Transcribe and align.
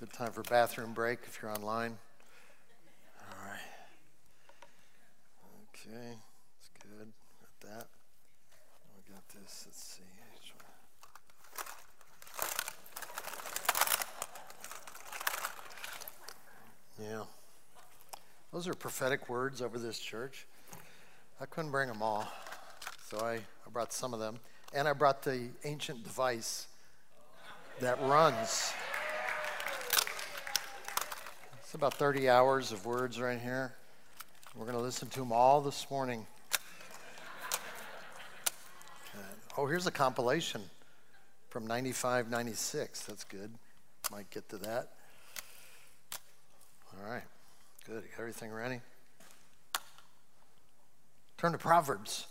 Good 0.04 0.12
time 0.12 0.32
for 0.32 0.42
bathroom 0.42 0.92
break 0.92 1.20
if 1.26 1.38
you're 1.40 1.50
online. 1.50 1.96
All 3.22 3.48
right. 3.48 3.58
Okay, 5.72 6.18
that's 6.52 6.68
good. 6.82 7.08
Got 7.40 7.70
that. 7.70 7.86
We 8.94 9.14
got 9.14 9.26
this. 9.28 9.64
Let's 9.66 9.82
see. 9.82 10.02
Yeah. 17.02 17.22
Those 18.52 18.68
are 18.68 18.74
prophetic 18.74 19.30
words 19.30 19.62
over 19.62 19.78
this 19.78 19.98
church. 19.98 20.44
I 21.40 21.46
couldn't 21.46 21.70
bring 21.70 21.88
them 21.88 22.02
all, 22.02 22.30
so 23.08 23.20
I, 23.20 23.36
I 23.36 23.70
brought 23.72 23.94
some 23.94 24.12
of 24.12 24.20
them. 24.20 24.38
And 24.74 24.86
I 24.86 24.92
brought 24.92 25.22
the 25.22 25.48
ancient 25.64 26.04
device 26.04 26.66
that 27.80 27.98
runs. 28.02 28.74
It's 31.74 31.76
about 31.80 31.94
30 31.94 32.28
hours 32.28 32.70
of 32.70 32.86
words 32.86 33.20
right 33.20 33.40
here. 33.40 33.74
We're 34.54 34.64
going 34.64 34.76
to 34.76 34.80
listen 34.80 35.08
to 35.08 35.18
them 35.18 35.32
all 35.32 35.60
this 35.60 35.90
morning. 35.90 36.24
Uh, 39.12 39.18
oh, 39.58 39.66
here's 39.66 39.88
a 39.88 39.90
compilation 39.90 40.60
from 41.48 41.66
95, 41.66 42.30
96. 42.30 43.00
That's 43.06 43.24
good. 43.24 43.50
Might 44.12 44.30
get 44.30 44.48
to 44.50 44.58
that. 44.58 44.90
All 46.92 47.10
right. 47.10 47.24
Good. 47.88 48.04
Everything 48.20 48.52
ready? 48.52 48.80
Turn 51.38 51.50
to 51.50 51.58
Proverbs 51.58 52.28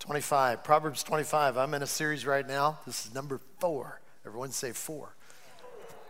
25. 0.00 0.64
Proverbs 0.64 1.04
25. 1.04 1.56
I'm 1.56 1.72
in 1.74 1.84
a 1.84 1.86
series 1.86 2.26
right 2.26 2.48
now. 2.48 2.80
This 2.84 3.06
is 3.06 3.14
number 3.14 3.38
four. 3.60 4.00
Everyone 4.26 4.50
say 4.50 4.72
four. 4.72 5.14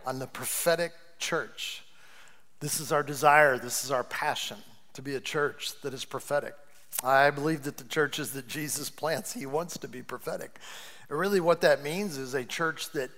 On 0.07 0.17
the 0.17 0.25
prophetic 0.25 0.93
church. 1.19 1.82
This 2.63 2.79
is 2.79 2.93
our 2.93 3.03
desire. 3.03 3.57
This 3.57 3.83
is 3.83 3.91
our 3.91 4.05
passion 4.05 4.55
to 4.93 5.01
be 5.01 5.15
a 5.15 5.19
church 5.19 5.73
that 5.81 5.93
is 5.93 6.05
prophetic. 6.05 6.55
I 7.03 7.29
believe 7.29 7.63
that 7.63 7.75
the 7.75 7.83
churches 7.83 8.31
that 8.31 8.47
Jesus 8.47 8.89
plants, 8.89 9.33
he 9.33 9.45
wants 9.45 9.77
to 9.79 9.89
be 9.89 10.01
prophetic. 10.01 10.57
And 11.09 11.19
really, 11.19 11.41
what 11.41 11.59
that 11.59 11.83
means 11.83 12.17
is 12.17 12.33
a 12.33 12.45
church 12.45 12.89
that 12.91 13.09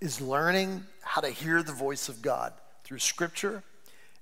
is 0.00 0.20
learning 0.20 0.82
how 1.02 1.20
to 1.20 1.30
hear 1.30 1.62
the 1.62 1.70
voice 1.70 2.08
of 2.08 2.20
God 2.20 2.52
through 2.82 2.98
scripture 2.98 3.62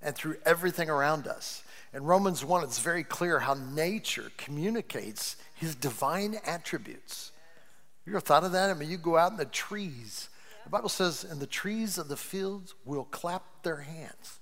and 0.02 0.14
through 0.14 0.36
everything 0.44 0.90
around 0.90 1.26
us. 1.26 1.62
In 1.94 2.04
Romans 2.04 2.44
1, 2.44 2.62
it's 2.62 2.78
very 2.78 3.04
clear 3.04 3.38
how 3.38 3.54
nature 3.54 4.32
communicates 4.36 5.36
his 5.54 5.74
divine 5.74 6.36
attributes. 6.44 7.32
You 8.04 8.12
ever 8.12 8.20
thought 8.20 8.44
of 8.44 8.52
that? 8.52 8.68
I 8.68 8.74
mean, 8.74 8.90
you 8.90 8.98
go 8.98 9.16
out 9.16 9.30
in 9.30 9.38
the 9.38 9.46
trees. 9.46 10.28
The 10.64 10.70
Bible 10.70 10.90
says, 10.90 11.24
and 11.24 11.40
the 11.40 11.46
trees 11.46 11.96
of 11.96 12.08
the 12.08 12.18
fields 12.18 12.74
will 12.84 13.04
clap 13.04 13.44
their 13.62 13.78
hands. 13.78 14.40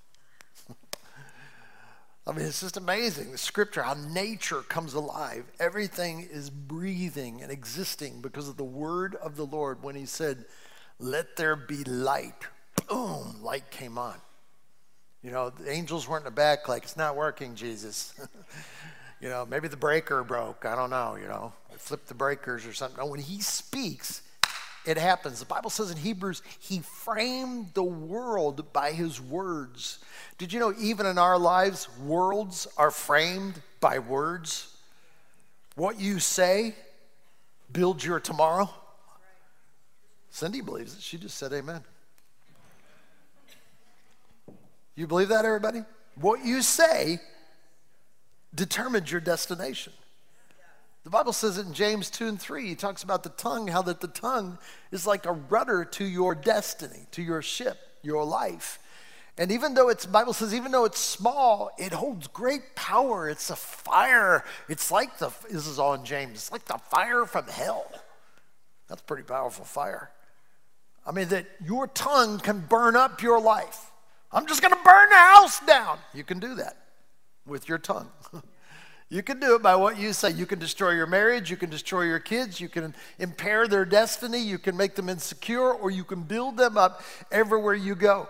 I 2.27 2.33
mean, 2.33 2.47
it's 2.47 2.61
just 2.61 2.77
amazing. 2.77 3.33
The 3.33 3.39
scripture, 3.39 3.83
how 3.83 3.95
nature 3.95 4.61
comes 4.63 4.95
alive. 4.95 5.45
Everything 5.58 6.29
is 6.31 6.51
breathing 6.51 7.42
and 7.42 7.51
existing 7.51 8.20
because 8.20 8.48
of 8.48 8.57
the 8.57 8.64
word 8.64 9.14
of 9.17 9.36
the 9.36 9.47
Lord. 9.47 9.83
When 9.83 9.97
he 9.97 10.07
said, 10.07 10.45
Let 10.98 11.36
there 11.36 11.57
be 11.57 11.83
light, 11.85 12.47
boom, 12.89 13.42
light 13.42 13.70
came 13.70 13.97
on. 13.97 14.17
You 15.23 15.30
know, 15.30 15.51
the 15.51 15.70
angels 15.70 16.07
weren't 16.07 16.23
in 16.23 16.27
the 16.27 16.30
back 16.30 16.69
like, 16.69 16.85
It's 16.85 16.97
not 16.97 17.17
working, 17.17 17.55
Jesus. 17.55 18.14
you 19.20 19.29
know, 19.29 19.47
maybe 19.47 19.69
the 19.69 19.77
breaker 19.77 20.23
broke. 20.23 20.67
I 20.67 20.77
don't 20.77 20.91
know, 20.91 21.17
you 21.17 21.27
know, 21.27 21.53
flip 21.79 22.07
the 22.07 22.14
breakers 22.14 22.67
or 22.67 22.75
something. 22.75 23.09
When 23.09 23.20
he 23.20 23.41
speaks, 23.41 24.23
it 24.86 24.96
happens. 24.96 25.39
The 25.41 25.46
Bible 25.46 25.70
says 25.70 25.91
in 25.91 25.96
Hebrews, 25.96 26.42
he 26.58 26.80
framed 26.80 27.74
the 27.74 27.83
world 27.83 28.73
by 28.73 28.92
his 28.92 29.20
words. 29.20 29.98
Did 30.39 30.52
you 30.52 30.61
know, 30.61 30.74
even 30.79 31.07
in 31.07 31.18
our 31.18 31.39
lives, 31.39 31.89
worlds 31.98 32.67
are 32.77 32.91
framed 32.91 33.61
by 33.80 33.98
words? 33.98 34.74
What 35.74 36.01
you 36.01 36.18
say 36.18 36.74
builds 37.73 38.05
your 38.05 38.20
tomorrow. 38.20 38.70
Cindy 40.30 40.61
believes 40.61 40.95
it. 40.95 41.02
She 41.02 41.18
just 41.18 41.36
said 41.36 41.52
amen. 41.52 41.83
You 44.95 45.07
believe 45.07 45.29
that, 45.29 45.45
everybody? 45.45 45.83
What 46.14 46.45
you 46.45 46.62
say 46.62 47.20
determines 48.55 49.11
your 49.11 49.20
destination. 49.20 49.92
The 51.05 51.11
Bible 51.11 51.33
says 51.33 51.56
it 51.56 51.66
in 51.66 51.72
James 51.72 52.11
2 52.11 52.28
and 52.28 52.40
3. 52.40 52.68
He 52.68 52.74
talks 52.74 53.02
about 53.02 53.22
the 53.22 53.30
tongue, 53.30 53.68
how 53.68 53.83
that 53.83 54.00
the 54.00 54.08
tongue 54.08 54.58
is 54.92 55.06
like 55.06 55.24
a 55.24 55.33
rudder 55.33 55.84
to 55.84 56.05
your 56.05 56.34
destiny, 56.34 57.06
to 57.12 57.22
your 57.22 57.40
ship, 57.40 57.78
your 58.02 58.24
life. 58.24 58.78
And 59.38 59.50
even 59.50 59.72
though 59.72 59.88
it's, 59.88 60.05
Bible 60.05 60.34
says, 60.34 60.55
even 60.55 60.72
though 60.72 60.84
it's 60.84 60.98
small, 60.98 61.70
it 61.78 61.92
holds 61.92 62.27
great 62.27 62.74
power. 62.74 63.30
It's 63.30 63.48
a 63.48 63.56
fire. 63.56 64.44
It's 64.68 64.90
like 64.90 65.16
the, 65.18 65.30
this 65.50 65.66
is 65.66 65.78
all 65.78 65.94
in 65.94 66.05
James, 66.05 66.33
it's 66.33 66.52
like 66.52 66.66
the 66.66 66.78
fire 66.90 67.24
from 67.24 67.46
hell. 67.46 67.90
That's 68.88 69.00
pretty 69.02 69.22
powerful 69.22 69.64
fire. 69.64 70.11
I 71.06 71.12
mean, 71.12 71.28
that 71.28 71.46
your 71.64 71.86
tongue 71.86 72.40
can 72.40 72.61
burn 72.61 72.96
up 72.96 73.22
your 73.22 73.40
life. 73.40 73.90
I'm 74.32 74.46
just 74.46 74.61
going 74.61 74.74
to 74.74 74.84
burn 74.84 75.08
the 75.08 75.17
house 75.17 75.61
down. 75.61 75.98
You 76.12 76.24
can 76.24 76.38
do 76.38 76.56
that 76.56 76.77
with 77.46 77.68
your 77.68 77.78
tongue. 77.78 78.11
You 79.13 79.25
can 79.25 79.41
do 79.41 79.57
it 79.57 79.63
by 79.63 79.75
what 79.75 79.98
you 79.98 80.13
say. 80.13 80.31
You 80.31 80.47
can 80.47 80.61
destroy 80.61 80.93
your 80.93 81.09
marriage, 81.09 81.51
you 81.51 81.57
can 81.57 81.69
destroy 81.69 82.03
your 82.03 82.21
kids, 82.21 82.61
you 82.61 82.69
can 82.69 82.95
impair 83.19 83.67
their 83.67 83.85
destiny, 83.85 84.39
you 84.39 84.57
can 84.57 84.77
make 84.77 84.95
them 84.95 85.09
insecure, 85.09 85.73
or 85.73 85.91
you 85.91 86.05
can 86.05 86.23
build 86.23 86.57
them 86.57 86.79
up 86.79 87.03
everywhere 87.33 87.75
you 87.75 87.97
go. 87.97 88.29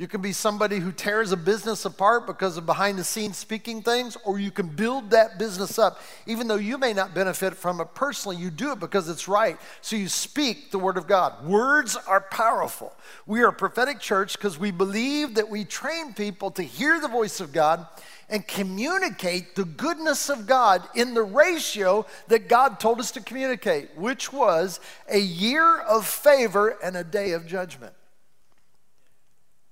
You 0.00 0.08
can 0.08 0.22
be 0.22 0.32
somebody 0.32 0.78
who 0.78 0.92
tears 0.92 1.30
a 1.30 1.36
business 1.36 1.84
apart 1.84 2.26
because 2.26 2.56
of 2.56 2.64
behind 2.64 2.98
the 2.98 3.04
scenes 3.04 3.36
speaking 3.36 3.82
things, 3.82 4.16
or 4.24 4.40
you 4.40 4.50
can 4.50 4.66
build 4.66 5.10
that 5.10 5.38
business 5.38 5.78
up. 5.78 6.00
Even 6.26 6.48
though 6.48 6.56
you 6.56 6.78
may 6.78 6.94
not 6.94 7.14
benefit 7.14 7.54
from 7.54 7.82
it 7.82 7.94
personally, 7.94 8.38
you 8.38 8.50
do 8.50 8.72
it 8.72 8.80
because 8.80 9.10
it's 9.10 9.28
right. 9.28 9.58
So 9.82 9.96
you 9.96 10.08
speak 10.08 10.70
the 10.70 10.78
word 10.78 10.96
of 10.96 11.06
God. 11.06 11.44
Words 11.46 11.96
are 12.08 12.22
powerful. 12.22 12.96
We 13.26 13.42
are 13.42 13.48
a 13.48 13.52
prophetic 13.52 14.00
church 14.00 14.38
because 14.38 14.58
we 14.58 14.70
believe 14.70 15.34
that 15.34 15.50
we 15.50 15.66
train 15.66 16.14
people 16.14 16.50
to 16.52 16.62
hear 16.62 16.98
the 16.98 17.06
voice 17.06 17.38
of 17.38 17.52
God 17.52 17.86
and 18.30 18.46
communicate 18.46 19.56
the 19.56 19.64
goodness 19.64 20.30
of 20.30 20.46
God 20.46 20.82
in 20.94 21.14
the 21.14 21.22
ratio 21.22 22.06
that 22.28 22.48
God 22.48 22.78
told 22.78 23.00
us 23.00 23.10
to 23.12 23.20
communicate, 23.20 23.96
which 23.96 24.32
was 24.32 24.78
a 25.08 25.18
year 25.18 25.78
of 25.80 26.06
favor 26.06 26.78
and 26.82 26.96
a 26.96 27.04
day 27.04 27.32
of 27.32 27.46
judgment. 27.46 27.92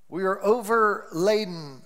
We 0.08 0.24
are 0.24 0.42
overladen 0.42 1.82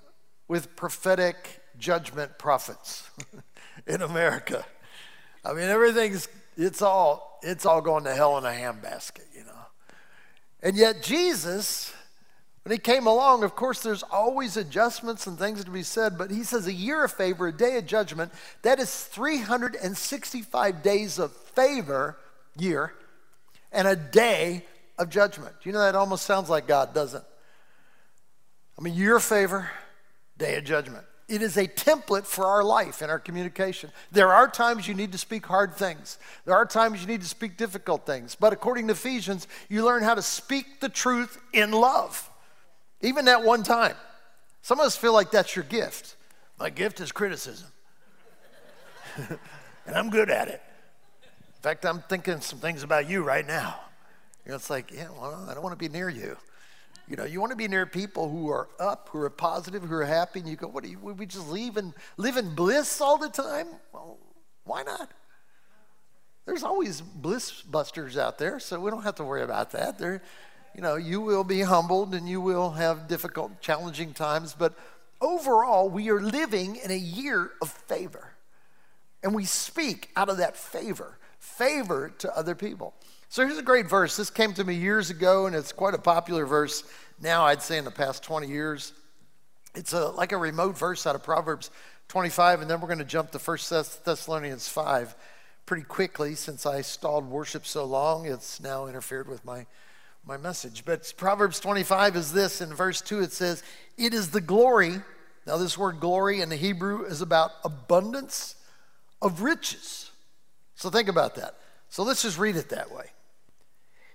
with 0.48 0.74
prophetic 0.74 1.60
judgment 1.78 2.38
prophets 2.38 3.10
in 3.86 4.00
America. 4.00 4.64
I 5.44 5.52
mean, 5.52 5.64
everything's, 5.64 6.28
it's 6.56 6.80
all, 6.80 7.38
it's 7.42 7.66
all 7.66 7.82
going 7.82 8.04
to 8.04 8.14
hell 8.14 8.38
in 8.38 8.44
a 8.44 8.48
handbasket, 8.48 9.26
you 9.34 9.44
know. 9.44 9.52
And 10.62 10.76
yet, 10.76 11.02
Jesus, 11.02 11.92
when 12.62 12.72
he 12.72 12.78
came 12.78 13.06
along, 13.06 13.42
of 13.42 13.56
course, 13.56 13.80
there's 13.80 14.04
always 14.04 14.56
adjustments 14.56 15.26
and 15.26 15.36
things 15.36 15.64
to 15.64 15.70
be 15.70 15.82
said, 15.82 16.16
but 16.16 16.30
he 16.30 16.44
says 16.44 16.66
a 16.66 16.72
year 16.72 17.04
of 17.04 17.12
favor, 17.12 17.48
a 17.48 17.52
day 17.52 17.76
of 17.76 17.86
judgment, 17.86 18.32
that 18.62 18.78
is 18.78 19.04
365 19.04 20.82
days 20.82 21.18
of 21.18 21.32
favor, 21.32 22.16
year, 22.56 22.94
and 23.72 23.88
a 23.88 23.96
day 23.96 24.64
of 24.96 25.10
judgment. 25.10 25.54
You 25.64 25.72
know, 25.72 25.80
that 25.80 25.96
almost 25.96 26.24
sounds 26.24 26.48
like 26.48 26.68
God, 26.68 26.94
doesn't 26.94 27.24
I 28.78 28.82
mean, 28.82 28.94
your 28.94 29.20
favor, 29.20 29.70
day 30.38 30.56
of 30.56 30.64
judgment. 30.64 31.04
It 31.28 31.40
is 31.40 31.56
a 31.56 31.66
template 31.66 32.26
for 32.26 32.46
our 32.46 32.64
life 32.64 33.00
and 33.00 33.10
our 33.10 33.18
communication. 33.18 33.90
There 34.10 34.32
are 34.32 34.48
times 34.48 34.86
you 34.88 34.94
need 34.94 35.12
to 35.12 35.18
speak 35.18 35.46
hard 35.46 35.74
things. 35.74 36.18
There 36.44 36.54
are 36.54 36.66
times 36.66 37.00
you 37.00 37.06
need 37.06 37.22
to 37.22 37.28
speak 37.28 37.56
difficult 37.56 38.06
things. 38.06 38.34
But 38.34 38.52
according 38.52 38.88
to 38.88 38.92
Ephesians, 38.92 39.46
you 39.68 39.84
learn 39.84 40.02
how 40.02 40.14
to 40.14 40.22
speak 40.22 40.80
the 40.80 40.88
truth 40.88 41.38
in 41.52 41.70
love. 41.70 42.28
Even 43.02 43.26
that 43.26 43.42
one 43.42 43.62
time. 43.62 43.96
Some 44.62 44.78
of 44.78 44.86
us 44.86 44.96
feel 44.96 45.12
like 45.12 45.30
that's 45.30 45.56
your 45.56 45.64
gift. 45.64 46.16
My 46.58 46.70
gift 46.70 47.00
is 47.00 47.10
criticism. 47.10 47.68
and 49.86 49.94
I'm 49.94 50.08
good 50.08 50.30
at 50.30 50.48
it. 50.48 50.62
In 51.56 51.62
fact, 51.62 51.84
I'm 51.84 52.00
thinking 52.02 52.40
some 52.40 52.60
things 52.60 52.82
about 52.82 53.08
you 53.08 53.22
right 53.22 53.46
now. 53.46 53.80
You 54.44 54.50
know, 54.50 54.56
it's 54.56 54.70
like, 54.70 54.92
yeah, 54.92 55.08
well, 55.10 55.46
I 55.48 55.54
don't 55.54 55.62
want 55.62 55.78
to 55.78 55.88
be 55.88 55.92
near 55.92 56.08
you. 56.08 56.36
You 57.08 57.16
know, 57.16 57.24
you 57.24 57.40
want 57.40 57.50
to 57.50 57.56
be 57.56 57.68
near 57.68 57.84
people 57.84 58.28
who 58.28 58.48
are 58.50 58.68
up, 58.78 59.08
who 59.10 59.20
are 59.20 59.30
positive, 59.30 59.82
who 59.82 59.94
are 59.94 60.04
happy, 60.04 60.40
and 60.40 60.48
you 60.48 60.56
go, 60.56 60.68
what, 60.68 60.84
do 60.84 60.90
you, 60.90 60.98
we 60.98 61.26
just 61.26 61.48
leave 61.48 61.76
and 61.76 61.92
live 62.16 62.36
in 62.36 62.54
bliss 62.54 63.00
all 63.00 63.18
the 63.18 63.28
time? 63.28 63.66
Well, 63.92 64.18
why 64.64 64.82
not? 64.82 65.10
There's 66.46 66.62
always 66.62 67.00
bliss 67.00 67.62
busters 67.62 68.16
out 68.16 68.38
there, 68.38 68.58
so 68.58 68.80
we 68.80 68.90
don't 68.90 69.02
have 69.02 69.16
to 69.16 69.24
worry 69.24 69.42
about 69.42 69.70
that. 69.72 69.98
There, 69.98 70.22
you 70.74 70.82
know, 70.82 70.96
you 70.96 71.20
will 71.20 71.44
be 71.44 71.60
humbled 71.60 72.14
and 72.14 72.28
you 72.28 72.40
will 72.40 72.70
have 72.70 73.08
difficult, 73.08 73.60
challenging 73.60 74.14
times, 74.14 74.54
but 74.58 74.74
overall, 75.20 75.88
we 75.88 76.10
are 76.10 76.20
living 76.20 76.76
in 76.76 76.90
a 76.90 76.96
year 76.96 77.50
of 77.60 77.70
favor. 77.70 78.32
And 79.22 79.34
we 79.34 79.44
speak 79.44 80.10
out 80.16 80.28
of 80.28 80.38
that 80.38 80.56
favor, 80.56 81.18
favor 81.38 82.12
to 82.18 82.36
other 82.36 82.54
people. 82.54 82.94
So 83.28 83.46
here's 83.46 83.58
a 83.58 83.62
great 83.62 83.88
verse. 83.88 84.16
This 84.16 84.30
came 84.30 84.52
to 84.54 84.64
me 84.64 84.74
years 84.74 85.10
ago, 85.10 85.46
and 85.46 85.54
it's 85.54 85.72
quite 85.72 85.94
a 85.94 85.98
popular 85.98 86.44
verse 86.44 86.84
now, 87.20 87.46
I'd 87.46 87.62
say 87.62 87.78
in 87.78 87.84
the 87.84 87.90
past 87.90 88.22
20 88.24 88.48
years. 88.48 88.92
It's 89.74 89.92
a, 89.92 90.08
like 90.08 90.32
a 90.32 90.36
remote 90.36 90.76
verse 90.76 91.06
out 91.06 91.14
of 91.14 91.22
Proverbs 91.22 91.70
25, 92.08 92.60
and 92.60 92.70
then 92.70 92.80
we're 92.80 92.88
going 92.88 92.98
to 92.98 93.04
jump 93.04 93.30
to 93.30 93.38
1 93.38 93.58
Thessalonians 94.04 94.68
5 94.68 95.14
pretty 95.64 95.84
quickly 95.84 96.34
since 96.34 96.66
I 96.66 96.82
stalled 96.82 97.24
worship 97.24 97.64
so 97.64 97.84
long. 97.84 98.26
It's 98.26 98.60
now 98.60 98.86
interfered 98.86 99.28
with 99.28 99.44
my, 99.44 99.66
my 100.24 100.36
message. 100.36 100.84
But 100.84 101.12
Proverbs 101.16 101.60
25 101.60 102.16
is 102.16 102.32
this 102.32 102.60
in 102.60 102.72
verse 102.72 103.00
2 103.00 103.20
it 103.20 103.32
says, 103.32 103.62
It 103.96 104.14
is 104.14 104.30
the 104.30 104.40
glory. 104.40 104.96
Now, 105.46 105.56
this 105.56 105.76
word 105.76 105.98
glory 105.98 106.40
in 106.40 106.48
the 106.48 106.56
Hebrew 106.56 107.04
is 107.04 107.20
about 107.20 107.50
abundance 107.64 108.54
of 109.20 109.42
riches. 109.42 110.10
So 110.76 110.88
think 110.88 111.08
about 111.08 111.34
that. 111.34 111.56
So 111.88 112.04
let's 112.04 112.22
just 112.22 112.38
read 112.38 112.56
it 112.56 112.68
that 112.68 112.92
way. 112.92 113.06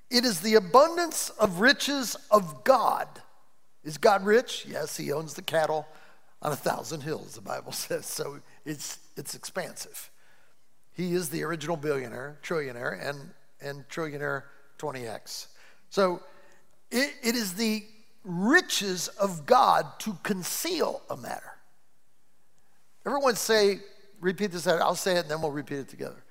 It 0.10 0.24
is 0.24 0.40
the 0.40 0.56
abundance 0.56 1.30
of 1.32 1.60
riches 1.60 2.16
of 2.32 2.64
God. 2.64 3.08
Is 3.84 3.98
God 3.98 4.26
rich? 4.26 4.66
Yes, 4.68 4.96
he 4.96 5.12
owns 5.12 5.34
the 5.34 5.42
cattle 5.42 5.86
on 6.42 6.54
a 6.54 6.56
thousand 6.56 7.02
hills, 7.02 7.36
the 7.36 7.42
Bible 7.42 7.72
says. 7.74 8.06
So 8.06 8.40
it's, 8.66 9.00
it's 9.18 9.36
expansive. 9.36 10.10
He 10.94 11.14
is 11.14 11.30
the 11.30 11.44
original 11.44 11.78
billionaire, 11.78 12.40
trillionaire, 12.42 13.06
and, 13.08 13.32
and 13.62 13.88
trillionaire 13.90 14.44
20x. 14.80 15.48
So 15.90 16.22
it, 16.92 17.14
it 17.24 17.36
is 17.36 17.54
the 17.54 17.84
riches 18.24 19.08
of 19.08 19.46
God 19.46 19.86
to 20.00 20.18
conceal 20.24 21.02
a 21.10 21.18
matter. 21.18 21.54
Everyone 23.06 23.36
say, 23.36 23.80
repeat 24.20 24.52
this, 24.52 24.68
I'll 24.68 24.96
say 24.96 25.14
it 25.16 25.20
and 25.20 25.30
then 25.30 25.42
we'll 25.42 25.52
repeat 25.52 25.80
it 25.80 25.90
together. 25.90 26.24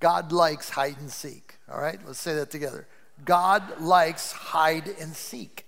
God 0.00 0.32
likes 0.32 0.70
hide 0.70 0.96
and 0.98 1.10
seek. 1.10 1.56
All 1.70 1.80
right, 1.80 1.98
let's 2.06 2.18
say 2.18 2.34
that 2.34 2.50
together. 2.50 2.86
God 3.24 3.80
likes 3.80 4.32
hide 4.32 4.88
and 5.00 5.14
seek 5.14 5.66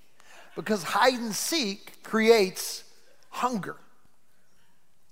because 0.56 0.82
hide 0.82 1.14
and 1.14 1.35
seek 1.35 2.02
creates 2.02 2.85
hunger, 3.29 3.76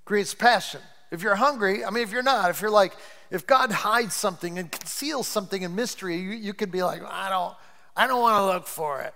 creates 0.05 0.35
passion. 0.35 0.81
If 1.11 1.23
you're 1.23 1.37
hungry, 1.37 1.85
I 1.85 1.91
mean, 1.91 2.03
if 2.03 2.11
you're 2.11 2.23
not, 2.23 2.51
if 2.51 2.63
you're 2.63 2.71
like, 2.71 2.95
if 3.31 3.47
God 3.47 3.71
hides 3.71 4.15
something 4.15 4.59
and 4.59 4.73
conceals 4.73 5.29
something 5.29 5.63
in 5.63 5.75
mystery, 5.75 6.17
you, 6.17 6.31
you 6.31 6.55
could 6.55 6.73
be 6.73 6.83
like, 6.83 7.03
I 7.05 7.29
don't, 7.29 7.55
I 7.97 8.07
don't 8.07 8.21
want 8.21 8.37
to 8.37 8.47
look 8.47 8.67
for 8.67 9.01
it. 9.03 9.15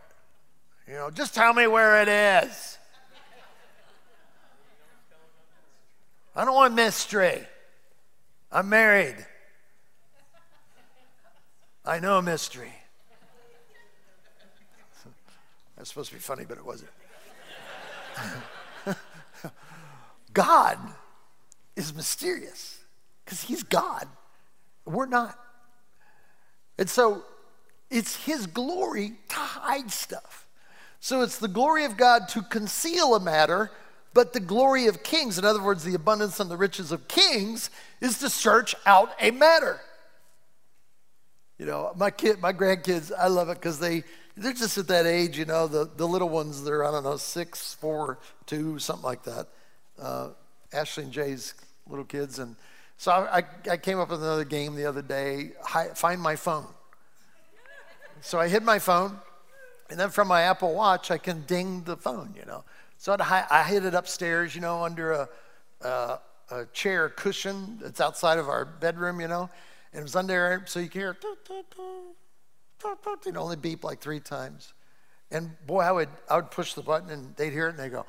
You 0.86 0.94
know, 0.94 1.10
just 1.10 1.34
tell 1.34 1.52
me 1.52 1.66
where 1.66 2.02
it 2.02 2.08
is. 2.08 2.78
I 6.34 6.44
don't 6.44 6.54
want 6.54 6.74
mystery. 6.74 7.46
I'm 8.52 8.68
married. 8.68 9.16
I 11.84 11.98
know 11.98 12.20
mystery. 12.20 12.72
That's 15.76 15.88
supposed 15.88 16.10
to 16.10 16.16
be 16.16 16.20
funny, 16.20 16.44
but 16.46 16.58
it 16.58 16.64
wasn't. 16.64 16.90
God 20.32 20.78
is 21.76 21.94
mysterious 21.94 22.78
because 23.24 23.42
He's 23.42 23.62
God. 23.62 24.06
We're 24.84 25.06
not. 25.06 25.38
And 26.78 26.88
so 26.88 27.24
it's 27.90 28.24
His 28.24 28.46
glory 28.46 29.14
to 29.28 29.36
hide 29.36 29.90
stuff. 29.90 30.46
So 31.00 31.22
it's 31.22 31.38
the 31.38 31.48
glory 31.48 31.84
of 31.84 31.96
God 31.96 32.28
to 32.30 32.42
conceal 32.42 33.14
a 33.14 33.20
matter, 33.20 33.70
but 34.12 34.32
the 34.32 34.40
glory 34.40 34.86
of 34.86 35.02
kings, 35.02 35.38
in 35.38 35.44
other 35.44 35.62
words, 35.62 35.84
the 35.84 35.94
abundance 35.94 36.40
and 36.40 36.50
the 36.50 36.56
riches 36.56 36.90
of 36.90 37.06
kings, 37.06 37.70
is 38.00 38.18
to 38.18 38.30
search 38.30 38.74
out 38.86 39.10
a 39.20 39.30
matter. 39.30 39.80
You 41.58 41.66
know, 41.66 41.92
my 41.96 42.10
kid, 42.10 42.40
my 42.40 42.52
grandkids, 42.52 43.12
I 43.16 43.28
love 43.28 43.48
it 43.48 43.54
because 43.54 43.78
they 43.78 44.04
they're 44.36 44.52
just 44.52 44.76
at 44.76 44.88
that 44.88 45.06
age, 45.06 45.38
you 45.38 45.46
know, 45.46 45.66
the, 45.66 45.88
the 45.96 46.06
little 46.06 46.28
ones, 46.28 46.62
they're, 46.62 46.84
I 46.84 46.90
don't 46.90 47.04
know, 47.04 47.16
six, 47.16 47.74
four, 47.74 48.18
two, 48.44 48.78
something 48.78 49.04
like 49.04 49.22
that. 49.24 49.48
Uh, 49.98 50.28
Ashley 50.72 51.04
and 51.04 51.12
Jay's 51.12 51.54
little 51.88 52.04
kids. 52.04 52.38
And 52.38 52.54
so 52.98 53.12
I, 53.12 53.42
I 53.70 53.78
came 53.78 53.98
up 53.98 54.10
with 54.10 54.22
another 54.22 54.44
game 54.44 54.74
the 54.74 54.84
other 54.84 55.02
day 55.02 55.52
find 55.94 56.20
my 56.20 56.36
phone. 56.36 56.66
So 58.26 58.40
I 58.40 58.48
hid 58.48 58.64
my 58.64 58.80
phone, 58.80 59.16
and 59.88 60.00
then 60.00 60.10
from 60.10 60.26
my 60.26 60.42
Apple 60.42 60.74
Watch, 60.74 61.12
I 61.12 61.16
can 61.16 61.42
ding 61.42 61.84
the 61.84 61.96
phone, 61.96 62.34
you 62.36 62.44
know. 62.44 62.64
So 62.98 63.12
I'd, 63.12 63.20
I 63.20 63.62
hid 63.62 63.84
it 63.84 63.94
upstairs, 63.94 64.52
you 64.52 64.60
know, 64.60 64.82
under 64.82 65.12
a, 65.12 65.28
a, 65.82 66.18
a 66.50 66.66
chair 66.72 67.08
cushion 67.08 67.78
that's 67.80 68.00
outside 68.00 68.40
of 68.40 68.48
our 68.48 68.64
bedroom, 68.64 69.20
you 69.20 69.28
know. 69.28 69.48
And 69.92 70.00
it 70.00 70.02
was 70.02 70.16
under 70.16 70.64
so 70.66 70.80
you 70.80 70.88
can 70.88 71.02
hear, 71.02 71.16
it 73.26 73.36
only 73.36 73.54
beep 73.54 73.84
like 73.84 74.00
three 74.00 74.18
times. 74.18 74.74
And 75.30 75.52
boy, 75.64 75.82
I 75.82 75.92
would, 75.92 76.08
I 76.28 76.34
would 76.34 76.50
push 76.50 76.74
the 76.74 76.82
button 76.82 77.10
and 77.10 77.36
they'd 77.36 77.52
hear 77.52 77.68
it 77.68 77.76
and 77.76 77.78
they 77.78 77.90
go, 77.90 78.04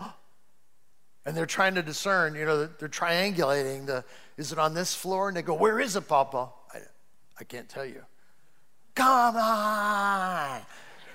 and 1.28 1.38
they're 1.38 1.46
trying 1.46 1.76
to 1.76 1.84
discern, 1.84 2.34
you 2.34 2.46
know, 2.46 2.66
they're 2.66 2.90
triangulating 2.90 3.86
the, 3.86 4.04
is 4.36 4.52
it 4.52 4.58
on 4.58 4.74
this 4.74 4.96
floor? 4.96 5.28
And 5.28 5.38
they 5.38 5.44
go, 5.44 5.54
where 5.54 5.80
is 5.80 5.96
it, 5.96 6.08
Papa? 6.08 6.50
I, 6.74 6.80
I 7.40 7.44
can't 7.44 7.70
tell 7.70 7.86
you. 7.86 8.04
Come 8.98 9.36
on, 9.38 10.62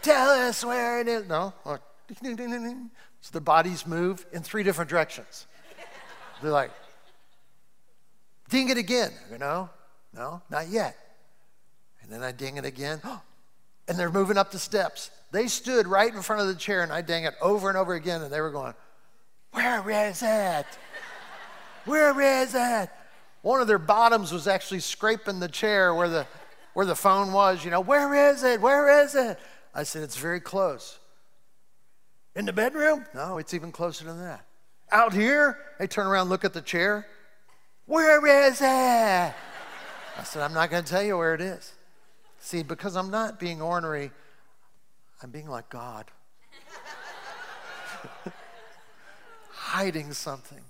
tell 0.03 0.31
us 0.31 0.65
where 0.65 1.01
it 1.01 1.09
is. 1.09 1.29
No. 1.29 1.53
So 1.67 3.31
the 3.33 3.41
bodies 3.41 3.89
move 3.89 4.25
in 4.33 4.43
three 4.43 4.63
different 4.63 4.89
directions. 4.89 5.49
They're 6.41 6.53
like, 6.53 6.71
ding 8.51 8.69
it 8.69 8.79
again, 8.79 9.11
you 9.33 9.39
know? 9.39 9.69
No, 10.15 10.43
not 10.49 10.69
yet. 10.69 10.97
And 12.03 12.13
then 12.13 12.23
I 12.23 12.31
ding 12.31 12.57
it 12.57 12.65
again. 12.65 13.01
and 13.89 13.99
they're 13.99 14.13
moving 14.13 14.39
up 14.39 14.53
the 14.53 14.61
steps. 14.61 15.11
They 15.33 15.49
stood 15.49 15.89
right 15.89 16.15
in 16.15 16.23
front 16.23 16.41
of 16.41 16.49
the 16.49 16.55
chair, 16.55 16.85
and 16.85 16.93
I 16.93 17.03
dang 17.03 17.25
it 17.25 17.35
over 17.43 17.69
and 17.69 17.77
over 17.77 17.95
again, 17.95 18.23
and 18.23 18.33
they 18.33 18.41
were 18.41 18.53
going, 18.53 18.75
Where 19.51 19.91
is 19.91 20.23
it? 20.23 20.67
Where 21.85 22.21
is 22.21 22.55
it? 22.55 22.91
One 23.41 23.61
of 23.61 23.67
their 23.67 23.79
bottoms 23.79 24.31
was 24.31 24.47
actually 24.47 24.81
scraping 24.81 25.41
the 25.41 25.49
chair 25.49 25.93
where 25.93 26.09
the, 26.09 26.27
where 26.75 26.87
the 26.87 26.95
phone 26.95 27.33
was. 27.33 27.65
You 27.65 27.71
know, 27.71 27.81
where 27.81 28.31
is 28.31 28.43
it? 28.43 28.61
Where 28.61 29.03
is 29.03 29.15
it? 29.15 29.39
I 29.75 29.83
said, 29.83 30.03
It's 30.03 30.17
very 30.17 30.41
close. 30.41 30.99
In 32.35 32.47
the 32.47 32.53
bedroom? 32.53 33.05
No, 33.15 33.39
it's 33.39 33.53
even 33.55 33.73
closer 33.73 34.05
than 34.05 34.19
that. 34.21 34.47
Out 34.91 35.13
here? 35.13 35.59
They 35.79 35.87
turn 35.87 36.07
around, 36.07 36.29
look 36.29 36.45
at 36.45 36.53
the 36.53 36.63
chair. 36.63 37.07
Where 37.87 38.27
is 38.27 38.61
it? 38.61 38.65
I 38.65 40.25
said, 40.25 40.43
I'm 40.43 40.55
not 40.55 40.71
going 40.71 40.85
to 40.85 40.91
tell 40.91 41.03
you 41.03 41.17
where 41.17 41.35
it 41.35 41.41
is. 41.41 41.73
See, 42.39 42.63
because 42.63 42.97
I'm 42.97 43.11
not 43.11 43.39
being 43.39 43.61
ornery, 43.61 44.11
I'm 45.23 45.31
being 45.31 45.49
like 45.49 45.69
God. 45.69 46.07
Hiding 49.51 50.13
something. 50.13 50.61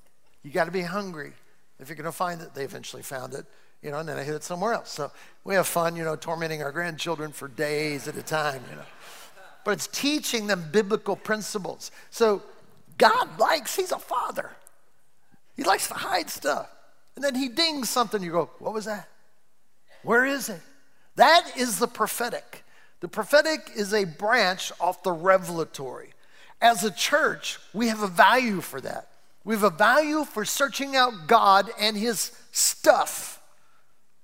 You 0.42 0.50
got 0.50 0.64
to 0.64 0.71
be 0.71 0.82
hungry 0.82 1.32
if 1.78 1.88
you're 1.88 1.97
going 1.97 2.04
to 2.04 2.12
find 2.12 2.40
it. 2.40 2.54
They 2.54 2.64
eventually 2.64 3.02
found 3.02 3.35
it, 3.35 3.47
you 3.82 3.90
know, 3.90 3.98
and 3.98 4.08
then 4.08 4.18
I 4.18 4.22
hit 4.22 4.34
it 4.34 4.44
somewhere 4.44 4.72
else. 4.72 4.90
So 4.90 5.10
we 5.44 5.54
have 5.54 5.66
fun, 5.66 5.96
you 5.96 6.04
know, 6.04 6.16
tormenting 6.16 6.62
our 6.62 6.72
grandchildren 6.72 7.32
for 7.32 7.48
days 7.48 8.06
at 8.06 8.16
a 8.16 8.22
time, 8.22 8.62
you 8.70 8.76
know. 8.76 8.84
But 9.64 9.72
it's 9.72 9.86
teaching 9.88 10.46
them 10.46 10.68
biblical 10.72 11.16
principles. 11.16 11.90
So 12.10 12.42
God 12.98 13.38
likes, 13.38 13.76
He's 13.76 13.92
a 13.92 13.98
father. 13.98 14.50
He 15.56 15.64
likes 15.64 15.88
to 15.88 15.94
hide 15.94 16.30
stuff. 16.30 16.70
And 17.16 17.24
then 17.24 17.34
He 17.34 17.48
dings 17.48 17.90
something. 17.90 18.22
You 18.22 18.32
go, 18.32 18.50
What 18.58 18.72
was 18.72 18.84
that? 18.84 19.08
Where 20.02 20.24
is 20.24 20.48
it? 20.48 20.60
That 21.16 21.52
is 21.56 21.78
the 21.78 21.86
prophetic. 21.86 22.64
The 23.00 23.08
prophetic 23.08 23.70
is 23.74 23.92
a 23.92 24.04
branch 24.04 24.72
off 24.80 25.02
the 25.02 25.12
revelatory. 25.12 26.14
As 26.60 26.84
a 26.84 26.90
church, 26.90 27.58
we 27.74 27.88
have 27.88 28.02
a 28.02 28.08
value 28.08 28.60
for 28.60 28.80
that. 28.80 29.08
We 29.44 29.54
have 29.54 29.64
a 29.64 29.70
value 29.70 30.24
for 30.24 30.44
searching 30.44 30.94
out 30.94 31.26
God 31.26 31.68
and 31.80 31.96
His 31.96 32.30
stuff. 32.52 33.41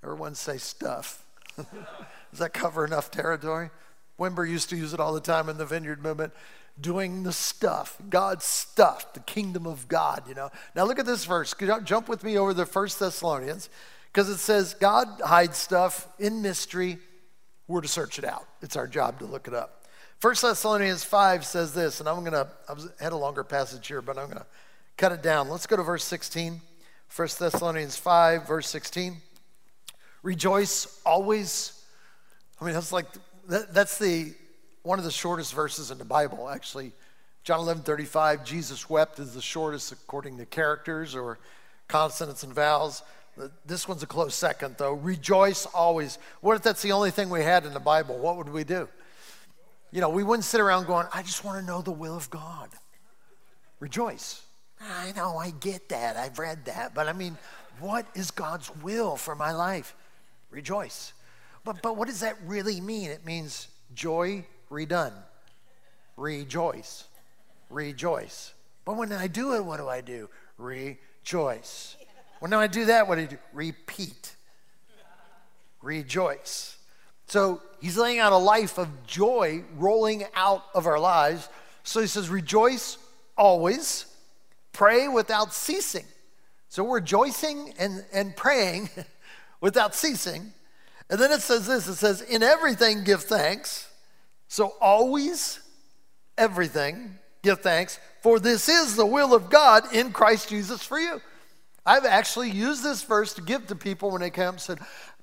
Everyone 0.02 0.34
say 0.34 0.58
stuff. 0.58 1.24
Does 1.56 2.38
that 2.38 2.52
cover 2.52 2.84
enough 2.84 3.10
territory? 3.10 3.70
Wimber 4.18 4.48
used 4.48 4.70
to 4.70 4.76
use 4.76 4.92
it 4.92 5.00
all 5.00 5.12
the 5.12 5.20
time 5.20 5.48
in 5.48 5.58
the 5.58 5.66
vineyard 5.66 6.02
movement. 6.02 6.32
Doing 6.80 7.24
the 7.24 7.32
stuff, 7.32 7.96
God's 8.08 8.44
stuff, 8.44 9.12
the 9.12 9.20
kingdom 9.20 9.66
of 9.66 9.88
God, 9.88 10.22
you 10.28 10.34
know. 10.34 10.50
Now 10.76 10.84
look 10.84 11.00
at 11.00 11.06
this 11.06 11.24
verse. 11.24 11.52
Jump 11.84 12.08
with 12.08 12.22
me 12.22 12.38
over 12.38 12.54
the 12.54 12.66
First 12.66 13.00
Thessalonians. 13.00 13.68
Because 14.12 14.28
it 14.28 14.38
says 14.38 14.74
God 14.74 15.08
hides 15.24 15.58
stuff 15.58 16.08
in 16.18 16.40
mystery. 16.40 16.98
We're 17.66 17.80
to 17.80 17.88
search 17.88 18.18
it 18.18 18.24
out. 18.24 18.46
It's 18.62 18.76
our 18.76 18.86
job 18.86 19.18
to 19.18 19.26
look 19.26 19.48
it 19.48 19.54
up. 19.54 19.84
1 20.20 20.34
Thessalonians 20.40 21.04
5 21.04 21.44
says 21.44 21.74
this, 21.74 22.00
and 22.00 22.08
I'm 22.08 22.20
going 22.20 22.32
to, 22.32 22.48
I 22.68 23.02
had 23.02 23.12
a 23.12 23.16
longer 23.16 23.44
passage 23.44 23.86
here, 23.86 24.02
but 24.02 24.18
I'm 24.18 24.26
going 24.26 24.38
to 24.38 24.46
cut 24.96 25.12
it 25.12 25.22
down. 25.22 25.48
Let's 25.48 25.66
go 25.66 25.76
to 25.76 25.82
verse 25.82 26.02
16. 26.04 26.60
1 27.14 27.28
Thessalonians 27.38 27.96
5, 27.96 28.46
verse 28.46 28.68
16. 28.68 29.18
Rejoice 30.22 31.00
always. 31.04 31.84
I 32.60 32.64
mean, 32.64 32.74
that's 32.74 32.92
like, 32.92 33.06
that, 33.48 33.72
that's 33.72 33.98
the, 33.98 34.34
one 34.82 34.98
of 34.98 35.04
the 35.04 35.10
shortest 35.10 35.54
verses 35.54 35.90
in 35.90 35.98
the 35.98 36.04
Bible, 36.04 36.48
actually. 36.48 36.92
John 37.44 37.60
11, 37.60 37.82
35, 37.82 38.44
Jesus 38.44 38.90
wept 38.90 39.18
is 39.18 39.34
the 39.34 39.40
shortest 39.40 39.92
according 39.92 40.36
to 40.38 40.46
characters 40.46 41.14
or 41.14 41.38
consonants 41.86 42.42
and 42.42 42.52
vowels. 42.52 43.02
This 43.64 43.86
one's 43.86 44.02
a 44.02 44.06
close 44.06 44.34
second, 44.34 44.74
though. 44.78 44.94
Rejoice 44.94 45.64
always. 45.66 46.18
What 46.40 46.56
if 46.56 46.62
that's 46.62 46.82
the 46.82 46.92
only 46.92 47.10
thing 47.10 47.30
we 47.30 47.42
had 47.42 47.64
in 47.64 47.72
the 47.72 47.80
Bible? 47.80 48.18
What 48.18 48.36
would 48.36 48.48
we 48.48 48.64
do? 48.64 48.88
You 49.90 50.00
know, 50.00 50.10
we 50.10 50.22
wouldn't 50.22 50.44
sit 50.44 50.60
around 50.60 50.86
going, 50.86 51.06
I 51.14 51.22
just 51.22 51.44
want 51.44 51.60
to 51.60 51.64
know 51.64 51.80
the 51.80 51.92
will 51.92 52.16
of 52.16 52.28
God. 52.28 52.68
Rejoice. 53.80 54.42
I 54.80 55.12
know, 55.12 55.38
I 55.38 55.50
get 55.50 55.88
that. 55.88 56.16
I've 56.16 56.38
read 56.38 56.66
that. 56.66 56.94
But 56.94 57.08
I 57.08 57.12
mean, 57.12 57.38
what 57.80 58.06
is 58.14 58.30
God's 58.30 58.70
will 58.82 59.16
for 59.16 59.34
my 59.34 59.52
life? 59.52 59.94
Rejoice. 60.50 61.12
But, 61.64 61.82
but 61.82 61.96
what 61.96 62.08
does 62.08 62.20
that 62.20 62.36
really 62.46 62.80
mean? 62.80 63.10
It 63.10 63.24
means 63.24 63.68
joy 63.94 64.44
redone. 64.70 65.12
Rejoice. 66.16 67.04
Rejoice. 67.70 68.52
But 68.84 68.96
when 68.96 69.12
I 69.12 69.26
do 69.26 69.54
it, 69.54 69.64
what 69.64 69.78
do 69.78 69.88
I 69.88 70.00
do? 70.00 70.28
Rejoice. 70.56 71.96
When 72.40 72.52
I 72.52 72.66
do 72.66 72.86
that, 72.86 73.08
what 73.08 73.16
do 73.16 73.22
I 73.22 73.26
do? 73.26 73.38
Repeat. 73.52 74.34
Rejoice. 75.82 76.76
So 77.26 77.60
he's 77.80 77.98
laying 77.98 78.18
out 78.18 78.32
a 78.32 78.38
life 78.38 78.78
of 78.78 79.06
joy 79.06 79.62
rolling 79.76 80.24
out 80.34 80.64
of 80.74 80.86
our 80.86 80.98
lives. 80.98 81.48
So 81.82 82.00
he 82.00 82.06
says, 82.06 82.30
Rejoice 82.30 82.96
always, 83.36 84.06
pray 84.72 85.08
without 85.08 85.52
ceasing. 85.52 86.06
So 86.68 86.84
we're 86.84 86.96
rejoicing 86.96 87.74
and, 87.78 88.04
and 88.12 88.34
praying 88.36 88.90
without 89.60 89.94
ceasing. 89.94 90.52
And 91.10 91.18
then 91.18 91.32
it 91.32 91.40
says 91.40 91.66
this 91.66 91.88
it 91.88 91.96
says, 91.96 92.20
In 92.22 92.42
everything 92.42 93.04
give 93.04 93.24
thanks. 93.24 93.88
So 94.48 94.74
always, 94.80 95.60
everything, 96.36 97.18
give 97.42 97.60
thanks, 97.60 98.00
for 98.22 98.38
this 98.40 98.68
is 98.68 98.96
the 98.96 99.06
will 99.06 99.34
of 99.34 99.50
God 99.50 99.92
in 99.92 100.12
Christ 100.12 100.48
Jesus 100.48 100.82
for 100.82 100.98
you. 100.98 101.20
I've 101.84 102.04
actually 102.04 102.50
used 102.50 102.82
this 102.82 103.02
verse 103.02 103.34
to 103.34 103.42
give 103.42 103.66
to 103.66 103.76
people 103.76 104.10
when 104.10 104.20
they 104.20 104.30
come 104.30 104.54
and 104.54 104.60
said, 104.60 104.78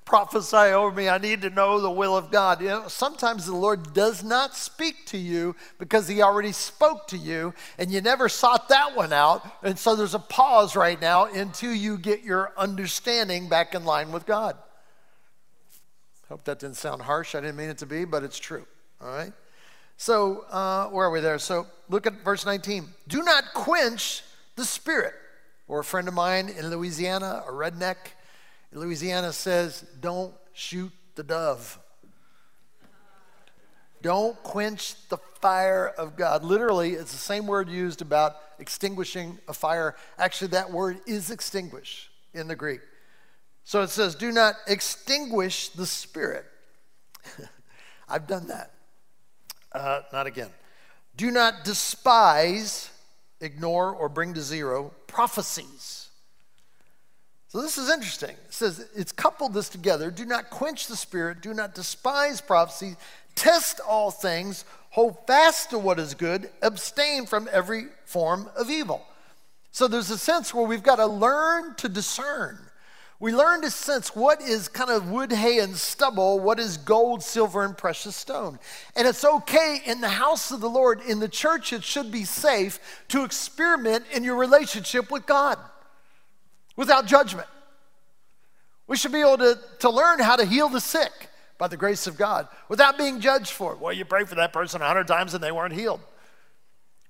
prophesy 0.06 0.56
over 0.56 0.94
me. 0.96 1.08
I 1.08 1.18
need 1.18 1.42
to 1.42 1.50
know 1.50 1.80
the 1.80 1.90
will 1.90 2.16
of 2.16 2.30
God. 2.30 2.62
You 2.62 2.68
know, 2.68 2.88
sometimes 2.88 3.44
the 3.44 3.54
Lord 3.54 3.92
does 3.92 4.24
not 4.24 4.54
speak 4.54 5.04
to 5.06 5.18
you 5.18 5.54
because 5.78 6.08
he 6.08 6.22
already 6.22 6.52
spoke 6.52 7.08
to 7.08 7.18
you 7.18 7.52
and 7.76 7.90
you 7.90 8.00
never 8.00 8.28
sought 8.28 8.70
that 8.70 8.96
one 8.96 9.12
out. 9.12 9.46
And 9.62 9.78
so 9.78 9.96
there's 9.96 10.14
a 10.14 10.20
pause 10.20 10.76
right 10.76 10.98
now 10.98 11.26
until 11.26 11.74
you 11.74 11.98
get 11.98 12.22
your 12.22 12.52
understanding 12.56 13.48
back 13.48 13.74
in 13.74 13.84
line 13.84 14.12
with 14.12 14.24
God. 14.24 14.56
Hope 16.28 16.44
that 16.44 16.60
didn't 16.60 16.76
sound 16.76 17.02
harsh. 17.02 17.34
I 17.34 17.40
didn't 17.40 17.56
mean 17.56 17.68
it 17.68 17.78
to 17.78 17.86
be, 17.86 18.04
but 18.04 18.22
it's 18.22 18.38
true. 18.38 18.64
All 19.00 19.08
right? 19.08 19.32
So, 19.96 20.44
uh, 20.50 20.86
where 20.88 21.06
are 21.06 21.10
we 21.10 21.20
there? 21.20 21.38
So, 21.38 21.66
look 21.88 22.06
at 22.06 22.24
verse 22.24 22.44
19. 22.44 22.88
Do 23.08 23.22
not 23.22 23.44
quench 23.54 24.22
the 24.54 24.64
spirit. 24.64 25.14
Or 25.68 25.80
a 25.80 25.84
friend 25.84 26.06
of 26.06 26.14
mine 26.14 26.48
in 26.48 26.70
Louisiana, 26.70 27.42
a 27.46 27.50
redneck, 27.50 27.96
Louisiana 28.72 29.32
says, 29.32 29.84
don't 30.00 30.34
shoot 30.52 30.92
the 31.14 31.22
dove. 31.22 31.78
Don't 34.02 34.40
quench 34.42 35.08
the 35.08 35.16
fire 35.40 35.92
of 35.98 36.16
God. 36.16 36.44
Literally, 36.44 36.92
it's 36.92 37.12
the 37.12 37.18
same 37.18 37.46
word 37.46 37.68
used 37.68 38.02
about 38.02 38.36
extinguishing 38.58 39.38
a 39.48 39.52
fire. 39.52 39.96
Actually, 40.18 40.48
that 40.48 40.70
word 40.70 41.00
is 41.06 41.30
extinguish 41.30 42.10
in 42.34 42.46
the 42.46 42.56
Greek. 42.56 42.80
So 43.64 43.82
it 43.82 43.90
says, 43.90 44.14
do 44.14 44.30
not 44.30 44.54
extinguish 44.68 45.70
the 45.70 45.86
spirit. 45.86 46.44
I've 48.08 48.26
done 48.26 48.48
that. 48.48 48.70
Uh, 49.72 50.02
not 50.12 50.26
again. 50.26 50.50
Do 51.16 51.30
not 51.30 51.64
despise, 51.64 52.90
ignore, 53.40 53.92
or 53.92 54.08
bring 54.08 54.34
to 54.34 54.42
zero 54.42 54.92
prophecies. 55.06 56.05
So 57.48 57.62
this 57.62 57.78
is 57.78 57.90
interesting. 57.90 58.30
It 58.30 58.54
says 58.54 58.86
it's 58.94 59.12
coupled 59.12 59.54
this 59.54 59.68
together. 59.68 60.10
Do 60.10 60.24
not 60.24 60.50
quench 60.50 60.88
the 60.88 60.96
spirit, 60.96 61.42
do 61.42 61.54
not 61.54 61.74
despise 61.74 62.40
prophecy, 62.40 62.96
test 63.34 63.80
all 63.86 64.10
things, 64.10 64.64
hold 64.90 65.26
fast 65.26 65.70
to 65.70 65.78
what 65.78 66.00
is 66.00 66.14
good, 66.14 66.50
abstain 66.62 67.26
from 67.26 67.48
every 67.52 67.86
form 68.04 68.50
of 68.56 68.70
evil. 68.70 69.06
So 69.70 69.86
there's 69.86 70.10
a 70.10 70.18
sense 70.18 70.52
where 70.52 70.66
we've 70.66 70.82
got 70.82 70.96
to 70.96 71.06
learn 71.06 71.74
to 71.76 71.88
discern. 71.88 72.58
We 73.18 73.32
learn 73.32 73.62
to 73.62 73.70
sense 73.70 74.14
what 74.14 74.42
is 74.42 74.68
kind 74.68 74.90
of 74.90 75.10
wood, 75.10 75.32
hay, 75.32 75.58
and 75.60 75.74
stubble, 75.76 76.40
what 76.40 76.58
is 76.58 76.76
gold, 76.76 77.22
silver, 77.22 77.64
and 77.64 77.76
precious 77.76 78.16
stone. 78.16 78.58
And 78.94 79.06
it's 79.06 79.24
okay 79.24 79.80
in 79.86 80.02
the 80.02 80.08
house 80.08 80.50
of 80.50 80.60
the 80.60 80.68
Lord, 80.68 81.00
in 81.06 81.20
the 81.20 81.28
church, 81.28 81.72
it 81.72 81.84
should 81.84 82.10
be 82.10 82.24
safe 82.24 82.78
to 83.08 83.24
experiment 83.24 84.04
in 84.12 84.24
your 84.24 84.36
relationship 84.36 85.10
with 85.10 85.24
God 85.26 85.58
without 86.76 87.06
judgment. 87.06 87.48
We 88.86 88.96
should 88.96 89.12
be 89.12 89.20
able 89.20 89.38
to, 89.38 89.58
to 89.80 89.90
learn 89.90 90.20
how 90.20 90.36
to 90.36 90.44
heal 90.44 90.68
the 90.68 90.80
sick 90.80 91.10
by 91.58 91.68
the 91.68 91.76
grace 91.76 92.06
of 92.06 92.16
God 92.16 92.46
without 92.68 92.98
being 92.98 93.20
judged 93.20 93.50
for 93.50 93.72
it. 93.72 93.80
Well, 93.80 93.92
you 93.92 94.04
pray 94.04 94.24
for 94.24 94.36
that 94.36 94.52
person 94.52 94.82
a 94.82 94.86
hundred 94.86 95.08
times 95.08 95.34
and 95.34 95.42
they 95.42 95.52
weren't 95.52 95.74
healed. 95.74 96.00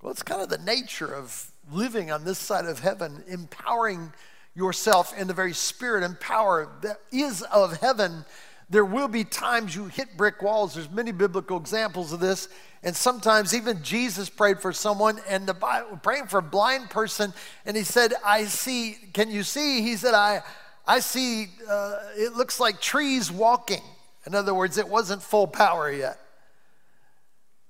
Well, 0.00 0.12
it's 0.12 0.22
kind 0.22 0.40
of 0.40 0.48
the 0.48 0.58
nature 0.58 1.12
of 1.12 1.50
living 1.70 2.10
on 2.10 2.24
this 2.24 2.38
side 2.38 2.64
of 2.64 2.78
heaven, 2.78 3.24
empowering 3.26 4.12
yourself 4.54 5.16
in 5.18 5.26
the 5.26 5.34
very 5.34 5.52
spirit 5.52 6.02
and 6.02 6.18
power 6.18 6.68
that 6.82 7.00
is 7.12 7.42
of 7.42 7.78
heaven. 7.78 8.24
There 8.70 8.84
will 8.84 9.08
be 9.08 9.24
times 9.24 9.74
you 9.74 9.86
hit 9.86 10.16
brick 10.16 10.42
walls. 10.42 10.74
There's 10.74 10.90
many 10.90 11.12
biblical 11.12 11.56
examples 11.56 12.12
of 12.12 12.20
this. 12.20 12.48
And 12.86 12.94
sometimes 12.94 13.52
even 13.52 13.82
Jesus 13.82 14.30
prayed 14.30 14.60
for 14.60 14.72
someone 14.72 15.18
and 15.28 15.44
the 15.44 15.54
Bible, 15.54 15.98
praying 16.04 16.28
for 16.28 16.38
a 16.38 16.42
blind 16.42 16.88
person, 16.88 17.34
and 17.64 17.76
he 17.76 17.82
said, 17.82 18.14
I 18.24 18.44
see, 18.44 18.96
can 19.12 19.28
you 19.28 19.42
see? 19.42 19.82
He 19.82 19.96
said, 19.96 20.14
I, 20.14 20.42
I 20.86 21.00
see, 21.00 21.48
uh, 21.68 21.96
it 22.16 22.34
looks 22.34 22.60
like 22.60 22.80
trees 22.80 23.28
walking. 23.28 23.82
In 24.24 24.36
other 24.36 24.54
words, 24.54 24.78
it 24.78 24.86
wasn't 24.86 25.20
full 25.20 25.48
power 25.48 25.90
yet. 25.90 26.20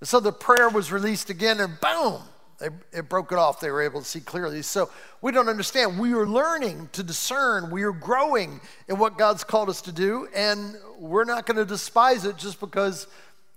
So 0.02 0.20
the 0.20 0.32
prayer 0.32 0.68
was 0.68 0.92
released 0.92 1.30
again, 1.30 1.60
and 1.60 1.80
boom, 1.80 2.20
they, 2.58 2.68
it 2.92 3.08
broke 3.08 3.32
it 3.32 3.38
off. 3.38 3.58
They 3.58 3.70
were 3.70 3.80
able 3.80 4.00
to 4.00 4.06
see 4.06 4.20
clearly. 4.20 4.60
So 4.60 4.90
we 5.22 5.32
don't 5.32 5.48
understand. 5.48 5.98
We 5.98 6.12
are 6.12 6.26
learning 6.26 6.90
to 6.92 7.02
discern. 7.02 7.70
We 7.70 7.84
are 7.84 7.92
growing 7.92 8.60
in 8.86 8.98
what 8.98 9.16
God's 9.16 9.44
called 9.44 9.70
us 9.70 9.80
to 9.82 9.92
do, 9.92 10.28
and 10.34 10.76
we're 10.98 11.24
not 11.24 11.46
going 11.46 11.56
to 11.56 11.64
despise 11.64 12.26
it 12.26 12.36
just 12.36 12.60
because 12.60 13.06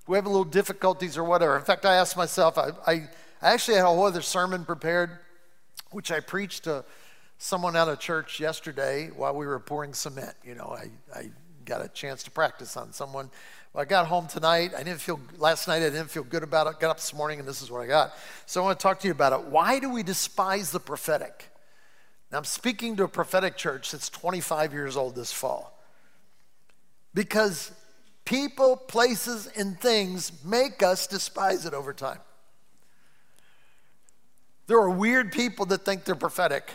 we 0.10 0.16
have 0.16 0.25
a 0.25 0.30
little 0.30 0.44
difficulties 0.44 1.20
or 1.20 1.24
whatever. 1.24 1.56
In 1.56 1.62
fact, 1.62 1.86
I 1.86 1.98
asked 1.98 2.18
myself, 2.18 2.58
I, 2.58 2.72
I, 2.88 3.10
actually 3.44 3.75
had 3.75 3.84
a 3.84 3.88
whole 3.88 4.06
other 4.06 4.24
sermon 4.24 4.66
prepared, 4.66 5.12
which 5.92 6.12
I 6.12 6.20
preached 6.20 6.63
to 6.63 6.84
someone 7.38 7.75
out 7.75 7.88
of 7.89 8.00
church 8.00 8.39
yesterday 8.39 9.12
while 9.16 9.36
we 9.36 9.46
were 9.46 9.60
pouring 9.60 9.94
cement. 9.94 10.34
You 10.44 10.56
know, 10.56 10.75
I, 10.75 10.89
I 11.16 11.30
got 11.63 11.86
a 11.86 11.89
chance 11.89 12.24
to 12.24 12.32
practice 12.32 12.75
on 12.75 12.92
someone. 12.92 13.30
Well, 13.72 13.84
I 13.84 13.86
got 13.86 14.08
home 14.08 14.25
tonight. 14.25 14.72
I 14.75 14.82
didn't 14.82 15.00
feel, 15.00 15.20
last 15.38 15.68
night 15.68 15.84
I 15.84 15.92
didn't 15.92 16.10
feel 16.10 16.24
good 16.24 16.42
about 16.42 16.66
it. 16.66 16.80
Got 16.80 16.89
up 16.89 16.98
this 16.98 17.13
morning 17.13 17.38
and 17.38 17.48
this 17.48 17.62
is 17.62 17.70
what 17.70 17.82
I 17.82 17.86
got. 17.86 18.13
So 18.48 18.63
I 18.63 18.66
want 18.66 18.80
to 18.80 18.82
talk 18.82 19.00
to 19.01 19.08
you 19.08 19.13
about 19.13 19.34
it. 19.34 19.46
Why 19.46 19.78
do 19.78 19.92
we 19.92 20.01
despise 20.01 20.72
the 20.72 20.80
prophetic? 20.80 21.51
Now 22.32 22.39
I'm 22.39 22.46
speaking 22.46 22.96
to 22.96 23.04
a 23.04 23.08
prophetic 23.08 23.58
church 23.58 23.92
that's 23.92 24.10
25 24.10 24.74
years 24.74 24.98
old 24.98 25.13
this 25.13 25.32
fall. 25.32 25.80
Because 27.13 27.72
people, 28.30 28.78
places, 28.78 29.48
and 29.58 29.82
things 29.82 30.32
make 30.46 30.84
us 30.84 31.08
despise 31.08 31.66
it 31.66 31.74
over 31.74 31.94
time. 31.94 32.20
There 34.68 34.78
are 34.78 34.90
weird 34.90 35.32
people 35.32 35.66
that 35.66 35.84
think 35.84 36.04
they're 36.04 36.14
prophetic. 36.14 36.70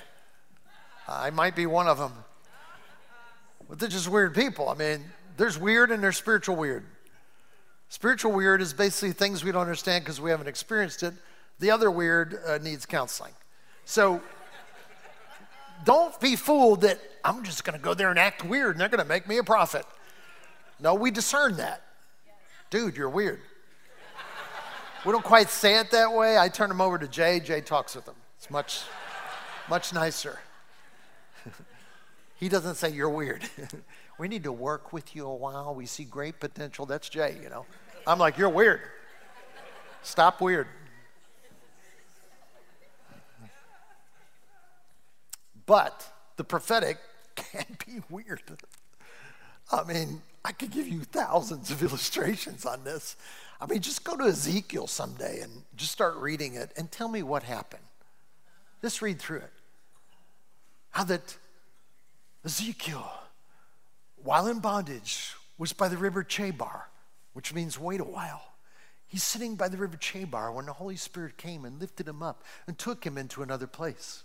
I 1.06 1.30
might 1.30 1.54
be 1.54 1.66
one 1.66 1.86
of 1.86 1.96
them. 1.96 2.12
But 3.68 3.78
they're 3.78 3.88
just 3.88 4.08
weird 4.08 4.34
people. 4.34 4.68
I 4.68 4.74
mean, 4.74 5.04
there's 5.36 5.56
weird 5.56 5.92
and 5.92 6.02
there's 6.02 6.16
spiritual 6.16 6.56
weird. 6.56 6.84
Spiritual 7.88 8.32
weird 8.32 8.60
is 8.60 8.72
basically 8.72 9.12
things 9.12 9.44
we 9.44 9.52
don't 9.52 9.62
understand 9.62 10.02
because 10.02 10.20
we 10.20 10.30
haven't 10.30 10.48
experienced 10.48 11.04
it. 11.04 11.14
The 11.60 11.70
other 11.70 11.88
weird 11.88 12.36
uh, 12.44 12.58
needs 12.58 12.84
counseling. 12.84 13.32
So 13.84 14.20
don't 15.84 16.18
be 16.20 16.34
fooled 16.34 16.80
that 16.80 16.98
I'm 17.24 17.44
just 17.44 17.62
going 17.62 17.78
to 17.78 17.84
go 17.84 17.94
there 17.94 18.10
and 18.10 18.18
act 18.18 18.44
weird 18.44 18.72
and 18.72 18.80
they're 18.80 18.88
going 18.88 19.04
to 19.04 19.08
make 19.08 19.28
me 19.28 19.38
a 19.38 19.44
prophet. 19.44 19.86
No, 20.80 20.94
we 20.94 21.10
discern 21.10 21.56
that. 21.56 21.82
Dude, 22.70 22.96
you're 22.96 23.08
weird. 23.08 23.40
We 25.04 25.12
don't 25.12 25.24
quite 25.24 25.50
say 25.50 25.78
it 25.78 25.90
that 25.90 26.12
way. 26.12 26.38
I 26.38 26.48
turn 26.48 26.68
them 26.68 26.80
over 26.80 26.98
to 26.98 27.06
Jay. 27.06 27.38
Jay 27.38 27.60
talks 27.60 27.94
with 27.94 28.06
them. 28.06 28.16
It's 28.38 28.50
much, 28.50 28.82
much 29.68 29.92
nicer. 29.92 30.38
he 32.36 32.48
doesn't 32.48 32.76
say 32.76 32.90
you're 32.90 33.10
weird. 33.10 33.44
we 34.18 34.28
need 34.28 34.44
to 34.44 34.52
work 34.52 34.92
with 34.92 35.14
you 35.14 35.26
a 35.26 35.34
while. 35.34 35.74
We 35.74 35.84
see 35.84 36.04
great 36.04 36.40
potential. 36.40 36.86
That's 36.86 37.08
Jay, 37.08 37.36
you 37.42 37.50
know. 37.50 37.66
I'm 38.06 38.18
like, 38.18 38.38
you're 38.38 38.48
weird. 38.48 38.80
Stop 40.02 40.40
weird. 40.40 40.66
But 45.66 46.06
the 46.36 46.44
prophetic 46.44 46.98
can 47.34 47.64
be 47.86 48.02
weird. 48.10 48.42
I 49.70 49.84
mean, 49.84 50.22
I 50.44 50.52
could 50.52 50.70
give 50.70 50.86
you 50.86 51.00
thousands 51.00 51.70
of 51.70 51.82
illustrations 51.82 52.66
on 52.66 52.84
this. 52.84 53.16
I 53.60 53.66
mean, 53.66 53.80
just 53.80 54.04
go 54.04 54.16
to 54.16 54.24
Ezekiel 54.24 54.86
someday 54.86 55.40
and 55.40 55.62
just 55.74 55.92
start 55.92 56.16
reading 56.16 56.54
it 56.54 56.72
and 56.76 56.90
tell 56.90 57.08
me 57.08 57.22
what 57.22 57.44
happened. 57.44 57.82
Just 58.82 59.00
read 59.00 59.18
through 59.18 59.38
it. 59.38 59.52
How 60.90 61.04
that 61.04 61.38
Ezekiel, 62.44 63.10
while 64.16 64.46
in 64.46 64.58
bondage, 64.58 65.32
was 65.56 65.72
by 65.72 65.88
the 65.88 65.96
river 65.96 66.22
Chebar, 66.22 66.82
which 67.32 67.54
means 67.54 67.78
wait 67.78 68.00
a 68.00 68.04
while. 68.04 68.42
He's 69.06 69.22
sitting 69.22 69.54
by 69.54 69.68
the 69.68 69.76
river 69.76 69.96
Chebar 69.96 70.52
when 70.52 70.66
the 70.66 70.72
Holy 70.74 70.96
Spirit 70.96 71.38
came 71.38 71.64
and 71.64 71.80
lifted 71.80 72.06
him 72.06 72.22
up 72.22 72.44
and 72.66 72.76
took 72.76 73.06
him 73.06 73.16
into 73.16 73.42
another 73.42 73.66
place. 73.66 74.24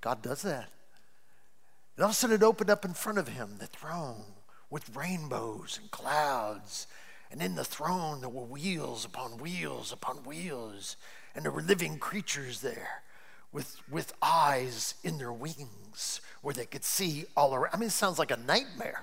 God 0.00 0.22
does 0.22 0.42
that. 0.42 0.70
And 1.96 2.02
all 2.02 2.06
of 2.06 2.10
a 2.10 2.14
sudden 2.14 2.36
it 2.36 2.42
opened 2.42 2.70
up 2.70 2.84
in 2.84 2.94
front 2.94 3.18
of 3.18 3.28
him, 3.28 3.56
the 3.58 3.66
throne 3.66 4.24
with 4.70 4.94
rainbows 4.96 5.78
and 5.80 5.90
clouds. 5.90 6.86
And 7.30 7.42
in 7.42 7.54
the 7.54 7.64
throne 7.64 8.20
there 8.20 8.28
were 8.28 8.44
wheels 8.44 9.04
upon 9.04 9.38
wheels 9.38 9.92
upon 9.92 10.24
wheels. 10.24 10.96
And 11.34 11.44
there 11.44 11.52
were 11.52 11.62
living 11.62 11.98
creatures 11.98 12.60
there 12.60 13.02
with, 13.52 13.76
with 13.90 14.12
eyes 14.22 14.94
in 15.02 15.18
their 15.18 15.32
wings 15.32 16.20
where 16.42 16.54
they 16.54 16.66
could 16.66 16.84
see 16.84 17.24
all 17.36 17.54
around. 17.54 17.74
I 17.74 17.78
mean, 17.78 17.88
it 17.88 17.92
sounds 17.92 18.18
like 18.18 18.30
a 18.30 18.36
nightmare. 18.36 19.02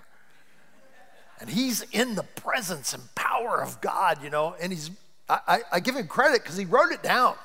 And 1.40 1.50
he's 1.50 1.82
in 1.92 2.16
the 2.16 2.24
presence 2.24 2.94
and 2.94 3.04
power 3.16 3.62
of 3.62 3.82
God, 3.82 4.24
you 4.24 4.30
know, 4.30 4.56
and 4.62 4.72
he's, 4.72 4.92
I, 5.28 5.40
I, 5.48 5.60
I 5.74 5.80
give 5.80 5.96
him 5.96 6.08
credit 6.08 6.44
because 6.44 6.58
he 6.58 6.66
wrote 6.66 6.92
it 6.92 7.04
down. 7.04 7.36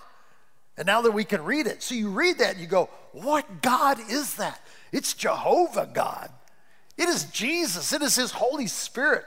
And 0.76 0.86
now 0.86 1.02
that 1.02 1.10
we 1.10 1.24
can 1.24 1.42
read 1.44 1.66
it, 1.66 1.82
so 1.82 1.94
you 1.94 2.10
read 2.10 2.38
that 2.38 2.52
and 2.52 2.60
you 2.60 2.68
go, 2.68 2.88
what 3.12 3.62
God 3.62 3.98
is 4.08 4.34
that? 4.34 4.60
It's 4.92 5.14
Jehovah 5.14 5.90
God. 5.92 6.30
It 6.98 7.08
is 7.08 7.24
Jesus. 7.26 7.92
It 7.92 8.02
is 8.02 8.16
His 8.16 8.32
Holy 8.32 8.66
Spirit. 8.66 9.24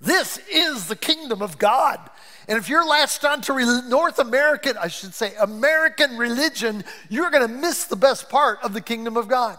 This 0.00 0.38
is 0.50 0.88
the 0.88 0.96
kingdom 0.96 1.40
of 1.40 1.58
God. 1.58 2.00
And 2.48 2.58
if 2.58 2.68
you're 2.68 2.84
latched 2.84 3.24
on 3.24 3.34
onto 3.34 3.54
North 3.88 4.18
American, 4.18 4.76
I 4.76 4.88
should 4.88 5.14
say, 5.14 5.32
American 5.40 6.18
religion, 6.18 6.82
you're 7.08 7.30
going 7.30 7.46
to 7.46 7.54
miss 7.54 7.84
the 7.84 7.94
best 7.96 8.28
part 8.28 8.58
of 8.64 8.74
the 8.74 8.80
kingdom 8.80 9.16
of 9.16 9.28
God. 9.28 9.58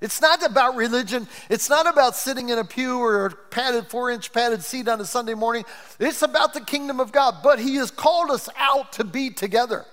It's 0.00 0.20
not 0.20 0.44
about 0.44 0.76
religion. 0.76 1.28
It's 1.48 1.68
not 1.68 1.86
about 1.86 2.16
sitting 2.16 2.48
in 2.48 2.58
a 2.58 2.64
pew 2.64 2.98
or 2.98 3.26
a 3.26 3.30
padded, 3.30 3.88
four 3.88 4.10
inch 4.10 4.32
padded 4.32 4.62
seat 4.62 4.88
on 4.88 5.00
a 5.00 5.04
Sunday 5.04 5.34
morning. 5.34 5.64
It's 5.98 6.22
about 6.22 6.54
the 6.54 6.60
kingdom 6.60 7.00
of 7.00 7.10
God. 7.10 7.36
But 7.42 7.58
He 7.58 7.76
has 7.76 7.90
called 7.90 8.30
us 8.30 8.48
out 8.56 8.92
to 8.94 9.04
be 9.04 9.30
together. 9.30 9.84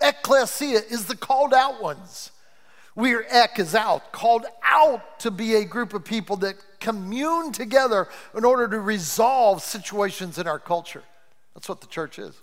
Ecclesia 0.00 0.80
is 0.88 1.06
the 1.06 1.16
called 1.16 1.54
out 1.54 1.82
ones. 1.82 2.30
We 2.94 3.14
are 3.14 3.24
ek 3.30 3.58
is 3.58 3.74
out, 3.74 4.12
called 4.12 4.44
out 4.62 5.20
to 5.20 5.30
be 5.30 5.54
a 5.54 5.64
group 5.64 5.94
of 5.94 6.04
people 6.04 6.36
that 6.38 6.56
commune 6.80 7.52
together 7.52 8.08
in 8.36 8.44
order 8.44 8.68
to 8.68 8.78
resolve 8.80 9.62
situations 9.62 10.38
in 10.38 10.46
our 10.46 10.58
culture. 10.58 11.02
That's 11.54 11.68
what 11.68 11.80
the 11.80 11.86
church 11.86 12.18
is. 12.18 12.34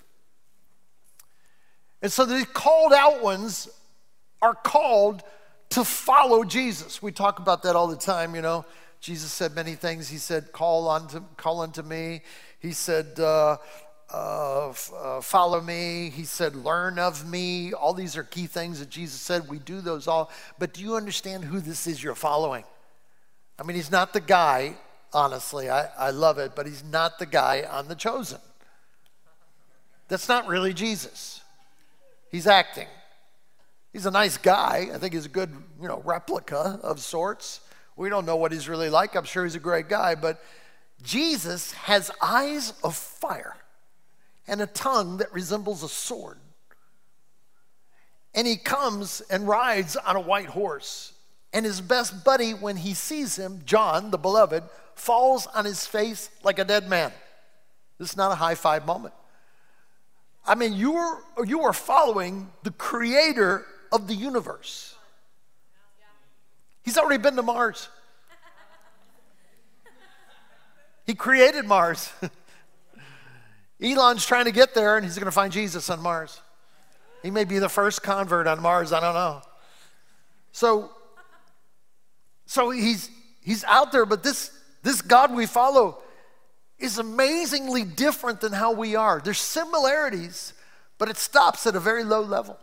And 2.02 2.12
so 2.12 2.26
the 2.26 2.46
called 2.46 2.94
out 2.94 3.22
ones 3.22 3.70
are 4.42 4.56
called 4.56 5.22
to 5.70 5.84
follow 5.84 6.44
Jesus. 6.44 7.02
We 7.02 7.12
talk 7.12 7.40
about 7.40 7.64
that 7.64 7.76
all 7.76 7.88
the 7.88 7.98
time, 7.98 8.36
you 8.36 8.42
know. 8.42 8.66
Jesus 9.02 9.32
said 9.32 9.56
many 9.56 9.76
things. 9.76 10.10
He 10.10 10.18
said, 10.18 10.52
Call 10.52 10.90
unto, 10.90 11.22
call 11.38 11.62
unto 11.62 11.82
me. 11.82 12.22
He 12.60 12.72
said, 12.72 13.20
uh, 13.20 13.58
uh, 14.12 15.22
follow 15.22 15.62
me. 15.62 16.10
He 16.10 16.24
said, 16.24 16.56
learn 16.56 16.98
of 16.98 17.30
me. 17.30 17.74
All 17.74 17.94
these 17.94 18.18
are 18.18 18.24
key 18.24 18.48
things 18.48 18.80
that 18.80 18.90
Jesus 18.90 19.20
said. 19.20 19.48
We 19.48 19.60
do 19.60 19.82
those 19.82 20.08
all. 20.08 20.32
But 20.58 20.74
do 20.74 20.82
you 20.82 20.96
understand 20.96 21.44
who 21.44 21.60
this 21.60 21.86
is 21.86 22.04
you're 22.04 22.16
following? 22.16 22.64
I 23.60 23.64
mean, 23.64 23.76
he's 23.76 23.92
not 23.92 24.14
the 24.14 24.22
guy, 24.22 24.76
honestly. 25.14 25.70
I, 25.70 25.90
I 25.98 26.10
love 26.12 26.40
it, 26.40 26.56
but 26.56 26.66
he's 26.66 26.84
not 26.84 27.20
the 27.20 27.26
guy 27.26 27.66
on 27.70 27.88
The 27.88 27.96
Chosen. 27.96 28.40
That's 30.08 30.28
not 30.28 30.48
really 30.48 30.74
Jesus. 30.74 31.42
He's 32.32 32.48
acting. 32.48 32.88
He's 33.94 34.06
a 34.06 34.12
nice 34.12 34.38
guy. 34.38 34.90
I 34.94 34.98
think 34.98 35.14
he's 35.14 35.26
a 35.26 35.30
good, 35.30 35.52
you 35.82 35.88
know, 35.88 36.02
replica 36.04 36.80
of 36.82 37.00
sorts. 37.00 37.62
We 37.96 38.10
don't 38.10 38.26
know 38.26 38.38
what 38.38 38.52
he's 38.52 38.70
really 38.70 38.90
like. 38.90 39.16
I'm 39.16 39.26
sure 39.26 39.44
he's 39.44 39.56
a 39.56 39.60
great 39.60 39.90
guy, 39.90 40.16
but 40.16 40.42
Jesus 41.04 41.74
has 41.74 42.10
eyes 42.22 42.74
of 42.84 42.96
fire 42.96 43.56
and 44.50 44.62
a 44.62 44.68
tongue 44.68 45.18
that 45.18 45.32
resembles 45.32 45.84
a 45.84 45.90
sword. 45.90 46.38
And 48.34 48.46
he 48.48 48.58
comes 48.58 49.22
and 49.30 49.48
rides 49.48 49.96
on 49.96 50.16
a 50.16 50.20
white 50.20 50.48
horse. 50.48 51.14
And 51.54 51.66
his 51.66 51.82
best 51.82 52.24
buddy, 52.26 52.52
when 52.54 52.78
he 52.78 52.94
sees 52.94 53.36
him, 53.36 53.62
John, 53.66 54.12
the 54.12 54.18
beloved, 54.18 54.64
falls 54.96 55.48
on 55.48 55.66
his 55.66 55.86
face 55.86 56.30
like 56.44 56.60
a 56.60 56.66
dead 56.66 56.90
man. 56.90 57.12
This 57.98 58.12
is 58.12 58.18
not 58.18 58.32
a 58.32 58.36
high 58.36 58.56
five 58.56 58.86
moment. 58.86 59.14
I 60.46 60.56
mean, 60.56 60.74
you 60.74 60.96
are, 60.96 61.22
you 61.46 61.62
are 61.62 61.74
following 61.74 62.50
the 62.64 62.72
creator 62.72 63.66
of 63.92 64.08
the 64.08 64.16
universe. 64.16 64.96
He's 66.84 66.98
already 66.98 67.22
been 67.22 67.36
to 67.36 67.44
Mars. 67.44 67.88
He 71.06 71.16
created 71.16 71.66
Mars. 71.66 72.12
Elon's 73.82 74.26
trying 74.26 74.46
to 74.46 74.52
get 74.52 74.74
there 74.74 74.98
and 74.98 75.06
he's 75.06 75.16
going 75.16 75.26
to 75.26 75.32
find 75.32 75.54
Jesus 75.54 75.90
on 75.90 76.02
Mars. 76.02 76.42
He 77.24 77.32
may 77.32 77.44
be 77.44 77.60
the 77.60 77.70
first 77.70 78.04
convert 78.04 78.48
on 78.48 78.62
Mars, 78.62 78.92
I 78.92 79.00
don't 79.00 79.14
know. 79.14 79.42
So, 80.52 80.92
so 82.46 82.70
he's, 82.70 83.10
he's 83.42 83.64
out 83.66 83.92
there, 83.92 84.06
but 84.06 84.24
this, 84.24 84.52
this 84.84 85.02
God 85.02 85.34
we 85.34 85.46
follow 85.46 86.00
is 86.78 86.98
amazingly 86.98 87.84
different 87.84 88.42
than 88.42 88.54
how 88.54 88.72
we 88.72 88.96
are. 88.96 89.22
There's 89.24 89.40
similarities, 89.40 90.54
but 90.98 91.10
it 91.10 91.18
stops 91.18 91.68
at 91.68 91.76
a 91.76 91.80
very 91.80 92.04
low 92.04 92.22
level. 92.22 92.58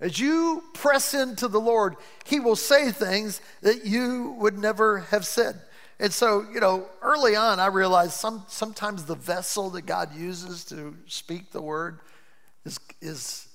As 0.00 0.18
you 0.18 0.64
press 0.72 1.12
into 1.12 1.46
the 1.46 1.60
Lord, 1.60 1.96
He 2.24 2.40
will 2.40 2.56
say 2.56 2.90
things 2.90 3.42
that 3.60 3.84
you 3.84 4.34
would 4.38 4.58
never 4.58 5.00
have 5.10 5.26
said. 5.26 5.60
And 6.00 6.10
so, 6.10 6.46
you 6.50 6.60
know, 6.60 6.86
early 7.02 7.36
on, 7.36 7.60
I 7.60 7.66
realized 7.66 8.12
some, 8.12 8.42
sometimes 8.48 9.04
the 9.04 9.14
vessel 9.14 9.68
that 9.70 9.82
God 9.82 10.14
uses 10.16 10.64
to 10.66 10.96
speak 11.06 11.52
the 11.52 11.60
word 11.60 12.00
is, 12.64 12.80
is 13.02 13.48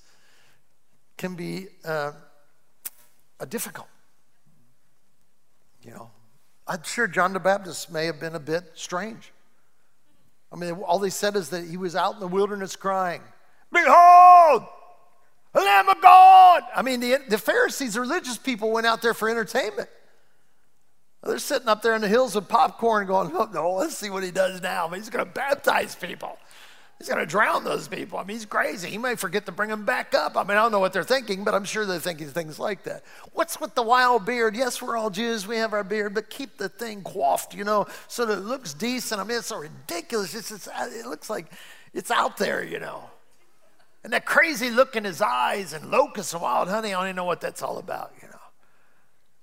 can 1.16 1.34
be 1.34 1.66
uh, 1.84 2.12
a 3.40 3.46
difficult. 3.46 3.88
You 5.82 5.90
know, 5.90 6.10
I'm 6.68 6.84
sure 6.84 7.08
John 7.08 7.32
the 7.32 7.40
Baptist 7.40 7.90
may 7.90 8.06
have 8.06 8.20
been 8.20 8.36
a 8.36 8.40
bit 8.40 8.62
strange. 8.74 9.32
I 10.52 10.56
mean, 10.56 10.74
all 10.74 11.00
they 11.00 11.10
said 11.10 11.34
is 11.34 11.48
that 11.48 11.64
he 11.64 11.76
was 11.76 11.96
out 11.96 12.14
in 12.14 12.20
the 12.20 12.28
wilderness 12.28 12.76
crying, 12.76 13.22
Behold, 13.72 14.62
the 15.52 15.60
Lamb 15.60 15.88
of 15.88 16.00
God. 16.00 16.62
I 16.76 16.82
mean, 16.82 17.00
the, 17.00 17.18
the 17.28 17.38
Pharisees, 17.38 17.98
religious 17.98 18.38
people, 18.38 18.70
went 18.70 18.86
out 18.86 19.02
there 19.02 19.14
for 19.14 19.28
entertainment. 19.28 19.88
They're 21.26 21.38
sitting 21.38 21.68
up 21.68 21.82
there 21.82 21.94
in 21.94 22.00
the 22.00 22.08
hills 22.08 22.34
with 22.34 22.48
popcorn 22.48 23.06
going, 23.06 23.30
oh, 23.34 23.48
no, 23.52 23.72
let's 23.72 23.96
see 23.96 24.10
what 24.10 24.22
he 24.22 24.30
does 24.30 24.62
now. 24.62 24.86
I 24.86 24.90
mean, 24.90 25.00
he's 25.00 25.10
going 25.10 25.24
to 25.24 25.30
baptize 25.30 25.94
people. 25.94 26.38
He's 26.98 27.08
going 27.08 27.20
to 27.20 27.26
drown 27.26 27.62
those 27.62 27.88
people. 27.88 28.18
I 28.18 28.24
mean, 28.24 28.36
he's 28.36 28.46
crazy. 28.46 28.88
He 28.88 28.96
may 28.96 29.16
forget 29.16 29.44
to 29.46 29.52
bring 29.52 29.68
them 29.68 29.84
back 29.84 30.14
up. 30.14 30.34
I 30.34 30.42
mean, 30.44 30.52
I 30.52 30.62
don't 30.62 30.72
know 30.72 30.78
what 30.78 30.94
they're 30.94 31.04
thinking, 31.04 31.44
but 31.44 31.54
I'm 31.54 31.64
sure 31.64 31.84
they're 31.84 31.98
thinking 31.98 32.28
things 32.28 32.58
like 32.58 32.84
that. 32.84 33.04
What's 33.32 33.60
with 33.60 33.74
the 33.74 33.82
wild 33.82 34.24
beard? 34.24 34.56
Yes, 34.56 34.80
we're 34.80 34.96
all 34.96 35.10
Jews. 35.10 35.46
We 35.46 35.56
have 35.56 35.74
our 35.74 35.84
beard, 35.84 36.14
but 36.14 36.30
keep 36.30 36.56
the 36.56 36.70
thing 36.70 37.02
coiffed, 37.02 37.54
you 37.54 37.64
know, 37.64 37.86
so 38.08 38.24
that 38.24 38.38
it 38.38 38.44
looks 38.44 38.72
decent. 38.72 39.20
I 39.20 39.24
mean, 39.24 39.36
it's 39.36 39.48
so 39.48 39.58
ridiculous. 39.58 40.34
It's, 40.34 40.50
it's, 40.50 40.68
uh, 40.68 40.88
it 40.90 41.06
looks 41.06 41.28
like 41.28 41.52
it's 41.92 42.10
out 42.10 42.38
there, 42.38 42.64
you 42.64 42.78
know. 42.78 43.10
And 44.02 44.12
that 44.14 44.24
crazy 44.24 44.70
look 44.70 44.96
in 44.96 45.04
his 45.04 45.20
eyes 45.20 45.74
and 45.74 45.90
locusts 45.90 46.32
and 46.32 46.40
wild 46.40 46.68
honey, 46.68 46.94
I 46.94 46.98
don't 46.98 47.06
even 47.08 47.16
know 47.16 47.24
what 47.24 47.40
that's 47.42 47.60
all 47.60 47.76
about. 47.76 48.12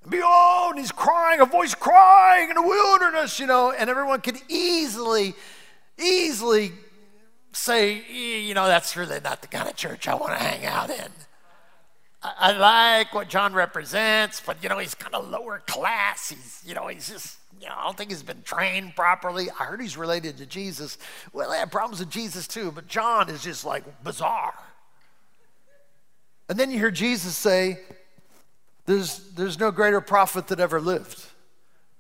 Behold, 0.10 0.78
he's 0.78 0.92
crying, 0.92 1.40
a 1.40 1.46
voice 1.46 1.74
crying 1.76 2.50
in 2.50 2.56
the 2.56 2.62
wilderness, 2.62 3.40
you 3.40 3.48
know, 3.48 3.72
and 3.72 3.90
everyone 3.90 4.20
could 4.20 4.38
easily, 4.50 5.34
easily 5.98 6.74
say, 7.54 8.02
you 8.12 8.54
know, 8.54 8.68
that's 8.68 8.98
really 8.98 9.20
not 9.22 9.42
the 9.42 9.48
kind 9.48 9.70
of 9.70 9.76
church 9.76 10.08
I 10.08 10.16
want 10.16 10.38
to 10.38 10.44
hang 10.44 10.66
out 10.66 10.90
in. 10.90 11.08
I, 12.22 12.34
I 12.38 12.52
like 12.52 13.14
what 13.14 13.30
John 13.30 13.54
represents, 13.54 14.42
but, 14.46 14.62
you 14.62 14.68
know, 14.68 14.78
he's 14.78 14.94
kind 14.94 15.16
of 15.16 15.30
lower 15.30 15.62
class. 15.68 16.30
He's, 16.30 16.62
you 16.66 16.74
know, 16.74 16.88
he's 16.88 17.08
just, 17.08 17.38
you 17.62 17.68
know, 17.68 17.76
I 17.78 17.86
don't 17.86 17.96
think 17.96 18.10
he's 18.10 18.24
been 18.24 18.42
trained 18.42 18.96
properly. 18.98 19.50
I 19.52 19.64
heard 19.64 19.80
he's 19.80 19.96
related 19.96 20.38
to 20.38 20.46
Jesus. 20.46 20.98
Well, 21.32 21.50
I 21.50 21.58
had 21.58 21.72
problems 21.72 22.00
with 22.00 22.10
Jesus 22.10 22.46
too, 22.46 22.72
but 22.72 22.88
John 22.88 23.30
is 23.30 23.42
just 23.42 23.64
like 23.64 24.04
bizarre. 24.04 24.54
And 26.50 26.60
then 26.60 26.72
you 26.72 26.78
hear 26.78 26.92
Jesus 26.92 27.38
say, 27.38 27.80
there's, 28.86 29.32
there's 29.32 29.60
no 29.60 29.72
greater 29.72 30.02
prophet 30.02 30.48
that 30.48 30.60
ever 30.60 30.82
lived 30.82 31.26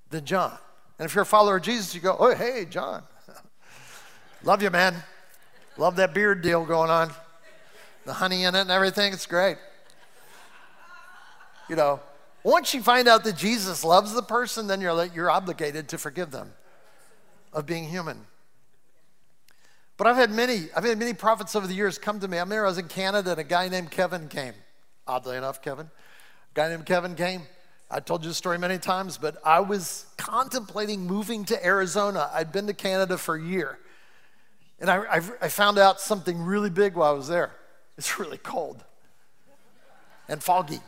than 0.09 0.25
John. 0.25 0.57
And 0.99 1.05
if 1.05 1.15
you're 1.15 1.23
a 1.23 1.25
follower 1.25 1.57
of 1.57 1.63
Jesus, 1.63 1.95
you 1.95 2.01
go, 2.01 2.15
oh, 2.19 2.35
hey, 2.35 2.65
John. 2.69 3.03
Love 4.43 4.61
you, 4.61 4.69
man. 4.69 4.95
Love 5.77 5.95
that 5.95 6.13
beard 6.13 6.41
deal 6.41 6.65
going 6.65 6.89
on. 6.89 7.11
The 8.05 8.13
honey 8.13 8.43
in 8.43 8.53
it 8.53 8.61
and 8.61 8.71
everything, 8.71 9.13
it's 9.13 9.25
great. 9.25 9.57
You 11.69 11.75
know, 11.75 12.01
once 12.43 12.73
you 12.73 12.83
find 12.83 13.07
out 13.07 13.23
that 13.23 13.37
Jesus 13.37 13.83
loves 13.83 14.13
the 14.13 14.21
person, 14.21 14.67
then 14.67 14.81
you're, 14.81 15.05
you're 15.05 15.31
obligated 15.31 15.87
to 15.89 15.97
forgive 15.97 16.31
them 16.31 16.51
of 17.53 17.65
being 17.65 17.85
human. 17.85 18.25
But 19.95 20.07
I've 20.07 20.17
had 20.17 20.31
many, 20.31 20.67
I've 20.75 20.83
had 20.83 20.97
many 20.97 21.13
prophets 21.13 21.55
over 21.55 21.65
the 21.65 21.73
years 21.73 21.97
come 21.97 22.19
to 22.19 22.27
me. 22.27 22.37
I 22.37 22.41
remember 22.41 22.65
I 22.65 22.67
was 22.67 22.77
in 22.77 22.87
Canada 22.87 23.31
and 23.31 23.39
a 23.39 23.43
guy 23.43 23.69
named 23.69 23.91
Kevin 23.91 24.27
came. 24.27 24.53
Oddly 25.07 25.37
enough, 25.37 25.61
Kevin. 25.61 25.89
Guy 26.53 26.69
named 26.69 26.85
Kevin 26.85 27.15
came. 27.15 27.43
I 27.89 27.99
told 27.99 28.23
you 28.23 28.29
the 28.29 28.35
story 28.35 28.57
many 28.57 28.77
times, 28.77 29.17
but 29.17 29.37
I 29.43 29.59
was 29.59 30.05
contemplating 30.17 31.05
moving 31.05 31.45
to 31.45 31.65
Arizona. 31.65 32.29
I'd 32.33 32.51
been 32.51 32.67
to 32.67 32.73
Canada 32.73 33.17
for 33.17 33.35
a 33.35 33.41
year. 33.41 33.77
And 34.79 34.89
I, 34.89 34.97
I, 34.97 35.21
I 35.41 35.47
found 35.49 35.77
out 35.77 35.99
something 35.99 36.41
really 36.41 36.69
big 36.69 36.95
while 36.95 37.11
I 37.11 37.15
was 37.15 37.27
there. 37.27 37.51
It's 37.97 38.19
really 38.19 38.37
cold 38.37 38.83
and 40.27 40.43
foggy. 40.43 40.79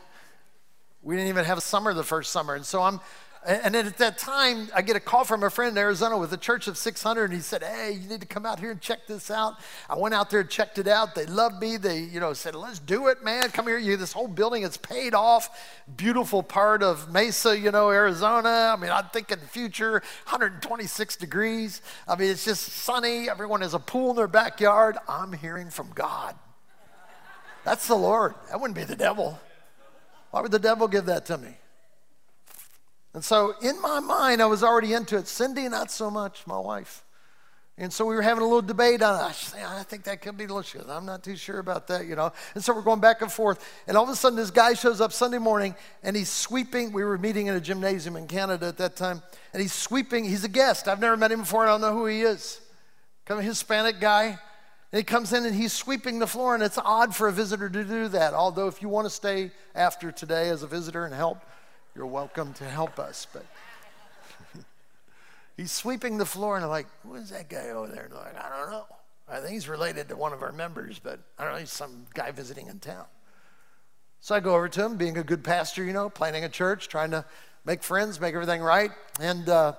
We 1.02 1.14
didn't 1.14 1.28
even 1.28 1.44
have 1.44 1.58
a 1.58 1.62
summer 1.62 1.94
the 1.94 2.02
first 2.02 2.32
summer. 2.32 2.54
And 2.54 2.64
so 2.64 2.82
I'm, 2.82 3.00
and 3.46 3.74
then 3.76 3.86
at 3.86 3.98
that 3.98 4.18
time, 4.18 4.68
I 4.74 4.82
get 4.82 4.96
a 4.96 5.00
call 5.00 5.22
from 5.22 5.44
a 5.44 5.50
friend 5.50 5.70
in 5.70 5.78
Arizona 5.78 6.18
with 6.18 6.32
a 6.32 6.36
church 6.36 6.66
of 6.66 6.76
600, 6.76 7.24
and 7.26 7.32
he 7.32 7.40
said, 7.40 7.62
Hey, 7.62 7.92
you 7.92 8.08
need 8.08 8.20
to 8.20 8.26
come 8.26 8.44
out 8.44 8.58
here 8.58 8.72
and 8.72 8.80
check 8.80 9.06
this 9.06 9.30
out. 9.30 9.54
I 9.88 9.96
went 9.96 10.14
out 10.14 10.30
there 10.30 10.40
and 10.40 10.50
checked 10.50 10.78
it 10.78 10.88
out. 10.88 11.14
They 11.14 11.26
loved 11.26 11.60
me. 11.60 11.76
They, 11.76 12.00
you 12.00 12.18
know, 12.18 12.32
said, 12.32 12.56
Let's 12.56 12.80
do 12.80 13.06
it, 13.06 13.22
man. 13.22 13.50
Come 13.50 13.68
here. 13.68 13.78
You, 13.78 13.96
this 13.96 14.12
whole 14.12 14.26
building 14.26 14.64
is 14.64 14.76
paid 14.76 15.14
off. 15.14 15.48
Beautiful 15.96 16.42
part 16.42 16.82
of 16.82 17.12
Mesa, 17.12 17.56
you 17.56 17.70
know, 17.70 17.90
Arizona. 17.90 18.74
I 18.76 18.80
mean, 18.80 18.90
I'm 18.90 19.06
thinking 19.12 19.38
the 19.38 19.46
future, 19.46 19.92
126 20.24 21.16
degrees. 21.16 21.82
I 22.08 22.16
mean, 22.16 22.30
it's 22.30 22.44
just 22.44 22.64
sunny. 22.64 23.30
Everyone 23.30 23.60
has 23.60 23.74
a 23.74 23.78
pool 23.78 24.10
in 24.10 24.16
their 24.16 24.26
backyard. 24.26 24.96
I'm 25.08 25.32
hearing 25.32 25.70
from 25.70 25.92
God. 25.94 26.34
That's 27.64 27.86
the 27.86 27.94
Lord. 27.94 28.34
That 28.50 28.60
wouldn't 28.60 28.76
be 28.76 28.84
the 28.84 28.96
devil. 28.96 29.38
Why 30.32 30.40
would 30.40 30.52
the 30.52 30.58
devil 30.58 30.88
give 30.88 31.06
that 31.06 31.26
to 31.26 31.38
me? 31.38 31.56
And 33.16 33.24
so 33.24 33.54
in 33.62 33.80
my 33.80 33.98
mind, 33.98 34.42
I 34.42 34.44
was 34.44 34.62
already 34.62 34.92
into 34.92 35.16
it. 35.16 35.26
Cindy, 35.26 35.66
not 35.70 35.90
so 35.90 36.10
much, 36.10 36.46
my 36.46 36.58
wife. 36.58 37.02
And 37.78 37.90
so 37.90 38.04
we 38.04 38.14
were 38.14 38.20
having 38.20 38.42
a 38.42 38.44
little 38.44 38.60
debate 38.60 39.00
on 39.00 39.18
it. 39.18 39.54
I, 39.56 39.80
I 39.80 39.82
think 39.84 40.04
that 40.04 40.20
could 40.20 40.36
be 40.36 40.44
delicious. 40.44 40.86
I'm 40.86 41.06
not 41.06 41.24
too 41.24 41.34
sure 41.34 41.58
about 41.58 41.86
that, 41.86 42.04
you 42.04 42.14
know. 42.14 42.30
And 42.54 42.62
so 42.62 42.74
we're 42.74 42.82
going 42.82 43.00
back 43.00 43.22
and 43.22 43.32
forth. 43.32 43.66
And 43.88 43.96
all 43.96 44.04
of 44.04 44.10
a 44.10 44.16
sudden, 44.16 44.36
this 44.36 44.50
guy 44.50 44.74
shows 44.74 45.00
up 45.00 45.14
Sunday 45.14 45.38
morning 45.38 45.74
and 46.02 46.14
he's 46.14 46.28
sweeping. 46.28 46.92
We 46.92 47.04
were 47.04 47.16
meeting 47.16 47.46
in 47.46 47.54
a 47.54 47.60
gymnasium 47.60 48.16
in 48.16 48.26
Canada 48.26 48.66
at 48.66 48.76
that 48.76 48.96
time. 48.96 49.22
And 49.54 49.62
he's 49.62 49.72
sweeping. 49.72 50.26
He's 50.26 50.44
a 50.44 50.48
guest. 50.48 50.86
I've 50.86 51.00
never 51.00 51.16
met 51.16 51.32
him 51.32 51.40
before. 51.40 51.62
I 51.62 51.68
don't 51.68 51.80
know 51.80 51.94
who 51.94 52.04
he 52.04 52.20
is. 52.20 52.60
Kind 53.24 53.40
of 53.40 53.46
Hispanic 53.46 53.98
guy. 53.98 54.26
And 54.26 54.98
he 54.98 55.02
comes 55.02 55.32
in 55.32 55.46
and 55.46 55.54
he's 55.54 55.72
sweeping 55.72 56.18
the 56.18 56.26
floor, 56.26 56.54
and 56.54 56.62
it's 56.62 56.78
odd 56.78 57.16
for 57.16 57.28
a 57.28 57.32
visitor 57.32 57.70
to 57.70 57.82
do 57.82 58.08
that. 58.08 58.34
Although, 58.34 58.68
if 58.68 58.82
you 58.82 58.90
want 58.90 59.06
to 59.06 59.10
stay 59.10 59.52
after 59.74 60.12
today 60.12 60.50
as 60.50 60.62
a 60.62 60.66
visitor 60.66 61.06
and 61.06 61.14
help, 61.14 61.38
you're 61.96 62.06
welcome 62.06 62.52
to 62.54 62.64
help 62.64 62.98
us. 62.98 63.26
But 63.32 63.46
he's 65.56 65.72
sweeping 65.72 66.18
the 66.18 66.26
floor, 66.26 66.56
and 66.56 66.64
I'm 66.64 66.70
like, 66.70 66.86
who 67.02 67.14
is 67.14 67.30
that 67.30 67.48
guy 67.48 67.70
over 67.70 67.88
there? 67.88 68.04
And 68.04 68.14
like, 68.14 68.36
I 68.36 68.48
don't 68.48 68.70
know. 68.70 68.84
I 69.28 69.40
think 69.40 69.54
he's 69.54 69.68
related 69.68 70.08
to 70.10 70.16
one 70.16 70.32
of 70.32 70.42
our 70.42 70.52
members, 70.52 70.98
but 70.98 71.18
I 71.38 71.44
don't 71.44 71.54
know, 71.54 71.58
he's 71.58 71.72
some 71.72 72.06
guy 72.14 72.30
visiting 72.30 72.68
in 72.68 72.78
town. 72.78 73.06
So 74.20 74.34
I 74.34 74.40
go 74.40 74.54
over 74.54 74.68
to 74.68 74.84
him, 74.84 74.96
being 74.96 75.18
a 75.18 75.24
good 75.24 75.42
pastor, 75.42 75.84
you 75.84 75.92
know, 75.92 76.08
planning 76.08 76.44
a 76.44 76.48
church, 76.48 76.88
trying 76.88 77.10
to 77.10 77.24
make 77.64 77.82
friends, 77.82 78.20
make 78.20 78.34
everything 78.34 78.60
right. 78.60 78.90
And 79.20 79.48
uh, 79.48 79.72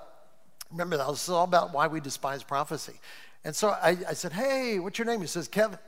remember, 0.71 0.97
that 0.97 1.07
was 1.07 1.29
all 1.29 1.43
about 1.43 1.73
why 1.73 1.87
we 1.87 1.99
despise 1.99 2.43
prophecy. 2.43 2.99
And 3.45 3.55
so 3.55 3.69
I, 3.69 3.97
I 4.09 4.13
said, 4.13 4.33
Hey, 4.33 4.79
what's 4.79 4.97
your 4.99 5.05
name? 5.05 5.21
He 5.21 5.27
says, 5.27 5.47
Kevin. 5.47 5.79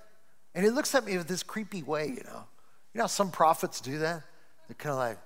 And 0.56 0.64
he 0.64 0.72
looks 0.72 0.96
at 0.96 1.06
me 1.06 1.18
with 1.18 1.28
this 1.28 1.44
creepy 1.44 1.84
way, 1.84 2.08
you 2.08 2.24
know. 2.24 2.46
You 2.94 3.00
know 3.00 3.04
how 3.04 3.08
some 3.08 3.32
prophets 3.32 3.82
do 3.82 4.00
that? 4.00 4.24
They're 4.68 4.76
kind 4.76 4.94
of 4.94 5.00
like, 5.00 5.18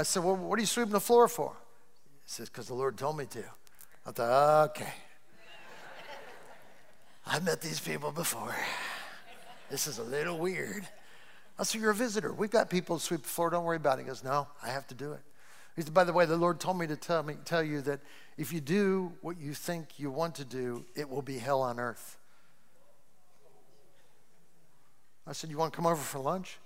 I 0.00 0.02
said, 0.02 0.24
Well, 0.24 0.34
what 0.34 0.58
are 0.58 0.62
you 0.62 0.66
sweeping 0.66 0.92
the 0.92 1.00
floor 1.00 1.28
for? 1.28 1.52
He 2.24 2.30
says, 2.30 2.48
Because 2.48 2.68
the 2.68 2.74
Lord 2.74 2.96
told 2.96 3.18
me 3.18 3.26
to. 3.26 3.44
I 4.06 4.10
thought, 4.12 4.70
Okay. 4.70 4.92
I've 7.26 7.44
met 7.44 7.60
these 7.60 7.78
people 7.78 8.10
before. 8.10 8.54
This 9.70 9.86
is 9.86 9.98
a 9.98 10.02
little 10.02 10.38
weird. 10.38 10.88
I 11.58 11.64
said, 11.64 11.82
You're 11.82 11.90
a 11.90 11.94
visitor. 11.94 12.32
We've 12.32 12.50
got 12.50 12.70
people 12.70 12.96
to 12.96 13.04
sweep 13.04 13.22
the 13.22 13.28
floor. 13.28 13.50
Don't 13.50 13.64
worry 13.64 13.76
about 13.76 13.98
it. 13.98 14.02
He 14.02 14.08
goes, 14.08 14.24
No, 14.24 14.48
I 14.62 14.70
have 14.70 14.86
to 14.86 14.94
do 14.94 15.12
it. 15.12 15.20
He 15.76 15.82
said, 15.82 15.92
By 15.92 16.04
the 16.04 16.14
way, 16.14 16.24
the 16.24 16.38
Lord 16.38 16.60
told 16.60 16.78
me 16.78 16.86
to 16.86 16.96
tell, 16.96 17.22
me, 17.22 17.34
tell 17.44 17.62
you 17.62 17.82
that 17.82 18.00
if 18.38 18.54
you 18.54 18.60
do 18.62 19.12
what 19.20 19.38
you 19.38 19.52
think 19.52 19.98
you 19.98 20.10
want 20.10 20.34
to 20.36 20.46
do, 20.46 20.86
it 20.96 21.10
will 21.10 21.20
be 21.20 21.36
hell 21.36 21.60
on 21.60 21.78
earth. 21.78 22.16
I 25.26 25.32
said, 25.32 25.50
You 25.50 25.58
want 25.58 25.74
to 25.74 25.76
come 25.76 25.86
over 25.86 25.96
for 25.96 26.20
lunch? 26.20 26.58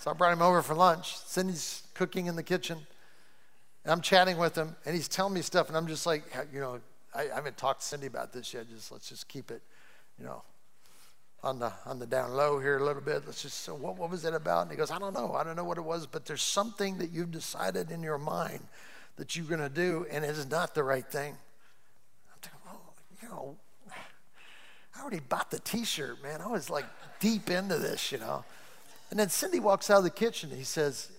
So 0.00 0.10
I 0.10 0.14
brought 0.14 0.32
him 0.32 0.40
over 0.40 0.62
for 0.62 0.74
lunch. 0.74 1.18
Cindy's 1.18 1.82
cooking 1.92 2.26
in 2.26 2.34
the 2.34 2.42
kitchen. 2.42 2.78
And 3.84 3.92
I'm 3.92 4.00
chatting 4.00 4.38
with 4.38 4.56
him, 4.56 4.74
and 4.84 4.94
he's 4.94 5.08
telling 5.08 5.34
me 5.34 5.42
stuff, 5.42 5.68
and 5.68 5.76
I'm 5.76 5.86
just 5.86 6.06
like, 6.06 6.22
you 6.52 6.60
know, 6.60 6.80
I, 7.14 7.30
I 7.30 7.34
haven't 7.34 7.56
talked 7.58 7.80
to 7.80 7.86
Cindy 7.86 8.06
about 8.06 8.32
this 8.32 8.52
yet. 8.52 8.68
Just 8.68 8.90
let's 8.90 9.08
just 9.08 9.28
keep 9.28 9.50
it, 9.50 9.62
you 10.18 10.24
know, 10.24 10.42
on 11.42 11.58
the 11.58 11.72
on 11.86 11.98
the 11.98 12.06
down 12.06 12.32
low 12.32 12.58
here 12.58 12.78
a 12.78 12.84
little 12.84 13.02
bit. 13.02 13.22
Let's 13.26 13.42
just 13.42 13.62
so 13.62 13.74
what, 13.74 13.96
what 13.96 14.10
was 14.10 14.24
it 14.24 14.34
about? 14.34 14.62
And 14.62 14.70
he 14.70 14.76
goes, 14.76 14.90
I 14.90 14.98
don't 14.98 15.14
know. 15.14 15.34
I 15.34 15.44
don't 15.44 15.56
know 15.56 15.64
what 15.64 15.78
it 15.78 15.84
was, 15.84 16.06
but 16.06 16.26
there's 16.26 16.42
something 16.42 16.98
that 16.98 17.10
you've 17.10 17.30
decided 17.30 17.90
in 17.90 18.02
your 18.02 18.18
mind 18.18 18.60
that 19.16 19.36
you're 19.36 19.46
gonna 19.46 19.68
do, 19.68 20.06
and 20.10 20.24
it 20.24 20.30
is 20.30 20.50
not 20.50 20.74
the 20.74 20.84
right 20.84 21.06
thing. 21.06 21.36
I'm 22.32 22.38
thinking, 22.42 22.60
oh, 22.68 22.92
you 23.22 23.28
know, 23.28 23.56
I 24.94 25.00
already 25.00 25.20
bought 25.20 25.50
the 25.50 25.58
t-shirt, 25.58 26.22
man. 26.22 26.40
I 26.42 26.48
was 26.48 26.68
like 26.68 26.86
deep 27.18 27.50
into 27.50 27.78
this, 27.78 28.12
you 28.12 28.18
know. 28.18 28.44
And 29.10 29.18
then 29.18 29.28
Cindy 29.28 29.60
walks 29.60 29.90
out 29.90 29.98
of 29.98 30.04
the 30.04 30.10
kitchen. 30.10 30.50
He 30.50 30.64
says, 30.64 31.10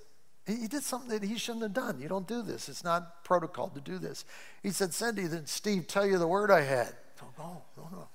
he 0.47 0.67
did 0.67 0.83
something 0.83 1.09
that 1.09 1.23
he 1.23 1.37
shouldn't 1.37 1.63
have 1.63 1.73
done. 1.73 1.99
You 2.01 2.07
don't 2.07 2.27
do 2.27 2.41
this. 2.41 2.67
It's 2.67 2.83
not 2.83 3.23
protocol 3.23 3.69
to 3.69 3.81
do 3.81 3.97
this. 3.97 4.25
He 4.63 4.71
said, 4.71 4.93
Cindy, 4.93 5.27
did 5.27 5.47
Steve 5.47 5.87
tell 5.87 6.05
you 6.05 6.17
the 6.17 6.27
word 6.27 6.49
I 6.49 6.61
had? 6.61 6.93
Oh, 7.39 7.61
no, 7.77 7.89
no. 7.91 8.07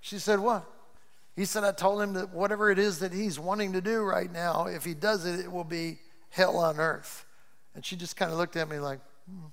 She 0.00 0.18
said, 0.18 0.38
What? 0.38 0.64
He 1.34 1.44
said, 1.44 1.64
I 1.64 1.72
told 1.72 2.00
him 2.00 2.14
that 2.14 2.32
whatever 2.32 2.70
it 2.70 2.78
is 2.78 3.00
that 3.00 3.12
he's 3.12 3.38
wanting 3.38 3.74
to 3.74 3.80
do 3.80 4.02
right 4.02 4.32
now, 4.32 4.66
if 4.66 4.84
he 4.84 4.94
does 4.94 5.26
it, 5.26 5.40
it 5.40 5.52
will 5.52 5.64
be 5.64 5.98
hell 6.30 6.56
on 6.56 6.78
earth. 6.80 7.26
And 7.74 7.84
she 7.84 7.94
just 7.94 8.16
kind 8.16 8.32
of 8.32 8.38
looked 8.38 8.56
at 8.56 8.68
me 8.68 8.78
like, 8.78 9.00
hmm. 9.28 9.46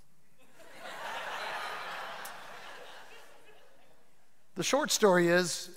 The 4.56 4.64
short 4.64 4.92
story 4.92 5.30
is 5.30 5.72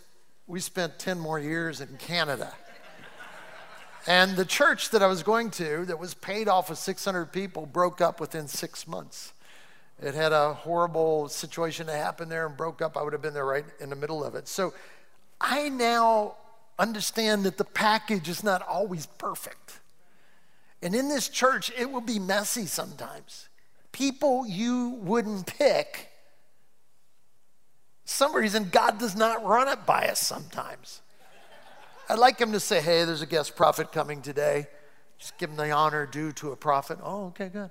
we 0.46 0.60
spent 0.60 0.98
10 0.98 1.18
more 1.18 1.38
years 1.38 1.80
in 1.80 1.88
Canada. 1.98 2.52
And 4.06 4.36
the 4.36 4.44
church 4.44 4.90
that 4.90 5.02
I 5.02 5.06
was 5.06 5.24
going 5.24 5.50
to, 5.52 5.84
that 5.86 5.98
was 5.98 6.14
paid 6.14 6.46
off 6.46 6.70
with 6.70 6.78
600 6.78 7.26
people, 7.32 7.66
broke 7.66 8.00
up 8.00 8.20
within 8.20 8.46
six 8.46 8.86
months. 8.86 9.32
It 10.00 10.14
had 10.14 10.32
a 10.32 10.52
horrible 10.52 11.28
situation 11.28 11.86
that 11.86 11.96
happened 11.96 12.30
there 12.30 12.46
and 12.46 12.56
broke 12.56 12.80
up. 12.80 12.96
I 12.96 13.02
would 13.02 13.12
have 13.12 13.22
been 13.22 13.34
there 13.34 13.46
right 13.46 13.64
in 13.80 13.90
the 13.90 13.96
middle 13.96 14.22
of 14.22 14.34
it. 14.36 14.46
So 14.46 14.74
I 15.40 15.68
now 15.70 16.34
understand 16.78 17.44
that 17.44 17.56
the 17.56 17.64
package 17.64 18.28
is 18.28 18.44
not 18.44 18.62
always 18.62 19.06
perfect. 19.06 19.80
And 20.82 20.94
in 20.94 21.08
this 21.08 21.28
church, 21.28 21.72
it 21.76 21.90
will 21.90 22.02
be 22.02 22.18
messy 22.18 22.66
sometimes. 22.66 23.48
People 23.90 24.46
you 24.46 24.90
wouldn't 25.00 25.46
pick. 25.46 26.12
Some 28.06 28.34
reason 28.34 28.70
God 28.70 28.98
does 28.98 29.14
not 29.14 29.44
run 29.44 29.68
it 29.68 29.84
by 29.84 30.06
us 30.06 30.20
sometimes. 30.20 31.02
I'd 32.08 32.20
like 32.20 32.38
him 32.38 32.52
to 32.52 32.60
say, 32.60 32.80
hey, 32.80 33.04
there's 33.04 33.20
a 33.20 33.26
guest 33.26 33.56
prophet 33.56 33.92
coming 33.92 34.22
today. 34.22 34.68
Just 35.18 35.36
give 35.38 35.50
him 35.50 35.56
the 35.56 35.72
honor 35.72 36.06
due 36.06 36.30
to 36.32 36.52
a 36.52 36.56
prophet. 36.56 36.98
Oh, 37.02 37.26
okay, 37.26 37.48
good. 37.48 37.70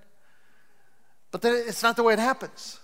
But 1.32 1.42
then 1.42 1.64
it's 1.68 1.82
not 1.82 1.96
the 1.96 2.04
way 2.04 2.14
it 2.14 2.20
happens. 2.20 2.80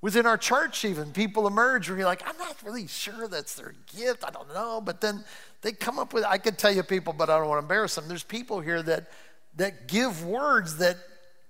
Within 0.00 0.26
our 0.26 0.38
church, 0.38 0.84
even, 0.84 1.12
people 1.12 1.46
emerge 1.46 1.88
where 1.88 1.98
you're 1.98 2.06
like, 2.06 2.26
I'm 2.26 2.38
not 2.38 2.56
really 2.64 2.86
sure 2.86 3.28
that's 3.28 3.54
their 3.54 3.74
gift. 3.94 4.24
I 4.26 4.30
don't 4.30 4.52
know. 4.52 4.80
But 4.80 5.00
then 5.02 5.24
they 5.60 5.72
come 5.72 5.98
up 5.98 6.14
with, 6.14 6.24
I 6.24 6.38
could 6.38 6.56
tell 6.56 6.72
you 6.72 6.82
people, 6.82 7.12
but 7.12 7.28
I 7.28 7.38
don't 7.38 7.48
want 7.48 7.60
to 7.60 7.64
embarrass 7.64 7.94
them. 7.94 8.08
There's 8.08 8.24
people 8.24 8.60
here 8.60 8.82
that, 8.82 9.10
that 9.56 9.88
give 9.88 10.24
words 10.24 10.78
that 10.78 10.96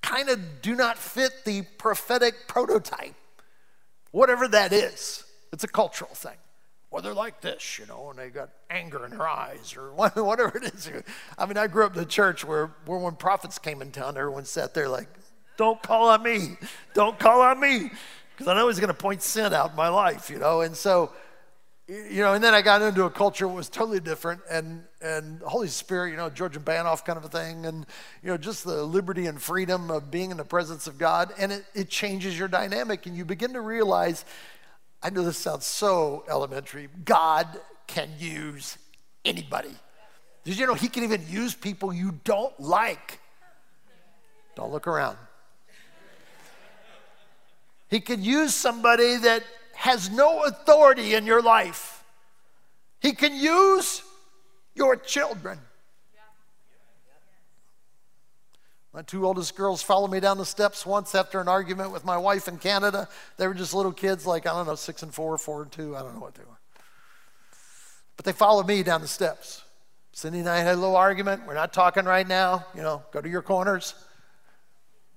kind 0.03 0.29
of 0.29 0.63
do 0.63 0.75
not 0.75 0.99
fit 0.99 1.45
the 1.45 1.63
prophetic 1.79 2.49
prototype, 2.49 3.15
whatever 4.13 4.47
that 4.49 4.73
is. 4.73 5.25
It's 5.53 5.65
a 5.65 5.69
cultural 5.69 6.15
thing. 6.15 6.37
Well, 6.91 7.03
they're 7.03 7.15
like 7.15 7.41
this, 7.41 7.79
you 7.79 7.87
know, 7.87 8.11
and 8.11 8.19
they 8.19 8.29
got 8.29 8.51
anger 8.71 9.05
in 9.05 9.11
their 9.13 9.27
eyes 9.27 9.75
or 9.77 9.93
whatever 9.95 10.59
it 10.59 10.75
is. 10.75 10.91
I 11.37 11.47
mean, 11.47 11.57
I 11.57 11.67
grew 11.67 11.85
up 11.85 11.97
in 11.97 12.03
a 12.03 12.07
church 12.07 12.45
where, 12.45 12.71
where 12.87 12.99
when 12.99 13.17
prophets 13.17 13.59
came 13.59 13.83
in 13.83 13.91
town, 13.91 14.17
everyone 14.17 14.45
sat 14.45 14.75
there 14.75 14.89
like, 14.89 15.09
don't 15.57 15.83
call 15.83 16.09
on 16.09 16.23
me. 16.23 16.57
Don't 16.95 17.19
call 17.19 17.41
on 17.43 17.61
me. 17.61 17.91
Because 18.33 18.49
I 18.49 18.55
know 18.55 18.69
he's 18.69 18.79
going 18.79 18.89
to 18.89 18.95
point 18.95 19.23
sin 19.23 19.53
out 19.53 19.71
in 19.71 19.77
my 19.77 19.89
life, 19.89 20.31
you 20.31 20.39
know. 20.39 20.63
And 20.63 20.77
so 20.77 21.13
you 21.89 22.23
know, 22.23 22.35
and 22.35 22.43
then 22.43 22.55
I 22.55 22.63
got 22.63 22.81
into 22.81 23.05
a 23.05 23.11
culture 23.11 23.47
that 23.47 23.53
was 23.53 23.69
totally 23.69 24.01
different, 24.01 24.41
and 24.51 24.85
and 25.03 25.41
Holy 25.43 25.69
Spirit, 25.69 26.11
you 26.11 26.17
know, 26.17 26.31
Georgian 26.31 26.63
Banov 26.63 27.05
kind 27.05 27.17
of 27.17 27.25
a 27.25 27.29
thing, 27.29 27.67
and 27.67 27.87
you 28.23 28.31
know, 28.31 28.37
just 28.37 28.65
the 28.65 28.83
liberty 28.85 29.27
and 29.27 29.41
freedom 29.41 29.91
of 29.91 30.11
being 30.11 30.31
in 30.31 30.37
the 30.37 30.45
presence 30.45 30.87
of 30.87 30.99
God, 30.99 31.33
and 31.39 31.53
it, 31.53 31.65
it 31.75 31.89
changes 31.89 32.39
your 32.39 32.49
dynamic, 32.49 33.07
and 33.07 33.17
you 33.17 33.25
begin 33.25 33.53
to 33.55 33.61
realize. 33.61 34.25
I 35.03 35.11
know 35.11 35.25
this 35.25 35.37
sounds 35.37 35.67
so 35.67 36.25
elementary. 36.31 36.89
God 37.05 37.49
can 37.89 38.09
use 38.19 38.79
anybody. 39.25 39.75
Did 40.45 40.59
you 40.59 40.67
know 40.67 40.75
He 40.75 40.89
can 40.89 41.03
even 41.03 41.25
use 41.29 41.55
people 41.55 41.93
you 41.93 42.19
don't 42.25 42.59
like? 42.61 43.19
Don't 44.55 44.71
look 44.71 44.87
around. 44.87 45.17
He 47.89 48.01
can 48.01 48.23
use 48.23 48.55
somebody 48.55 49.17
that 49.17 49.43
has 49.75 50.09
no 50.09 50.45
authority 50.45 51.15
in 51.15 51.27
your 51.27 51.43
life. 51.43 52.05
He 53.01 53.13
can 53.13 53.35
use 53.35 54.03
your 54.75 54.97
children. 54.97 55.59
My 58.93 59.01
two 59.01 59.27
oldest 59.27 59.57
girls 59.57 59.81
followed 59.83 60.11
me 60.11 60.21
down 60.21 60.37
the 60.37 60.45
steps 60.45 60.85
once 60.85 61.15
after 61.15 61.41
an 61.41 61.49
argument 61.49 61.93
with 61.93 62.05
my 62.05 62.19
wife 62.19 62.47
in 62.47 62.59
Canada. 62.59 63.09
They 63.39 63.49
were 63.49 63.55
just 63.55 63.73
little 63.73 63.93
kids, 63.93 64.27
like, 64.27 64.47
I 64.47 64.51
don't 64.51 64.67
know, 64.67 64.75
six 64.75 65.03
and 65.03 65.15
four, 65.15 65.37
four 65.39 65.63
and 65.63 65.73
two, 65.73 65.97
I 65.97 66.01
don't 66.01 66.15
know 66.15 66.21
what 66.21 66.35
they 66.35 66.45
were. 66.45 66.59
But 68.17 68.27
they 68.27 68.33
followed 68.33 68.67
me 68.67 68.83
down 68.83 69.01
the 69.01 69.09
steps. 69.09 69.63
Cindy 70.13 70.41
and 70.41 70.49
I 70.49 70.59
had 70.59 70.75
a 70.75 70.77
little 70.77 70.97
argument. 70.97 71.47
We're 71.47 71.55
not 71.55 71.73
talking 71.73 72.05
right 72.05 72.29
now. 72.29 72.67
You 72.75 72.83
know, 72.83 73.03
go 73.13 73.23
to 73.23 73.29
your 73.29 73.41
corners. 73.41 73.95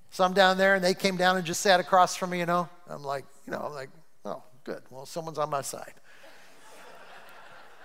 So 0.10 0.24
I'm 0.24 0.34
down 0.34 0.58
there, 0.58 0.76
and 0.76 0.84
they 0.84 0.94
came 0.94 1.18
down 1.18 1.36
and 1.36 1.46
just 1.46 1.60
sat 1.60 1.82
across 1.82 2.16
from 2.16 2.30
me, 2.30 2.40
you 2.40 2.46
know. 2.46 2.70
I'm 2.90 3.04
like, 3.04 3.26
you 3.46 3.52
know, 3.52 3.60
I'm 3.60 3.74
like, 3.74 3.90
oh, 4.24 4.42
good. 4.64 4.82
Well, 4.90 5.06
someone's 5.06 5.38
on 5.38 5.50
my 5.50 5.62
side. 5.62 5.94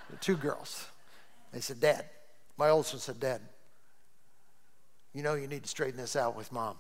the 0.09 0.16
two 0.20 0.37
girls. 0.37 0.87
They 1.53 1.61
said, 1.61 1.81
Dad. 1.81 2.05
My 2.57 2.69
oldest 2.69 2.93
one 2.93 3.01
said, 3.01 3.19
Dad, 3.19 3.41
you 5.15 5.23
know 5.23 5.35
you 5.35 5.47
need 5.47 5.63
to 5.63 5.69
straighten 5.69 5.97
this 5.97 6.15
out 6.15 6.37
with 6.37 6.53
mom. 6.53 6.77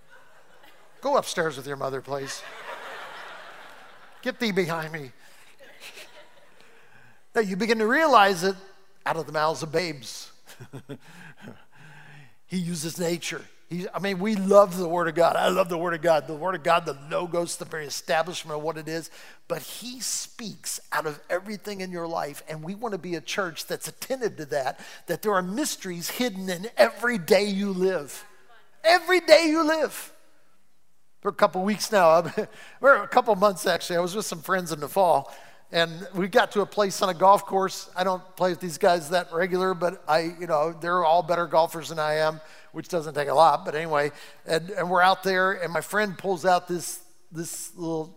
Go 1.00 1.16
upstairs 1.16 1.56
with 1.56 1.66
your 1.66 1.76
mother, 1.76 2.00
please. 2.00 2.42
Get 4.22 4.38
thee 4.38 4.52
behind 4.52 4.92
me. 4.92 5.12
now 7.34 7.40
you 7.40 7.56
begin 7.56 7.78
to 7.78 7.86
realize 7.86 8.44
it 8.44 8.56
out 9.06 9.16
of 9.16 9.24
the 9.24 9.32
mouths 9.32 9.62
of 9.62 9.72
babes, 9.72 10.32
he 12.46 12.58
uses 12.58 12.98
nature. 12.98 13.42
He's, 13.68 13.86
I 13.92 13.98
mean, 13.98 14.18
we 14.18 14.34
love 14.34 14.78
the 14.78 14.88
Word 14.88 15.08
of 15.08 15.14
God. 15.14 15.36
I 15.36 15.48
love 15.48 15.68
the 15.68 15.76
Word 15.76 15.92
of 15.92 16.00
God. 16.00 16.26
The 16.26 16.34
Word 16.34 16.54
of 16.54 16.62
God, 16.62 16.86
the 16.86 16.96
logos, 17.10 17.56
the 17.56 17.66
very 17.66 17.86
establishment 17.86 18.56
of 18.56 18.62
what 18.62 18.78
it 18.78 18.88
is. 18.88 19.10
But 19.46 19.60
He 19.60 20.00
speaks 20.00 20.80
out 20.90 21.06
of 21.06 21.20
everything 21.28 21.82
in 21.82 21.92
your 21.92 22.06
life, 22.06 22.42
and 22.48 22.62
we 22.62 22.74
want 22.74 22.92
to 22.92 22.98
be 22.98 23.14
a 23.14 23.20
church 23.20 23.66
that's 23.66 23.86
attentive 23.86 24.36
to 24.36 24.46
that, 24.46 24.80
that 25.06 25.20
there 25.20 25.34
are 25.34 25.42
mysteries 25.42 26.08
hidden 26.08 26.48
in 26.48 26.68
every 26.78 27.18
day 27.18 27.44
you 27.44 27.70
live. 27.72 28.24
Every 28.84 29.20
day 29.20 29.48
you 29.48 29.62
live. 29.62 30.12
For 31.20 31.28
a 31.28 31.34
couple 31.34 31.62
weeks 31.62 31.92
now, 31.92 32.32
or 32.80 33.02
a 33.02 33.08
couple 33.08 33.34
months 33.36 33.66
actually, 33.66 33.96
I 33.96 34.00
was 34.00 34.14
with 34.14 34.24
some 34.24 34.40
friends 34.40 34.72
in 34.72 34.80
the 34.80 34.88
fall, 34.88 35.34
and 35.70 36.08
we 36.14 36.28
got 36.28 36.52
to 36.52 36.62
a 36.62 36.66
place 36.66 37.02
on 37.02 37.08
a 37.08 37.14
golf 37.14 37.44
course. 37.44 37.90
I 37.94 38.04
don't 38.04 38.22
play 38.36 38.50
with 38.50 38.60
these 38.60 38.78
guys 38.78 39.10
that 39.10 39.32
regular, 39.32 39.74
but 39.74 40.02
I, 40.08 40.34
you 40.40 40.46
know, 40.46 40.72
they're 40.72 41.04
all 41.04 41.22
better 41.22 41.46
golfers 41.46 41.90
than 41.90 41.98
I 41.98 42.14
am 42.14 42.40
which 42.72 42.88
doesn't 42.88 43.14
take 43.14 43.28
a 43.28 43.34
lot, 43.34 43.64
but 43.64 43.74
anyway, 43.74 44.12
and, 44.46 44.70
and 44.70 44.90
we're 44.90 45.02
out 45.02 45.22
there, 45.22 45.52
and 45.52 45.72
my 45.72 45.80
friend 45.80 46.16
pulls 46.16 46.44
out 46.44 46.68
this 46.68 47.00
this 47.30 47.76
little 47.76 48.16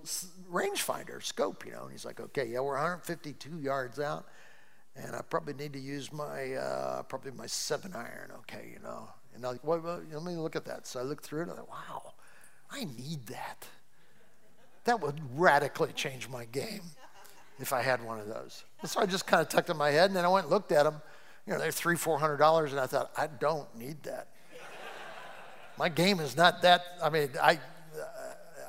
rangefinder 0.49 1.21
scope, 1.21 1.65
you 1.65 1.71
know, 1.73 1.83
and 1.83 1.91
he's 1.91 2.05
like, 2.05 2.21
okay, 2.21 2.45
yeah, 2.45 2.61
we're 2.61 2.75
152 2.75 3.59
yards 3.59 3.99
out, 3.99 4.25
and 4.95 5.15
I 5.15 5.21
probably 5.21 5.53
need 5.53 5.73
to 5.73 5.79
use 5.79 6.13
my 6.13 6.53
uh, 6.53 7.03
probably 7.03 7.31
my 7.31 7.47
seven 7.47 7.93
iron, 7.93 8.31
okay, 8.39 8.69
you 8.73 8.79
know, 8.83 9.09
and 9.33 9.45
I'm 9.45 9.59
like, 9.63 9.83
let 10.13 10.23
me 10.23 10.35
look 10.35 10.55
at 10.55 10.65
that. 10.65 10.87
So 10.87 10.99
I 10.99 11.03
look 11.03 11.21
through 11.21 11.39
it, 11.39 11.43
and 11.43 11.51
I'm 11.51 11.57
like, 11.57 11.69
wow, 11.69 12.13
I 12.69 12.85
need 12.85 13.27
that. 13.27 13.67
That 14.85 15.01
would 15.01 15.19
radically 15.35 15.91
change 15.93 16.29
my 16.29 16.45
game 16.45 16.81
if 17.61 17.73
I 17.73 17.81
had 17.81 18.03
one 18.03 18.19
of 18.19 18.27
those. 18.27 18.63
And 18.81 18.89
so 18.89 19.01
I 19.01 19.05
just 19.05 19.25
kind 19.25 19.41
of 19.41 19.49
tucked 19.49 19.69
in 19.69 19.77
my 19.77 19.91
head, 19.91 20.09
and 20.09 20.15
then 20.15 20.25
I 20.25 20.29
went 20.29 20.45
and 20.45 20.51
looked 20.51 20.71
at 20.71 20.83
them. 20.83 21.01
You 21.45 21.53
know, 21.53 21.59
they're 21.59 21.71
three, 21.71 21.95
four 21.95 22.19
hundred 22.19 22.37
dollars, 22.37 22.71
and 22.71 22.79
I 22.79 22.87
thought, 22.87 23.11
I 23.17 23.27
don't 23.27 23.73
need 23.77 24.03
that 24.03 24.27
my 25.81 25.89
game 25.89 26.19
is 26.19 26.37
not 26.37 26.61
that, 26.61 26.83
I 27.03 27.09
mean, 27.09 27.29
I, 27.41 27.53
uh, 27.53 27.59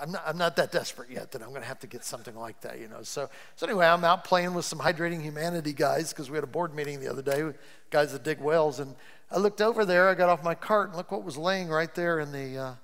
I'm 0.01 0.13
not, 0.13 0.23
I'm 0.27 0.39
not 0.39 0.57
that 0.57 0.73
desperate 0.73 1.11
yet 1.11 1.31
that 1.33 1.43
I'm 1.43 1.51
going 1.51 1.61
to 1.61 1.69
have 1.69 1.79
to 1.81 1.87
get 1.87 2.07
something 2.07 2.35
like 2.35 2.59
that, 2.63 2.81
you 2.81 2.89
know. 2.89 3.03
So, 3.03 3.29
so 3.55 3.67
anyway, 3.67 3.87
I'm 3.87 4.03
out 4.03 4.25
playing 4.25 4.55
with 4.55 4.65
some 4.65 4.79
hydrating 4.79 5.21
humanity 5.21 5.75
guys 5.75 6.13
because 6.13 6.31
we 6.31 6.37
had 6.39 6.45
a 6.45 6.49
board 6.49 6.75
meeting 6.75 7.01
the 7.01 7.11
other 7.11 7.21
day, 7.21 7.43
with 7.43 7.59
guys 7.91 8.13
that 8.13 8.25
dig 8.25 8.41
wells, 8.41 8.81
and 8.81 8.97
I 9.31 9.37
looked 9.37 9.61
over 9.61 9.85
there. 9.85 10.09
I 10.09 10.15
got 10.15 10.31
off 10.31 10.43
my 10.43 10.55
cart 10.55 10.89
and 10.89 10.97
look 10.97 11.13
what 11.13 11.23
was 11.23 11.37
laying 11.37 11.69
right 11.69 11.95
there 11.95 12.19
in 12.19 12.33
the 12.33 12.59
uh, 12.59 12.75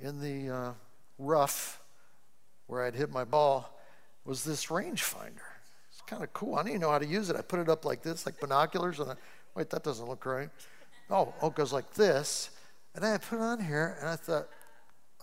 in 0.00 0.20
the 0.20 0.54
uh, 0.54 0.72
rough 1.18 1.80
where 2.68 2.84
I'd 2.84 2.94
hit 2.94 3.10
my 3.10 3.24
ball 3.24 3.76
was 4.28 4.44
this 4.44 4.66
rangefinder. 4.66 5.48
It's 5.90 6.02
kind 6.06 6.22
of 6.22 6.30
cool. 6.34 6.56
I 6.56 6.58
didn't 6.58 6.72
even 6.72 6.80
know 6.82 6.90
how 6.90 6.98
to 6.98 7.06
use 7.06 7.30
it. 7.30 7.36
I 7.36 7.40
put 7.40 7.60
it 7.60 7.70
up 7.70 7.86
like 7.86 8.02
this, 8.02 8.26
like 8.26 8.38
binoculars, 8.38 9.00
and 9.00 9.12
I, 9.12 9.14
wait, 9.54 9.70
that 9.70 9.82
doesn't 9.82 10.06
look 10.06 10.26
right. 10.26 10.50
Oh, 11.08 11.32
oh, 11.40 11.46
it 11.46 11.54
goes 11.54 11.72
like 11.72 11.94
this. 11.94 12.50
And 12.94 13.02
I 13.06 13.16
put 13.16 13.36
it 13.36 13.42
on 13.42 13.58
here 13.58 13.96
and 14.00 14.10
I 14.10 14.16
thought, 14.16 14.48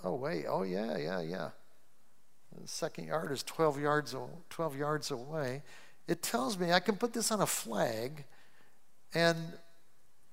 oh, 0.04 0.16
wait, 0.16 0.46
oh, 0.50 0.64
yeah, 0.64 0.98
yeah, 0.98 1.22
yeah. 1.22 1.50
The 2.60 2.68
second 2.68 3.06
yard 3.06 3.32
is 3.32 3.44
12 3.44 3.80
yards, 3.80 4.16
12 4.50 4.76
yards 4.76 5.12
away. 5.12 5.62
It 6.08 6.24
tells 6.24 6.58
me 6.58 6.72
I 6.72 6.80
can 6.80 6.96
put 6.96 7.14
this 7.14 7.32
on 7.32 7.42
a 7.42 7.46
flag 7.46 8.24
and, 9.14 9.38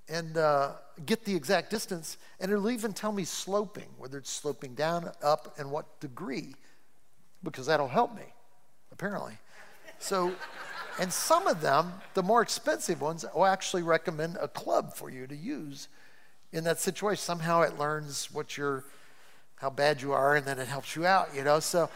and 0.08 0.38
uh, 0.38 0.72
get 1.04 1.26
the 1.26 1.34
exact 1.34 1.70
distance, 1.70 2.16
and 2.40 2.50
it'll 2.50 2.70
even 2.70 2.94
tell 2.94 3.12
me 3.12 3.24
sloping, 3.24 3.88
whether 3.98 4.16
it's 4.16 4.30
sloping 4.30 4.74
down, 4.74 5.10
up, 5.22 5.58
and 5.58 5.70
what 5.70 6.00
degree, 6.00 6.54
because 7.42 7.66
that'll 7.66 7.88
help 7.88 8.14
me, 8.14 8.32
apparently. 8.92 9.38
So, 9.98 10.32
and 10.98 11.12
some 11.12 11.46
of 11.46 11.60
them, 11.60 11.92
the 12.14 12.22
more 12.22 12.42
expensive 12.42 13.00
ones, 13.00 13.24
will 13.34 13.46
actually 13.46 13.82
recommend 13.82 14.36
a 14.40 14.48
club 14.48 14.94
for 14.94 15.10
you 15.10 15.26
to 15.26 15.36
use 15.36 15.88
in 16.52 16.64
that 16.64 16.78
situation. 16.80 17.22
Somehow 17.22 17.62
it 17.62 17.78
learns 17.78 18.30
what 18.32 18.56
you're, 18.56 18.84
how 19.56 19.70
bad 19.70 20.02
you 20.02 20.12
are, 20.12 20.36
and 20.36 20.46
then 20.46 20.58
it 20.58 20.68
helps 20.68 20.94
you 20.94 21.06
out, 21.06 21.34
you 21.34 21.44
know? 21.44 21.60
So, 21.60 21.88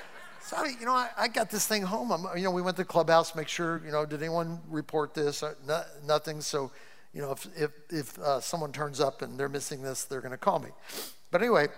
so 0.42 0.64
you 0.64 0.86
know, 0.86 0.92
I, 0.92 1.10
I 1.18 1.28
got 1.28 1.50
this 1.50 1.66
thing 1.66 1.82
home. 1.82 2.10
I'm, 2.12 2.24
you 2.38 2.44
know, 2.44 2.52
we 2.52 2.62
went 2.62 2.76
to 2.76 2.82
the 2.82 2.88
clubhouse, 2.88 3.34
make 3.34 3.48
sure, 3.48 3.82
you 3.84 3.92
know, 3.92 4.06
did 4.06 4.22
anyone 4.22 4.60
report 4.68 5.12
this? 5.12 5.42
No, 5.66 5.82
nothing. 6.06 6.40
So, 6.40 6.70
you 7.12 7.22
know, 7.22 7.32
if, 7.32 7.46
if, 7.56 7.70
if 7.90 8.18
uh, 8.18 8.40
someone 8.40 8.72
turns 8.72 9.00
up 9.00 9.22
and 9.22 9.38
they're 9.38 9.48
missing 9.48 9.82
this, 9.82 10.04
they're 10.04 10.20
going 10.20 10.32
to 10.32 10.38
call 10.38 10.58
me. 10.58 10.70
But 11.30 11.42
anyway, 11.42 11.68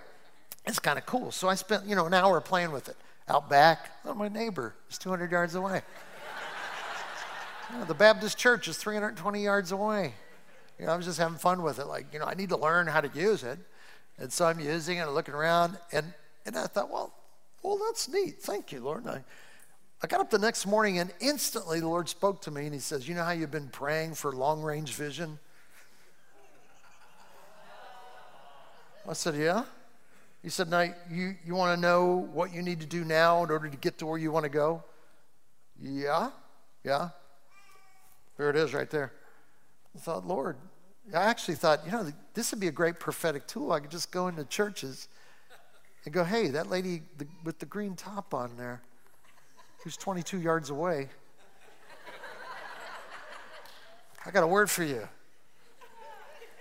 it's 0.66 0.78
kind 0.78 0.98
of 0.98 1.06
cool. 1.06 1.30
So 1.30 1.48
I 1.48 1.54
spent, 1.54 1.86
you 1.86 1.96
know, 1.96 2.06
an 2.06 2.14
hour 2.14 2.40
playing 2.40 2.72
with 2.72 2.88
it. 2.88 2.96
Out 3.28 3.50
back, 3.50 3.90
oh, 4.06 4.14
my 4.14 4.28
neighbor 4.28 4.74
is 4.90 4.96
200 4.98 5.30
yards 5.30 5.54
away. 5.54 5.82
the 7.86 7.94
Baptist 7.94 8.38
church 8.38 8.68
is 8.68 8.78
320 8.78 9.42
yards 9.42 9.72
away. 9.72 10.14
You 10.78 10.86
know, 10.86 10.92
I 10.92 10.96
was 10.96 11.04
just 11.04 11.18
having 11.18 11.36
fun 11.36 11.62
with 11.62 11.78
it. 11.78 11.86
Like, 11.86 12.06
you 12.12 12.18
know, 12.18 12.24
I 12.24 12.34
need 12.34 12.48
to 12.50 12.56
learn 12.56 12.86
how 12.86 13.00
to 13.00 13.10
use 13.18 13.42
it. 13.42 13.58
And 14.18 14.32
so 14.32 14.46
I'm 14.46 14.60
using 14.60 14.98
it 14.98 15.02
and 15.02 15.14
looking 15.14 15.34
around. 15.34 15.76
And, 15.92 16.12
and 16.46 16.56
I 16.56 16.66
thought, 16.66 16.90
well, 16.90 17.12
well, 17.62 17.78
that's 17.86 18.08
neat. 18.08 18.40
Thank 18.40 18.72
you, 18.72 18.80
Lord. 18.80 19.04
And 19.04 19.10
I, 19.10 19.24
I 20.02 20.06
got 20.06 20.20
up 20.20 20.30
the 20.30 20.38
next 20.38 20.66
morning 20.66 20.98
and 20.98 21.12
instantly 21.20 21.80
the 21.80 21.88
Lord 21.88 22.08
spoke 22.08 22.40
to 22.42 22.50
me 22.50 22.64
and 22.64 22.72
He 22.72 22.80
says, 22.80 23.08
You 23.08 23.14
know 23.14 23.24
how 23.24 23.32
you've 23.32 23.50
been 23.50 23.68
praying 23.68 24.14
for 24.14 24.32
long 24.32 24.62
range 24.62 24.94
vision? 24.94 25.38
I 29.08 29.12
said, 29.12 29.34
Yeah. 29.34 29.64
He 30.42 30.48
said, 30.48 30.68
Now, 30.68 30.86
you, 31.10 31.34
you 31.44 31.54
want 31.54 31.76
to 31.76 31.80
know 31.80 32.28
what 32.32 32.52
you 32.52 32.62
need 32.62 32.80
to 32.80 32.86
do 32.86 33.04
now 33.04 33.42
in 33.44 33.50
order 33.50 33.68
to 33.68 33.76
get 33.76 33.98
to 33.98 34.06
where 34.06 34.18
you 34.18 34.30
want 34.30 34.44
to 34.44 34.50
go? 34.50 34.82
Yeah. 35.80 36.30
Yeah. 36.84 37.10
There 38.36 38.50
it 38.50 38.56
is 38.56 38.72
right 38.72 38.88
there. 38.88 39.12
I 39.94 39.98
thought, 39.98 40.26
Lord, 40.26 40.56
I 41.14 41.24
actually 41.24 41.56
thought, 41.56 41.80
you 41.84 41.92
know, 41.92 42.12
this 42.34 42.52
would 42.52 42.60
be 42.60 42.68
a 42.68 42.72
great 42.72 43.00
prophetic 43.00 43.46
tool. 43.46 43.72
I 43.72 43.80
could 43.80 43.90
just 43.90 44.10
go 44.10 44.28
into 44.28 44.44
churches 44.44 45.08
and 46.04 46.14
go, 46.14 46.22
hey, 46.22 46.48
that 46.48 46.70
lady 46.70 47.02
with 47.44 47.58
the 47.58 47.66
green 47.66 47.96
top 47.96 48.32
on 48.32 48.56
there, 48.56 48.80
who's 49.82 49.96
22 49.96 50.40
yards 50.40 50.70
away, 50.70 51.08
I 54.24 54.30
got 54.30 54.44
a 54.44 54.46
word 54.46 54.70
for 54.70 54.84
you. 54.84 55.08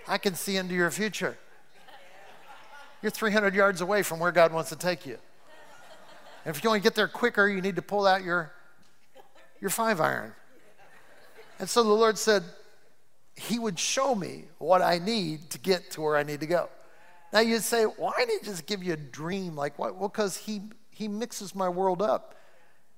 I 0.07 0.17
can 0.17 0.35
see 0.35 0.55
into 0.55 0.73
your 0.73 0.89
future. 0.89 1.37
You're 3.07 3.11
300 3.11 3.55
yards 3.55 3.79
away 3.79 4.03
from 4.03 4.19
where 4.19 4.33
God 4.33 4.51
wants 4.51 4.69
to 4.71 4.75
take 4.75 5.05
you. 5.05 5.17
And 6.43 6.53
if 6.53 6.61
you 6.61 6.69
want 6.69 6.83
to 6.83 6.83
get 6.83 6.93
there 6.93 7.07
quicker, 7.07 7.47
you 7.47 7.61
need 7.61 7.77
to 7.77 7.81
pull 7.81 8.05
out 8.05 8.21
your, 8.21 8.51
your 9.61 9.69
five 9.69 10.01
iron. 10.01 10.33
And 11.57 11.69
so 11.69 11.83
the 11.83 11.93
Lord 11.93 12.17
said, 12.17 12.43
he 13.33 13.59
would 13.59 13.79
show 13.79 14.13
me 14.13 14.47
what 14.57 14.81
I 14.81 14.99
need 14.99 15.49
to 15.51 15.57
get 15.57 15.89
to 15.91 16.01
where 16.01 16.17
I 16.17 16.23
need 16.23 16.41
to 16.41 16.47
go. 16.47 16.67
Now 17.31 17.39
you'd 17.39 17.63
say, 17.63 17.85
why 17.85 18.11
didn't 18.17 18.41
he 18.41 18.45
just 18.45 18.65
give 18.65 18.83
you 18.83 18.91
a 18.91 18.97
dream? 18.97 19.55
Like 19.55 19.79
what? 19.79 19.95
Well, 19.95 20.09
because 20.09 20.35
he 20.35 20.63
he 20.89 21.07
mixes 21.07 21.55
my 21.55 21.69
world 21.69 22.01
up. 22.01 22.35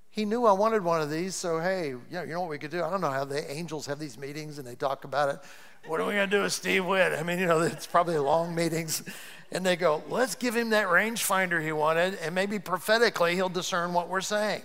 he 0.09 0.25
knew 0.25 0.47
I 0.47 0.53
wanted 0.53 0.83
one 0.83 1.01
of 1.01 1.11
these, 1.11 1.35
so 1.35 1.59
hey, 1.59 1.93
yeah, 2.09 2.23
you 2.23 2.33
know 2.33 2.41
what 2.41 2.49
we 2.49 2.57
could 2.57 2.71
do? 2.71 2.83
I 2.83 2.89
don't 2.89 3.01
know 3.01 3.11
how 3.11 3.25
the 3.25 3.47
angels 3.51 3.85
have 3.85 3.99
these 3.99 4.17
meetings 4.17 4.57
and 4.57 4.67
they 4.67 4.73
talk 4.73 5.03
about 5.03 5.29
it. 5.29 5.39
What 5.85 5.99
are 5.99 6.05
we 6.05 6.13
going 6.13 6.29
to 6.29 6.37
do 6.37 6.43
with 6.43 6.53
Steve 6.53 6.85
Witt? 6.85 7.13
I 7.13 7.23
mean, 7.23 7.39
you 7.39 7.47
know, 7.47 7.61
it's 7.61 7.87
probably 7.87 8.17
long 8.17 8.53
meetings. 8.53 9.03
And 9.51 9.65
they 9.65 9.75
go, 9.75 10.03
let's 10.09 10.35
give 10.35 10.55
him 10.55 10.69
that 10.71 10.87
rangefinder 10.87 11.63
he 11.63 11.71
wanted, 11.71 12.19
and 12.21 12.35
maybe 12.35 12.59
prophetically 12.59 13.33
he'll 13.35 13.49
discern 13.49 13.93
what 13.93 14.07
we're 14.07 14.21
saying. 14.21 14.61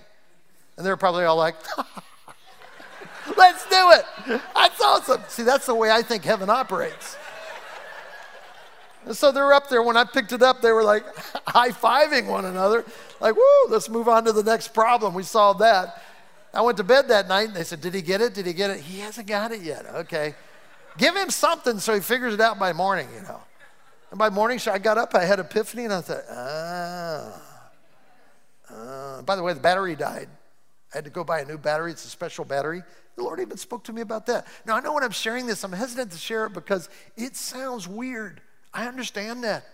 And 0.76 0.84
they're 0.84 0.96
probably 0.96 1.24
all 1.24 1.36
like, 1.36 1.54
let's 3.36 3.64
do 3.68 3.92
it. 3.92 4.04
That's 4.54 4.80
awesome. 4.82 5.22
See, 5.28 5.42
that's 5.42 5.66
the 5.66 5.74
way 5.74 5.90
I 5.90 6.02
think 6.02 6.24
heaven 6.24 6.50
operates. 6.50 7.16
And 9.06 9.16
so 9.16 9.32
they're 9.32 9.52
up 9.52 9.68
there. 9.68 9.82
When 9.82 9.96
I 9.96 10.04
picked 10.04 10.32
it 10.32 10.42
up, 10.42 10.60
they 10.60 10.72
were 10.72 10.84
like 10.84 11.04
high 11.46 11.70
fiving 11.70 12.26
one 12.26 12.44
another, 12.44 12.84
like, 13.20 13.36
woo, 13.36 13.42
let's 13.68 13.88
move 13.88 14.08
on 14.08 14.24
to 14.24 14.32
the 14.32 14.42
next 14.42 14.74
problem. 14.74 15.14
We 15.14 15.22
solved 15.22 15.60
that. 15.60 16.02
I 16.52 16.60
went 16.60 16.76
to 16.76 16.84
bed 16.84 17.08
that 17.08 17.28
night 17.28 17.48
and 17.48 17.56
they 17.56 17.64
said, 17.64 17.80
Did 17.80 17.94
he 17.94 18.02
get 18.02 18.20
it? 18.20 18.34
Did 18.34 18.46
he 18.46 18.52
get 18.52 18.70
it? 18.70 18.80
He 18.80 19.00
hasn't 19.00 19.26
got 19.26 19.50
it 19.50 19.60
yet. 19.60 19.86
Okay. 19.86 20.34
Give 20.96 21.14
him 21.16 21.30
something 21.30 21.78
so 21.78 21.94
he 21.94 22.00
figures 22.00 22.34
it 22.34 22.40
out 22.40 22.58
by 22.58 22.72
morning, 22.72 23.08
you 23.14 23.22
know. 23.22 23.40
And 24.10 24.18
by 24.18 24.30
morning, 24.30 24.58
so 24.58 24.70
I 24.70 24.78
got 24.78 24.96
up, 24.96 25.14
I 25.14 25.24
had 25.24 25.40
epiphany, 25.40 25.84
and 25.84 25.92
I 25.92 26.00
thought, 26.00 26.22
ah. 26.30 27.42
Uh, 28.70 29.22
by 29.22 29.36
the 29.36 29.42
way, 29.42 29.52
the 29.52 29.60
battery 29.60 29.96
died. 29.96 30.28
I 30.92 30.98
had 30.98 31.04
to 31.04 31.10
go 31.10 31.24
buy 31.24 31.40
a 31.40 31.44
new 31.44 31.58
battery. 31.58 31.90
It's 31.90 32.04
a 32.04 32.08
special 32.08 32.44
battery. 32.44 32.82
The 33.16 33.22
Lord 33.22 33.40
even 33.40 33.56
spoke 33.56 33.84
to 33.84 33.92
me 33.92 34.00
about 34.00 34.26
that. 34.26 34.46
Now, 34.64 34.76
I 34.76 34.80
know 34.80 34.92
when 34.92 35.02
I'm 35.02 35.10
sharing 35.10 35.46
this, 35.46 35.64
I'm 35.64 35.72
hesitant 35.72 36.12
to 36.12 36.18
share 36.18 36.46
it 36.46 36.52
because 36.52 36.88
it 37.16 37.36
sounds 37.36 37.88
weird. 37.88 38.40
I 38.72 38.86
understand 38.86 39.44
that. 39.44 39.64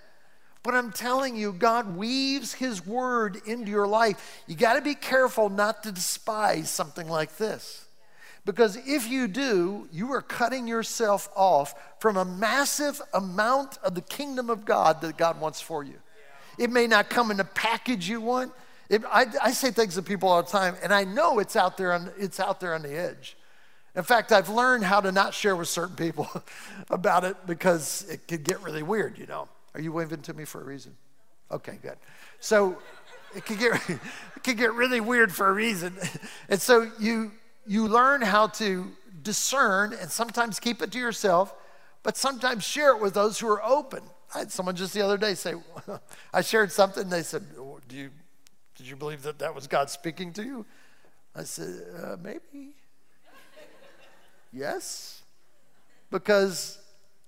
But 0.62 0.74
I'm 0.74 0.92
telling 0.92 1.36
you, 1.36 1.52
God 1.52 1.96
weaves 1.96 2.52
His 2.52 2.86
word 2.86 3.38
into 3.46 3.70
your 3.70 3.86
life. 3.86 4.42
You 4.46 4.54
got 4.56 4.74
to 4.74 4.82
be 4.82 4.94
careful 4.94 5.48
not 5.48 5.82
to 5.84 5.92
despise 5.92 6.70
something 6.70 7.08
like 7.08 7.36
this. 7.36 7.86
Because 8.44 8.76
if 8.86 9.08
you 9.08 9.28
do, 9.28 9.88
you 9.92 10.12
are 10.12 10.22
cutting 10.22 10.66
yourself 10.66 11.28
off 11.36 11.74
from 11.98 12.16
a 12.16 12.24
massive 12.24 13.00
amount 13.12 13.78
of 13.82 13.94
the 13.94 14.00
kingdom 14.00 14.48
of 14.48 14.64
God 14.64 15.00
that 15.02 15.16
God 15.16 15.40
wants 15.40 15.60
for 15.60 15.84
you. 15.84 15.96
It 16.58 16.70
may 16.70 16.86
not 16.86 17.10
come 17.10 17.30
in 17.30 17.36
the 17.36 17.44
package 17.44 18.08
you 18.08 18.20
want. 18.20 18.52
It, 18.88 19.02
I, 19.10 19.26
I, 19.42 19.52
say 19.52 19.70
things 19.70 19.94
to 19.94 20.02
people 20.02 20.28
all 20.28 20.42
the 20.42 20.50
time, 20.50 20.74
and 20.82 20.92
I 20.92 21.04
know 21.04 21.38
it's 21.38 21.54
out 21.54 21.76
there 21.76 21.92
on, 21.92 22.10
it's 22.18 22.40
out 22.40 22.58
there 22.58 22.74
on 22.74 22.82
the 22.82 22.92
edge. 22.92 23.36
In 23.94 24.02
fact, 24.02 24.32
I've 24.32 24.48
learned 24.48 24.84
how 24.84 25.00
to 25.00 25.12
not 25.12 25.32
share 25.32 25.54
with 25.54 25.68
certain 25.68 25.96
people 25.96 26.28
about 26.90 27.24
it 27.24 27.36
because 27.46 28.04
it 28.10 28.26
could 28.26 28.42
get 28.42 28.62
really 28.62 28.82
weird, 28.82 29.18
you 29.18 29.26
know. 29.26 29.48
Are 29.74 29.80
you 29.80 29.92
waving 29.92 30.22
to 30.22 30.34
me 30.34 30.44
for 30.44 30.60
a 30.60 30.64
reason? 30.64 30.96
Okay, 31.52 31.78
good. 31.82 31.96
So 32.40 32.78
it 33.34 33.44
could 33.44 33.58
get 33.58 33.80
it 33.88 34.42
could 34.42 34.56
get 34.56 34.74
really 34.74 35.00
weird 35.00 35.32
for 35.32 35.48
a 35.48 35.52
reason. 35.52 35.94
And 36.48 36.60
so 36.60 36.90
you 36.98 37.30
you 37.70 37.86
learn 37.86 38.20
how 38.20 38.48
to 38.48 38.90
discern 39.22 39.92
and 39.92 40.10
sometimes 40.10 40.58
keep 40.58 40.82
it 40.82 40.90
to 40.90 40.98
yourself, 40.98 41.54
but 42.02 42.16
sometimes 42.16 42.64
share 42.64 42.96
it 42.96 43.00
with 43.00 43.14
those 43.14 43.38
who 43.38 43.46
are 43.46 43.64
open. 43.64 44.02
I 44.34 44.40
had 44.40 44.50
someone 44.50 44.74
just 44.74 44.92
the 44.92 45.02
other 45.02 45.16
day 45.16 45.34
say, 45.34 45.54
I 46.34 46.40
shared 46.40 46.72
something, 46.72 47.08
they 47.08 47.22
said, 47.22 47.44
Do 47.88 47.96
you, 47.96 48.10
Did 48.74 48.88
you 48.88 48.96
believe 48.96 49.22
that 49.22 49.38
that 49.38 49.54
was 49.54 49.68
God 49.68 49.88
speaking 49.88 50.32
to 50.32 50.42
you? 50.42 50.66
I 51.32 51.44
said, 51.44 51.80
uh, 52.02 52.16
Maybe. 52.20 52.74
yes, 54.52 55.22
because 56.10 56.78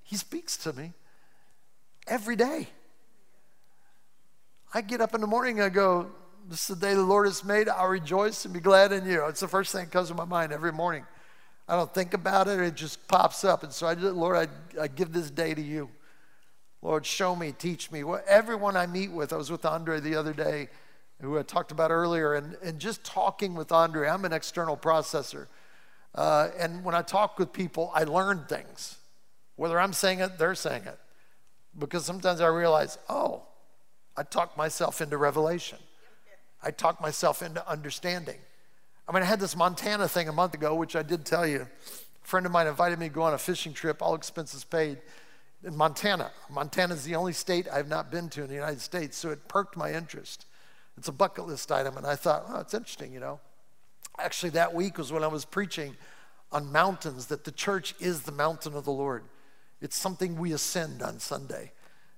He 0.03 0.17
speaks 0.17 0.57
to 0.57 0.73
me 0.73 0.93
every 2.09 2.35
day. 2.35 2.67
I 4.75 4.81
get 4.81 5.01
up 5.01 5.15
in 5.15 5.21
the 5.21 5.29
morning, 5.29 5.61
I 5.61 5.69
go, 5.69 6.11
This 6.49 6.69
is 6.69 6.79
the 6.79 6.87
day 6.87 6.95
the 6.95 7.03
Lord 7.03 7.27
has 7.27 7.45
made. 7.45 7.69
I'll 7.69 7.89
rejoice 7.89 8.45
and 8.45 8.53
be 8.53 8.61
glad 8.61 8.93
in 8.93 9.07
you. 9.07 9.25
It's 9.27 9.41
the 9.41 9.49
first 9.49 9.73
thing 9.73 9.85
that 9.85 9.91
comes 9.91 10.09
to 10.09 10.15
my 10.15 10.25
mind 10.25 10.53
every 10.53 10.73
morning. 10.73 11.05
I 11.69 11.77
don't 11.77 11.93
think 11.95 12.15
about 12.15 12.49
it, 12.49 12.59
it 12.59 12.75
just 12.75 13.07
pops 13.07 13.45
up. 13.45 13.63
And 13.63 13.73
so 13.73 13.87
I 13.87 13.95
just, 13.95 14.15
Lord, 14.15 14.37
I, 14.37 14.83
I 14.83 14.89
give 14.89 15.13
this 15.13 15.31
day 15.31 15.55
to 15.55 15.63
you. 15.63 15.89
Lord, 16.83 17.07
show 17.07 17.37
me, 17.37 17.53
teach 17.53 17.93
me. 17.93 18.03
What, 18.03 18.27
everyone 18.27 18.77
I 18.77 18.87
meet 18.87 19.13
with, 19.13 19.33
I 19.33 19.37
was 19.37 19.51
with 19.51 19.65
Andre 19.65 20.01
the 20.01 20.17
other 20.17 20.33
day, 20.33 20.69
who 21.21 21.39
I 21.39 21.43
talked 21.43 21.71
about 21.71 21.93
earlier, 21.93 22.35
and, 22.35 22.57
and 22.65 22.81
just 22.81 23.05
talking 23.05 23.55
with 23.55 23.71
Andre, 23.71 24.09
I'm 24.09 24.25
an 24.25 24.33
external 24.33 24.77
processor. 24.77 25.47
Uh, 26.15 26.49
and 26.59 26.83
when 26.83 26.97
I 26.97 27.03
talk 27.03 27.39
with 27.39 27.53
people, 27.53 27.93
I 27.95 28.03
learn 28.03 28.45
things. 28.49 28.99
Whether 29.55 29.79
I'm 29.79 29.93
saying 29.93 30.19
it, 30.19 30.39
they're 30.39 30.57
saying 30.57 30.83
it. 30.87 30.99
Because 31.79 32.05
sometimes 32.05 32.41
I 32.41 32.49
realize, 32.49 32.99
oh, 33.09 33.45
I 34.17 34.25
talked 34.25 34.59
myself 34.59 35.01
into 35.01 35.17
revelation. 35.17 35.79
I 36.63 36.71
talked 36.71 37.01
myself 37.01 37.43
into 37.43 37.69
understanding. 37.69 38.39
I 39.09 39.13
mean, 39.13 39.23
I 39.23 39.27
had 39.27 39.41
this 39.41 39.57
Montana 39.57 40.09
thing 40.09 40.29
a 40.29 40.33
month 40.33 40.55
ago, 40.55 40.75
which 40.75 40.95
I 40.95 41.03
did 41.03 41.25
tell 41.25 41.47
you. 41.47 41.63
A 41.63 42.27
friend 42.27 42.47
of 42.47 42.53
mine 42.53 42.67
invited 42.67 42.99
me 42.99 43.09
to 43.09 43.15
go 43.15 43.23
on 43.23 43.35
a 43.35 43.39
fishing 43.39 43.73
trip, 43.73 44.01
all 44.01 44.15
expenses 44.15 44.65
paid, 44.65 44.99
in 45.65 45.77
Montana. 45.77 46.31
Montana 46.51 46.95
is 46.95 47.05
the 47.05 47.17
only 47.17 47.33
state 47.33 47.67
I've 47.73 47.89
not 47.89 48.11
been 48.11 48.29
to 48.31 48.43
in 48.43 48.49
the 48.49 48.55
United 48.55 48.81
States, 48.81 49.17
so 49.17 49.31
it 49.31 49.49
perked 49.49 49.77
my 49.77 49.93
interest. 49.93 50.47
It's 50.97 51.09
a 51.09 51.13
bucket 51.13 51.47
list 51.47 51.73
item, 51.73 51.97
and 51.97 52.07
I 52.07 52.17
thought, 52.17 52.45
oh, 52.49 52.61
it's 52.61 52.75
interesting, 52.75 53.13
you 53.13 53.21
know. 53.21 53.41
Actually, 54.19 54.51
that 54.51 54.75
week 54.75 54.99
was 54.99 55.13
when 55.13 55.25
I 55.25 55.29
was 55.29 55.45
preaching 55.45 55.97
on 56.53 56.71
mountains, 56.71 57.27
that 57.27 57.45
the 57.45 57.53
church 57.53 57.95
is 57.99 58.23
the 58.23 58.33
mountain 58.33 58.75
of 58.75 58.85
the 58.85 58.93
Lord. 58.93 59.25
It's 59.81 59.97
something 59.97 60.37
we 60.37 60.53
ascend 60.53 61.03
on 61.03 61.19
Sunday. 61.19 61.73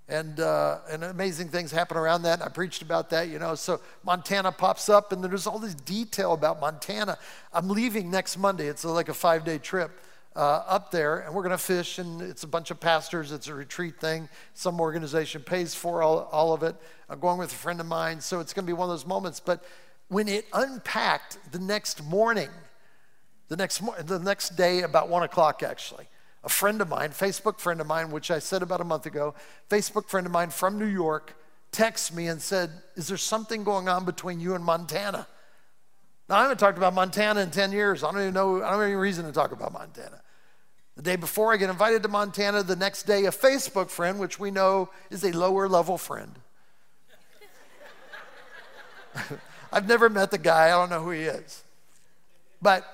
And, 0.07 0.39
uh, 0.39 0.81
and 0.91 1.03
amazing 1.03 1.49
things 1.49 1.73
happen 1.73 1.97
around 1.97 2.23
that. 2.23 2.43
I 2.43 2.49
preached 2.49 2.83
about 2.83 3.09
that, 3.11 3.29
you 3.29 3.39
know. 3.39 3.55
So 3.55 3.81
Montana 4.05 4.53
pops 4.53 4.91
up, 4.91 5.13
and 5.13 5.25
there's 5.25 5.47
all 5.47 5.59
this 5.59 5.75
detail 5.75 6.35
about 6.35 6.61
Montana. 6.61 7.17
I'm 7.55 7.69
leaving 7.69 8.11
next 8.11 8.37
Monday. 8.37 8.67
It's 8.67 8.85
like 8.85 9.09
a 9.09 9.15
five 9.15 9.45
day 9.45 9.57
trip 9.57 9.91
uh, 10.37 10.63
up 10.67 10.91
there, 10.91 11.21
and 11.21 11.35
we're 11.35 11.43
to 11.53 11.59
fish, 11.59 11.99
and 11.99 12.21
it's 12.21 12.43
a 12.43 12.47
bunch 12.49 12.71
of 12.71 12.81
pastors. 12.81 13.33
It's 13.33 13.49
a 13.49 13.55
retreat 13.55 14.01
thing. 14.01 14.29
Some 14.53 14.81
organization 14.81 15.43
pays 15.43 15.75
for 15.75 16.03
all, 16.03 16.29
all 16.33 16.53
of 16.53 16.63
it. 16.63 16.75
I'm 17.09 17.21
going 17.21 17.39
with 17.39 17.53
a 17.53 17.57
friend 17.57 17.81
of 17.81 17.87
mine, 17.87 18.21
so 18.21 18.41
it's 18.41 18.53
to 18.67 18.67
be 18.67 18.73
one 18.73 18.89
of 18.89 18.93
those 18.93 19.07
moments. 19.07 19.41
But 19.41 19.65
when 20.09 20.29
it 20.29 20.47
unpacked 20.53 21.39
the 21.53 21.59
next 21.59 22.03
morning, 22.05 22.51
the 23.49 23.57
next, 23.57 23.81
the 24.07 24.19
next 24.19 24.51
day, 24.51 24.83
about 24.83 25.09
one 25.09 25.23
o'clock 25.23 25.63
actually, 25.63 26.07
a 26.45 26.49
friend 26.49 26.81
of 26.81 26.89
mine, 26.89 27.11
Facebook 27.11 27.59
friend 27.59 27.81
of 27.81 27.87
mine, 27.87 28.11
which 28.11 28.31
I 28.31 28.39
said 28.39 28.63
about 28.63 28.81
a 28.81 28.85
month 28.85 29.07
ago, 29.07 29.35
Facebook 29.71 30.09
friend 30.09 30.27
of 30.27 30.33
mine 30.33 30.51
from 30.51 30.79
New 30.79 30.87
York, 30.87 31.37
texted 31.73 32.15
me 32.15 32.29
and 32.29 32.41
said, 32.41 32.71
Is 32.97 33.09
there 33.09 33.17
something 33.17 33.65
going 33.65 33.89
on 33.89 34.05
between 34.05 34.41
you 34.41 34.55
and 34.55 34.65
Montana? 34.65 35.27
Now, 36.29 36.37
I 36.37 36.43
haven't 36.43 36.59
talked 36.59 36.79
about 36.79 36.95
Montana 36.95 37.41
in 37.41 37.51
10 37.51 37.73
years. 37.73 38.05
I 38.05 38.13
don't 38.13 38.21
even 38.21 38.35
know, 38.35 38.57
I 38.57 38.71
don't 38.71 38.81
have 38.81 38.83
any 38.83 38.95
reason 38.95 39.25
to 39.27 39.33
talk 39.33 39.53
about 39.53 39.73
Montana. 39.73 40.21
The 40.97 41.03
day 41.03 41.17
before 41.17 41.53
I 41.53 41.57
get 41.57 41.71
invited 41.71 42.03
to 42.05 42.09
Montana, 42.09 42.63
the 42.63 42.77
next 42.77 43.03
day, 43.03 43.25
a 43.25 43.31
Facebook 43.31 43.91
friend, 43.91 44.19
which 44.19 44.39
we 44.39 44.51
know 44.51 44.91
is 45.11 45.25
a 45.25 45.33
lower 45.33 45.69
level 45.69 45.99
friend. 45.99 46.39
I've 49.73 49.89
never 49.89 50.09
met 50.09 50.31
the 50.31 50.39
guy, 50.39 50.67
I 50.67 50.71
don't 50.71 50.91
know 50.91 51.03
who 51.03 51.11
he 51.11 51.23
is. 51.23 51.65
But 52.63 52.87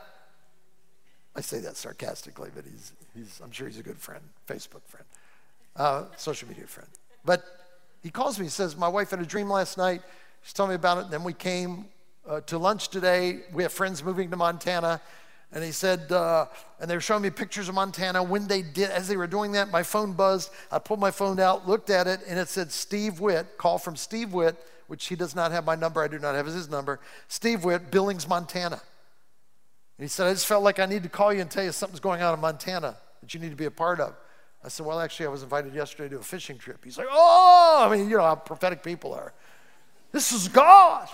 I 1.36 1.42
say 1.42 1.60
that 1.60 1.76
sarcastically, 1.76 2.50
but 2.54 2.64
he's, 2.64 2.92
he's, 3.14 3.40
I'm 3.42 3.50
sure 3.50 3.66
he's 3.66 3.78
a 3.78 3.82
good 3.82 3.98
friend, 3.98 4.22
Facebook 4.48 4.82
friend, 4.86 5.06
uh, 5.76 6.04
social 6.16 6.48
media 6.48 6.66
friend. 6.66 6.88
But 7.24 7.44
he 8.02 8.10
calls 8.10 8.38
me, 8.38 8.46
he 8.46 8.50
says, 8.50 8.76
My 8.76 8.88
wife 8.88 9.10
had 9.10 9.20
a 9.20 9.26
dream 9.26 9.50
last 9.50 9.76
night. 9.76 10.02
She's 10.42 10.52
telling 10.52 10.70
me 10.70 10.76
about 10.76 10.98
it. 10.98 11.04
And 11.04 11.12
then 11.12 11.24
we 11.24 11.34
came 11.34 11.86
uh, 12.28 12.40
to 12.42 12.58
lunch 12.58 12.88
today. 12.88 13.40
We 13.52 13.62
have 13.62 13.72
friends 13.72 14.02
moving 14.02 14.30
to 14.30 14.36
Montana. 14.36 15.00
And 15.52 15.64
he 15.64 15.72
said, 15.72 16.12
uh, 16.12 16.46
and 16.78 16.88
they 16.88 16.94
were 16.94 17.00
showing 17.00 17.22
me 17.22 17.30
pictures 17.30 17.68
of 17.68 17.74
Montana. 17.74 18.22
When 18.22 18.46
they 18.46 18.62
did, 18.62 18.90
as 18.90 19.08
they 19.08 19.16
were 19.16 19.26
doing 19.26 19.52
that, 19.52 19.70
my 19.70 19.82
phone 19.82 20.12
buzzed. 20.12 20.50
I 20.70 20.78
pulled 20.78 21.00
my 21.00 21.10
phone 21.10 21.40
out, 21.40 21.66
looked 21.66 21.90
at 21.90 22.06
it, 22.06 22.20
and 22.28 22.38
it 22.38 22.48
said 22.48 22.70
Steve 22.70 23.18
Witt, 23.18 23.58
call 23.58 23.76
from 23.76 23.96
Steve 23.96 24.32
Witt, 24.32 24.56
which 24.86 25.06
he 25.06 25.16
does 25.16 25.34
not 25.34 25.50
have 25.50 25.64
my 25.64 25.74
number. 25.74 26.00
I 26.02 26.08
do 26.08 26.20
not 26.20 26.36
have 26.36 26.46
his 26.46 26.70
number. 26.70 27.00
Steve 27.26 27.64
Witt, 27.64 27.90
Billings, 27.90 28.28
Montana. 28.28 28.80
And 30.00 30.04
he 30.06 30.08
said, 30.08 30.28
I 30.28 30.32
just 30.32 30.46
felt 30.46 30.64
like 30.64 30.78
I 30.78 30.86
need 30.86 31.02
to 31.02 31.10
call 31.10 31.30
you 31.30 31.42
and 31.42 31.50
tell 31.50 31.62
you 31.62 31.72
something's 31.72 32.00
going 32.00 32.22
on 32.22 32.32
in 32.32 32.40
Montana 32.40 32.96
that 33.20 33.34
you 33.34 33.38
need 33.38 33.50
to 33.50 33.54
be 33.54 33.66
a 33.66 33.70
part 33.70 34.00
of. 34.00 34.16
I 34.64 34.68
said, 34.68 34.86
Well, 34.86 34.98
actually, 34.98 35.26
I 35.26 35.28
was 35.28 35.42
invited 35.42 35.74
yesterday 35.74 36.08
to 36.14 36.20
a 36.20 36.22
fishing 36.22 36.56
trip. 36.56 36.82
He's 36.82 36.96
like, 36.96 37.08
Oh, 37.10 37.86
I 37.86 37.94
mean, 37.94 38.08
you 38.08 38.16
know 38.16 38.22
how 38.22 38.34
prophetic 38.34 38.82
people 38.82 39.12
are. 39.12 39.34
This 40.10 40.32
is 40.32 40.48
God. 40.48 41.06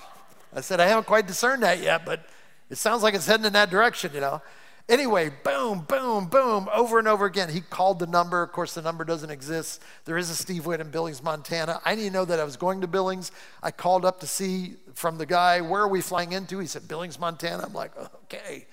I 0.55 0.61
said, 0.61 0.79
I 0.79 0.87
haven't 0.87 1.09
quite 1.09 1.27
discerned 1.27 1.65
that 1.65 1.83
yet, 1.83 2.07
but 2.07 2.29
it 2.71 2.79
sounds 2.79 3.03
like 3.03 3.15
it's 3.15 3.27
heading 3.27 3.45
in 3.45 3.55
that 3.55 3.71
direction, 3.71 4.13
you 4.15 4.21
know. 4.21 4.41
Anyway, 4.89 5.33
boom, 5.43 5.81
boom, 5.81 6.27
boom, 6.27 6.69
over 6.73 7.01
and 7.01 7.09
over 7.09 7.25
again. 7.25 7.49
He 7.49 7.61
called 7.61 7.99
the 7.99 8.07
number. 8.07 8.41
Of 8.43 8.53
course, 8.53 8.75
the 8.75 8.83
number 8.83 9.05
doesn't 9.05 9.31
exist. 9.31 9.83
There 10.05 10.17
is 10.17 10.31
a 10.31 10.35
Steve 10.37 10.65
Witt 10.65 10.81
in 10.81 10.91
Billings, 10.91 11.25
Montana. 11.25 11.81
I 11.85 11.97
didn't 11.97 12.13
know 12.13 12.25
that 12.25 12.39
I 12.39 12.45
was 12.45 12.57
going 12.57 12.83
to 12.83 12.87
Billings. 12.87 13.33
I 13.65 13.73
called 13.73 14.05
up 14.05 14.21
to 14.21 14.29
see 14.29 14.77
from 14.95 15.19
the 15.19 15.27
guy, 15.27 15.61
where 15.61 15.83
are 15.83 15.89
we 15.89 16.01
flying 16.01 16.33
into? 16.33 16.61
He 16.61 16.69
said, 16.69 16.87
Billings, 16.87 17.19
Montana. 17.19 17.65
I'm 17.65 17.73
like, 17.73 17.97
okay. 18.25 18.67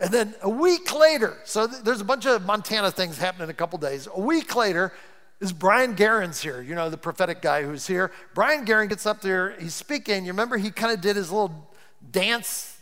And 0.00 0.10
then 0.10 0.34
a 0.40 0.48
week 0.48 0.94
later, 0.94 1.36
so 1.44 1.66
th- 1.66 1.82
there's 1.82 2.00
a 2.00 2.04
bunch 2.04 2.24
of 2.24 2.46
Montana 2.46 2.90
things 2.90 3.18
happening 3.18 3.44
in 3.44 3.50
a 3.50 3.54
couple 3.54 3.78
days. 3.78 4.08
A 4.14 4.20
week 4.20 4.56
later, 4.56 4.94
is 5.40 5.52
Brian 5.52 5.94
Guerin's 5.94 6.40
here, 6.40 6.62
you 6.62 6.74
know, 6.74 6.88
the 6.90 6.98
prophetic 6.98 7.42
guy 7.42 7.62
who's 7.62 7.86
here. 7.86 8.12
Brian 8.34 8.64
Guerin 8.64 8.88
gets 8.88 9.06
up 9.06 9.20
there, 9.20 9.54
he's 9.58 9.74
speaking. 9.74 10.24
You 10.24 10.32
remember 10.32 10.56
he 10.58 10.70
kind 10.70 10.92
of 10.92 11.00
did 11.00 11.16
his 11.16 11.30
little 11.30 11.70
dance 12.10 12.78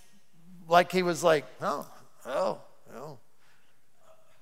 like 0.68 0.92
he 0.92 1.02
was 1.02 1.24
like, 1.24 1.44
oh, 1.60 1.86
oh. 2.26 2.60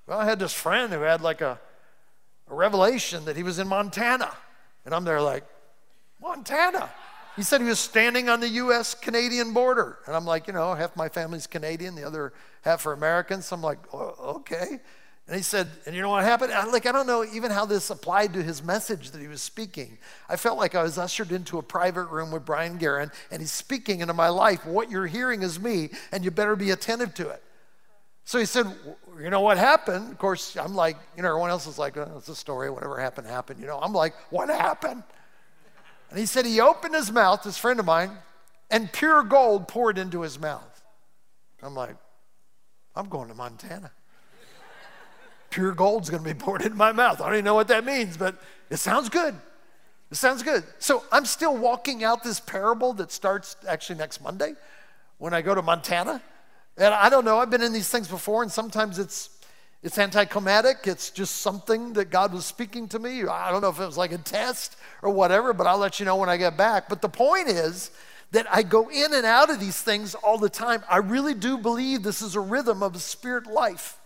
Well, 0.06 0.18
I 0.18 0.24
had 0.24 0.38
this 0.38 0.52
friend 0.52 0.92
who 0.92 1.00
had 1.00 1.20
like 1.20 1.40
a, 1.40 1.58
a 2.48 2.54
revelation 2.54 3.24
that 3.24 3.36
he 3.36 3.42
was 3.42 3.58
in 3.58 3.68
Montana. 3.68 4.32
And 4.84 4.94
I'm 4.94 5.04
there 5.04 5.20
like, 5.20 5.44
Montana? 6.20 6.90
He 7.34 7.42
said 7.42 7.60
he 7.60 7.66
was 7.66 7.80
standing 7.80 8.28
on 8.28 8.40
the 8.40 8.48
US 8.48 8.94
Canadian 8.94 9.52
border. 9.52 9.98
And 10.06 10.16
I'm 10.16 10.24
like, 10.24 10.46
you 10.46 10.52
know, 10.52 10.74
half 10.74 10.96
my 10.96 11.08
family's 11.08 11.46
Canadian, 11.46 11.94
the 11.94 12.04
other 12.04 12.32
half 12.62 12.86
are 12.86 12.92
Americans. 12.92 13.46
So 13.46 13.56
I'm 13.56 13.62
like, 13.62 13.78
oh, 13.92 14.36
okay. 14.36 14.80
And 15.26 15.34
he 15.34 15.42
said, 15.42 15.68
and 15.86 15.94
you 15.94 16.02
know 16.02 16.10
what 16.10 16.22
happened? 16.22 16.52
I, 16.52 16.64
like, 16.66 16.86
I 16.86 16.92
don't 16.92 17.06
know 17.08 17.24
even 17.24 17.50
how 17.50 17.66
this 17.66 17.90
applied 17.90 18.32
to 18.34 18.42
his 18.42 18.62
message 18.62 19.10
that 19.10 19.20
he 19.20 19.26
was 19.26 19.42
speaking. 19.42 19.98
I 20.28 20.36
felt 20.36 20.56
like 20.56 20.76
I 20.76 20.84
was 20.84 20.98
ushered 20.98 21.32
into 21.32 21.58
a 21.58 21.62
private 21.62 22.04
room 22.04 22.30
with 22.30 22.44
Brian 22.44 22.78
Guerin, 22.78 23.10
and 23.32 23.42
he's 23.42 23.50
speaking 23.50 24.00
into 24.00 24.14
my 24.14 24.28
life. 24.28 24.64
What 24.64 24.88
you're 24.88 25.08
hearing 25.08 25.42
is 25.42 25.58
me, 25.58 25.90
and 26.12 26.24
you 26.24 26.30
better 26.30 26.54
be 26.54 26.70
attentive 26.70 27.12
to 27.14 27.28
it. 27.28 27.42
So 28.24 28.38
he 28.38 28.44
said, 28.44 28.66
you 29.20 29.30
know 29.30 29.40
what 29.40 29.58
happened? 29.58 30.10
Of 30.10 30.18
course, 30.18 30.56
I'm 30.56 30.74
like, 30.74 30.96
you 31.16 31.22
know, 31.22 31.28
everyone 31.28 31.50
else 31.50 31.66
is 31.66 31.78
like, 31.78 31.96
oh, 31.96 32.14
it's 32.16 32.28
a 32.28 32.34
story, 32.34 32.70
whatever 32.70 33.00
happened, 33.00 33.26
happened. 33.26 33.60
You 33.60 33.66
know, 33.66 33.78
I'm 33.78 33.92
like, 33.92 34.14
what 34.30 34.48
happened? 34.48 35.02
And 36.10 36.18
he 36.18 36.26
said 36.26 36.46
he 36.46 36.60
opened 36.60 36.94
his 36.94 37.10
mouth, 37.10 37.42
this 37.42 37.58
friend 37.58 37.80
of 37.80 37.86
mine, 37.86 38.10
and 38.70 38.92
pure 38.92 39.22
gold 39.22 39.68
poured 39.68 39.98
into 39.98 40.22
his 40.22 40.38
mouth. 40.38 40.82
I'm 41.62 41.74
like, 41.74 41.96
I'm 42.94 43.08
going 43.08 43.28
to 43.28 43.34
Montana. 43.34 43.90
Pure 45.50 45.72
gold's 45.72 46.10
going 46.10 46.22
to 46.22 46.34
be 46.34 46.38
poured 46.38 46.62
into 46.62 46.76
my 46.76 46.92
mouth. 46.92 47.20
I 47.20 47.26
don't 47.26 47.34
even 47.34 47.44
know 47.44 47.54
what 47.54 47.68
that 47.68 47.84
means, 47.84 48.16
but 48.16 48.36
it 48.70 48.76
sounds 48.76 49.08
good. 49.08 49.34
It 50.10 50.16
sounds 50.16 50.42
good. 50.42 50.64
So 50.78 51.02
I'm 51.10 51.24
still 51.24 51.56
walking 51.56 52.04
out 52.04 52.22
this 52.22 52.40
parable 52.40 52.92
that 52.94 53.10
starts 53.10 53.56
actually 53.66 53.98
next 53.98 54.22
Monday 54.22 54.54
when 55.18 55.34
I 55.34 55.42
go 55.42 55.54
to 55.54 55.62
Montana. 55.62 56.22
And 56.76 56.92
I 56.92 57.08
don't 57.08 57.24
know, 57.24 57.38
I've 57.38 57.50
been 57.50 57.62
in 57.62 57.72
these 57.72 57.88
things 57.88 58.08
before, 58.08 58.42
and 58.42 58.52
sometimes 58.52 58.98
it's 58.98 59.30
it's 59.82 59.98
anticlimactic. 59.98 60.86
It's 60.86 61.10
just 61.10 61.36
something 61.36 61.92
that 61.92 62.10
God 62.10 62.32
was 62.32 62.44
speaking 62.44 62.88
to 62.88 62.98
me. 62.98 63.22
I 63.24 63.52
don't 63.52 63.60
know 63.60 63.68
if 63.68 63.78
it 63.78 63.86
was 63.86 63.96
like 63.96 64.10
a 64.10 64.18
test 64.18 64.76
or 65.00 65.10
whatever, 65.10 65.52
but 65.52 65.66
I'll 65.66 65.78
let 65.78 66.00
you 66.00 66.06
know 66.06 66.16
when 66.16 66.28
I 66.28 66.36
get 66.36 66.56
back. 66.56 66.88
But 66.88 67.02
the 67.02 67.08
point 67.08 67.48
is 67.48 67.92
that 68.32 68.46
I 68.50 68.62
go 68.62 68.88
in 68.88 69.14
and 69.14 69.24
out 69.24 69.48
of 69.48 69.60
these 69.60 69.80
things 69.80 70.14
all 70.16 70.38
the 70.38 70.48
time. 70.48 70.82
I 70.90 70.96
really 70.96 71.34
do 71.34 71.56
believe 71.56 72.02
this 72.02 72.20
is 72.20 72.34
a 72.34 72.40
rhythm 72.40 72.82
of 72.82 72.96
a 72.96 72.98
spirit 72.98 73.46
life 73.46 73.98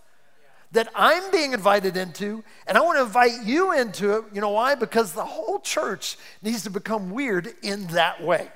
that 0.73 0.89
I'm 0.95 1.31
being 1.33 1.53
invited 1.53 1.97
into, 1.97 2.45
and 2.66 2.77
I 2.77 2.83
want 2.83 2.99
to 2.99 3.03
invite 3.03 3.43
you 3.45 3.73
into 3.73 4.18
it. 4.18 4.25
You 4.33 4.41
know 4.41 4.51
why? 4.51 4.75
Because 4.75 5.12
the 5.12 5.25
whole 5.25 5.61
church 5.61 6.16
needs 6.43 6.62
to 6.64 6.71
become 6.71 7.11
weird 7.11 7.55
in 7.62 7.87
that 7.89 8.23
way. 8.23 8.51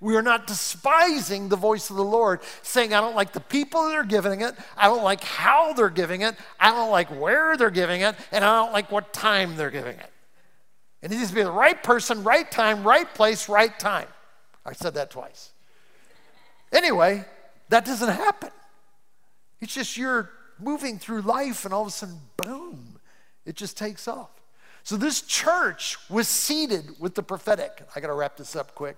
We 0.00 0.14
are 0.16 0.22
not 0.22 0.46
despising 0.46 1.48
the 1.48 1.56
voice 1.56 1.90
of 1.90 1.96
the 1.96 2.04
Lord, 2.04 2.40
saying, 2.62 2.94
I 2.94 3.00
don't 3.00 3.16
like 3.16 3.32
the 3.32 3.40
people 3.40 3.88
that 3.88 3.96
are 3.96 4.04
giving 4.04 4.42
it, 4.42 4.54
I 4.76 4.86
don't 4.86 5.02
like 5.02 5.24
how 5.24 5.72
they're 5.72 5.90
giving 5.90 6.22
it, 6.22 6.36
I 6.60 6.70
don't 6.70 6.90
like 6.90 7.08
where 7.08 7.56
they're 7.56 7.70
giving 7.70 8.02
it, 8.02 8.14
and 8.30 8.44
I 8.44 8.62
don't 8.62 8.72
like 8.72 8.92
what 8.92 9.12
time 9.12 9.56
they're 9.56 9.70
giving 9.70 9.96
it. 9.96 10.10
And 11.02 11.12
it 11.12 11.16
needs 11.16 11.30
to 11.30 11.34
be 11.34 11.42
the 11.42 11.50
right 11.50 11.82
person, 11.82 12.22
right 12.22 12.48
time, 12.48 12.84
right 12.84 13.12
place, 13.12 13.48
right 13.48 13.76
time. 13.76 14.06
I 14.64 14.72
said 14.72 14.94
that 14.94 15.10
twice. 15.10 15.50
Anyway, 16.72 17.24
that 17.68 17.84
doesn't 17.84 18.14
happen. 18.14 18.50
It's 19.60 19.74
just 19.74 19.96
you're 19.96 20.30
moving 20.60 20.98
through 20.98 21.22
life, 21.22 21.64
and 21.64 21.74
all 21.74 21.82
of 21.82 21.88
a 21.88 21.90
sudden, 21.90 22.20
boom, 22.36 23.00
it 23.44 23.56
just 23.56 23.76
takes 23.76 24.06
off. 24.06 24.30
So 24.84 24.96
this 24.96 25.22
church 25.22 25.98
was 26.08 26.28
seated 26.28 27.00
with 27.00 27.16
the 27.16 27.22
prophetic. 27.22 27.82
I 27.96 28.00
got 28.00 28.06
to 28.08 28.14
wrap 28.14 28.36
this 28.36 28.54
up 28.54 28.74
quick. 28.74 28.96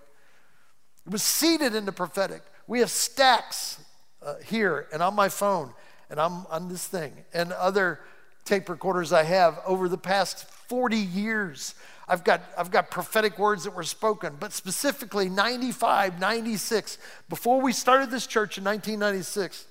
It 1.11 1.14
was 1.14 1.24
seated 1.24 1.74
in 1.74 1.86
the 1.86 1.92
prophetic. 1.92 2.40
We 2.68 2.78
have 2.78 2.90
stacks 2.90 3.82
uh, 4.22 4.34
here 4.46 4.86
and 4.92 5.02
on 5.02 5.16
my 5.16 5.28
phone 5.28 5.72
and 6.08 6.20
I'm 6.20 6.46
on 6.46 6.68
this 6.68 6.86
thing 6.86 7.12
and 7.34 7.50
other 7.50 7.98
tape 8.44 8.68
recorders 8.68 9.12
I 9.12 9.24
have 9.24 9.58
over 9.66 9.88
the 9.88 9.98
past 9.98 10.48
40 10.68 10.96
years. 10.96 11.74
I've 12.06 12.22
got, 12.22 12.42
I've 12.56 12.70
got 12.70 12.92
prophetic 12.92 13.40
words 13.40 13.64
that 13.64 13.74
were 13.74 13.82
spoken, 13.82 14.36
but 14.38 14.52
specifically 14.52 15.28
95, 15.28 16.20
96, 16.20 16.98
before 17.28 17.61
we 17.61 17.72
started 17.72 18.12
this 18.12 18.28
church 18.28 18.56
in 18.56 18.62
1996, 18.62 19.66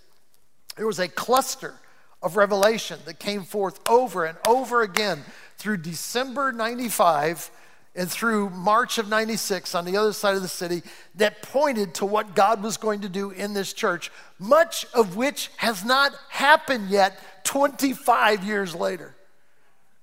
there 0.75 0.87
was 0.87 0.99
a 0.99 1.07
cluster 1.07 1.73
of 2.21 2.35
revelation 2.35 2.99
that 3.05 3.17
came 3.17 3.43
forth 3.43 3.79
over 3.87 4.25
and 4.25 4.37
over 4.45 4.81
again 4.81 5.23
through 5.57 5.77
December 5.77 6.51
95 6.51 7.49
and 7.95 8.09
through 8.09 8.49
March 8.51 8.97
of 8.97 9.09
96 9.09 9.73
on 9.75 9.85
the 9.85 9.97
other 9.97 10.13
side 10.13 10.35
of 10.35 10.41
the 10.41 10.47
city 10.47 10.83
that 11.15 11.41
pointed 11.41 11.95
to 11.95 12.05
what 12.05 12.35
God 12.35 12.61
was 12.61 12.77
going 12.77 13.01
to 13.01 13.09
do 13.09 13.31
in 13.31 13.53
this 13.53 13.73
church, 13.73 14.11
much 14.37 14.85
of 14.93 15.15
which 15.15 15.49
has 15.57 15.83
not 15.83 16.13
happened 16.29 16.89
yet 16.89 17.19
25 17.43 18.43
years 18.43 18.75
later. 18.75 19.15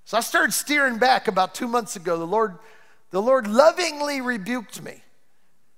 So 0.05 0.17
I 0.17 0.21
started 0.21 0.53
steering 0.53 0.99
back 0.99 1.27
about 1.29 1.55
two 1.55 1.69
months 1.69 1.97
ago. 1.97 2.19
The 2.19 2.27
Lord, 2.27 2.59
the 3.11 3.23
Lord 3.23 3.47
lovingly 3.47 4.21
rebuked 4.21 4.83
me 4.83 5.03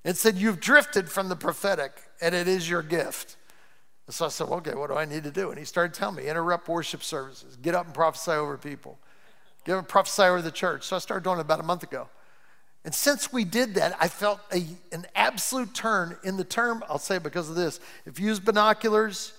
and 0.04 0.16
said, 0.16 0.36
You've 0.36 0.60
drifted 0.60 1.08
from 1.08 1.28
the 1.28 1.36
prophetic, 1.36 1.92
and 2.20 2.34
it 2.34 2.48
is 2.48 2.68
your 2.68 2.82
gift. 2.82 3.36
And 4.06 4.14
so 4.14 4.26
I 4.26 4.28
said, 4.28 4.48
Okay, 4.48 4.74
what 4.74 4.90
do 4.90 4.96
I 4.96 5.04
need 5.04 5.24
to 5.24 5.30
do? 5.30 5.50
And 5.50 5.58
he 5.58 5.64
started 5.64 5.94
telling 5.94 6.16
me, 6.16 6.28
interrupt 6.28 6.68
worship 6.68 7.02
services, 7.02 7.56
get 7.56 7.74
up 7.74 7.86
and 7.86 7.94
prophesy 7.94 8.32
over 8.32 8.58
people. 8.58 8.98
Give 9.68 9.76
a 9.76 9.82
prophesy 9.82 10.22
over 10.22 10.40
the 10.40 10.50
church. 10.50 10.84
So 10.84 10.96
I 10.96 10.98
started 10.98 11.24
doing 11.24 11.36
it 11.36 11.42
about 11.42 11.60
a 11.60 11.62
month 11.62 11.82
ago. 11.82 12.08
And 12.86 12.94
since 12.94 13.30
we 13.30 13.44
did 13.44 13.74
that, 13.74 13.94
I 14.00 14.08
felt 14.08 14.40
a, 14.50 14.64
an 14.92 15.04
absolute 15.14 15.74
turn 15.74 16.16
in 16.24 16.38
the 16.38 16.44
term. 16.44 16.82
I'll 16.88 16.98
say 16.98 17.18
because 17.18 17.50
of 17.50 17.54
this. 17.54 17.78
If 18.06 18.18
you 18.18 18.28
use 18.28 18.40
binoculars, 18.40 19.34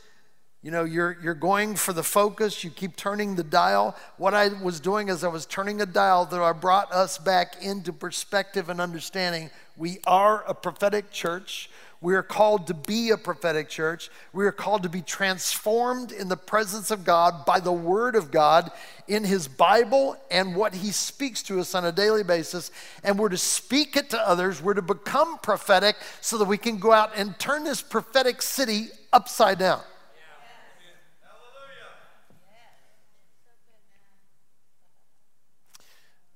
you 0.62 0.70
know, 0.70 0.84
you're, 0.84 1.18
you're 1.24 1.34
going 1.34 1.76
for 1.76 1.94
the 1.94 2.04
focus, 2.04 2.64
you 2.64 2.70
keep 2.70 2.96
turning 2.96 3.38
the 3.38 3.44
dial. 3.44 3.96
What 4.18 4.36
I 4.36 4.50
was 4.50 4.80
doing 4.80 5.10
is 5.10 5.24
I 5.24 5.30
was 5.30 5.48
turning 5.48 5.82
a 5.82 5.88
dial 5.88 6.26
that 6.26 6.62
brought 6.62 6.92
us 6.92 7.18
back 7.18 7.64
into 7.64 7.92
perspective 7.92 8.70
and 8.70 8.80
understanding. 8.80 9.50
We 9.78 9.98
are 10.06 10.44
a 10.48 10.54
prophetic 10.54 11.10
church. 11.10 11.72
We 12.02 12.16
are 12.16 12.24
called 12.24 12.68
to 12.68 12.74
be 12.74 13.10
a 13.10 13.18
prophetic 13.18 13.68
church. 13.68 14.10
We 14.32 14.46
are 14.46 14.54
called 14.54 14.84
to 14.84 14.90
be 14.90 15.02
transformed 15.02 16.14
in 16.14 16.30
the 16.30 16.38
presence 16.38 16.92
of 16.92 17.04
God 17.04 17.46
by 17.46 17.60
the 17.60 17.74
Word 17.74 18.16
of 18.16 18.32
God 18.32 18.72
in 19.10 19.26
His 19.26 19.50
Bible 19.50 20.16
and 20.32 20.56
what 20.56 20.74
He 20.74 20.92
speaks 20.92 21.44
to 21.44 21.60
us 21.60 21.76
on 21.76 21.84
a 21.84 21.92
daily 21.92 22.24
basis. 22.24 22.72
And 23.04 23.20
we're 23.20 23.28
to 23.30 23.38
speak 23.38 23.98
it 23.98 24.12
to 24.12 24.28
others. 24.28 24.62
We're 24.62 24.76
to 24.76 24.82
become 24.82 25.40
prophetic 25.40 25.98
so 26.22 26.38
that 26.38 26.46
we 26.46 26.58
can 26.58 26.78
go 26.78 26.94
out 26.94 27.12
and 27.18 27.38
turn 27.38 27.66
this 27.66 27.82
prophetic 27.82 28.42
city 28.42 28.88
upside 29.12 29.60
down. 29.60 29.82
Hallelujah. 31.22 31.90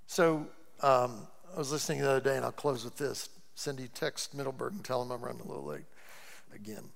So 0.08 0.46
um, 0.82 1.26
I 1.56 1.58
was 1.58 1.72
listening 1.72 2.02
the 2.02 2.10
other 2.10 2.20
day, 2.20 2.36
and 2.36 2.44
I'll 2.44 2.52
close 2.52 2.84
with 2.84 2.98
this. 2.98 3.30
Cindy, 3.56 3.88
text 3.94 4.34
Middleburg 4.34 4.74
and 4.74 4.84
tell 4.84 5.02
him 5.02 5.12
I'm 5.12 5.22
running 5.22 5.42
a 5.42 5.48
little 5.48 5.66
late 5.66 5.86
again. 6.54 6.90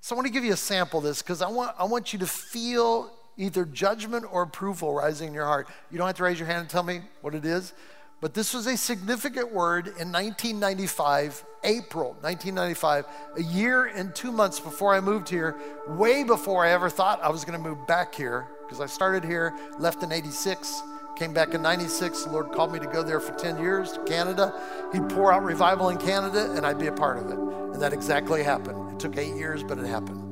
So 0.00 0.14
I 0.14 0.16
want 0.16 0.26
to 0.26 0.32
give 0.32 0.44
you 0.44 0.52
a 0.52 0.56
sample 0.56 0.98
of 0.98 1.04
this 1.04 1.22
because 1.22 1.42
I 1.42 1.48
want, 1.48 1.74
I 1.78 1.84
want 1.84 2.12
you 2.12 2.18
to 2.20 2.26
feel 2.26 3.12
either 3.36 3.64
judgment 3.64 4.26
or 4.30 4.42
approval 4.42 4.94
rising 4.94 5.28
in 5.28 5.34
your 5.34 5.44
heart. 5.44 5.68
You 5.90 5.98
don't 5.98 6.06
have 6.06 6.16
to 6.16 6.24
raise 6.24 6.38
your 6.38 6.46
hand 6.46 6.60
and 6.60 6.68
tell 6.68 6.82
me 6.82 7.02
what 7.20 7.34
it 7.34 7.44
is, 7.44 7.72
but 8.20 8.34
this 8.34 8.52
was 8.52 8.66
a 8.66 8.76
significant 8.76 9.52
word 9.52 9.86
in 9.86 10.10
1995, 10.10 11.44
April 11.62 12.16
1995, 12.20 13.06
a 13.36 13.42
year 13.42 13.86
and 13.86 14.14
two 14.14 14.32
months 14.32 14.58
before 14.58 14.94
I 14.94 15.00
moved 15.00 15.28
here, 15.28 15.56
way 15.86 16.24
before 16.24 16.64
I 16.64 16.70
ever 16.70 16.90
thought 16.90 17.22
I 17.22 17.28
was 17.28 17.44
going 17.44 17.62
to 17.62 17.68
move 17.68 17.86
back 17.86 18.14
here 18.14 18.48
because 18.66 18.80
I 18.80 18.86
started 18.86 19.24
here, 19.24 19.54
left 19.78 20.02
in 20.02 20.10
86 20.10 20.82
Came 21.18 21.32
back 21.32 21.52
in 21.52 21.62
96. 21.62 22.22
The 22.22 22.30
Lord 22.30 22.52
called 22.52 22.72
me 22.72 22.78
to 22.78 22.86
go 22.86 23.02
there 23.02 23.18
for 23.18 23.32
10 23.34 23.60
years 23.60 23.90
to 23.94 24.04
Canada. 24.04 24.54
He'd 24.92 25.08
pour 25.08 25.32
out 25.32 25.42
revival 25.42 25.88
in 25.88 25.98
Canada, 25.98 26.52
and 26.54 26.64
I'd 26.64 26.78
be 26.78 26.86
a 26.86 26.92
part 26.92 27.18
of 27.18 27.28
it. 27.28 27.36
And 27.36 27.82
that 27.82 27.92
exactly 27.92 28.44
happened. 28.44 28.92
It 28.92 29.00
took 29.00 29.18
eight 29.18 29.34
years, 29.34 29.64
but 29.64 29.80
it 29.80 29.86
happened. 29.86 30.22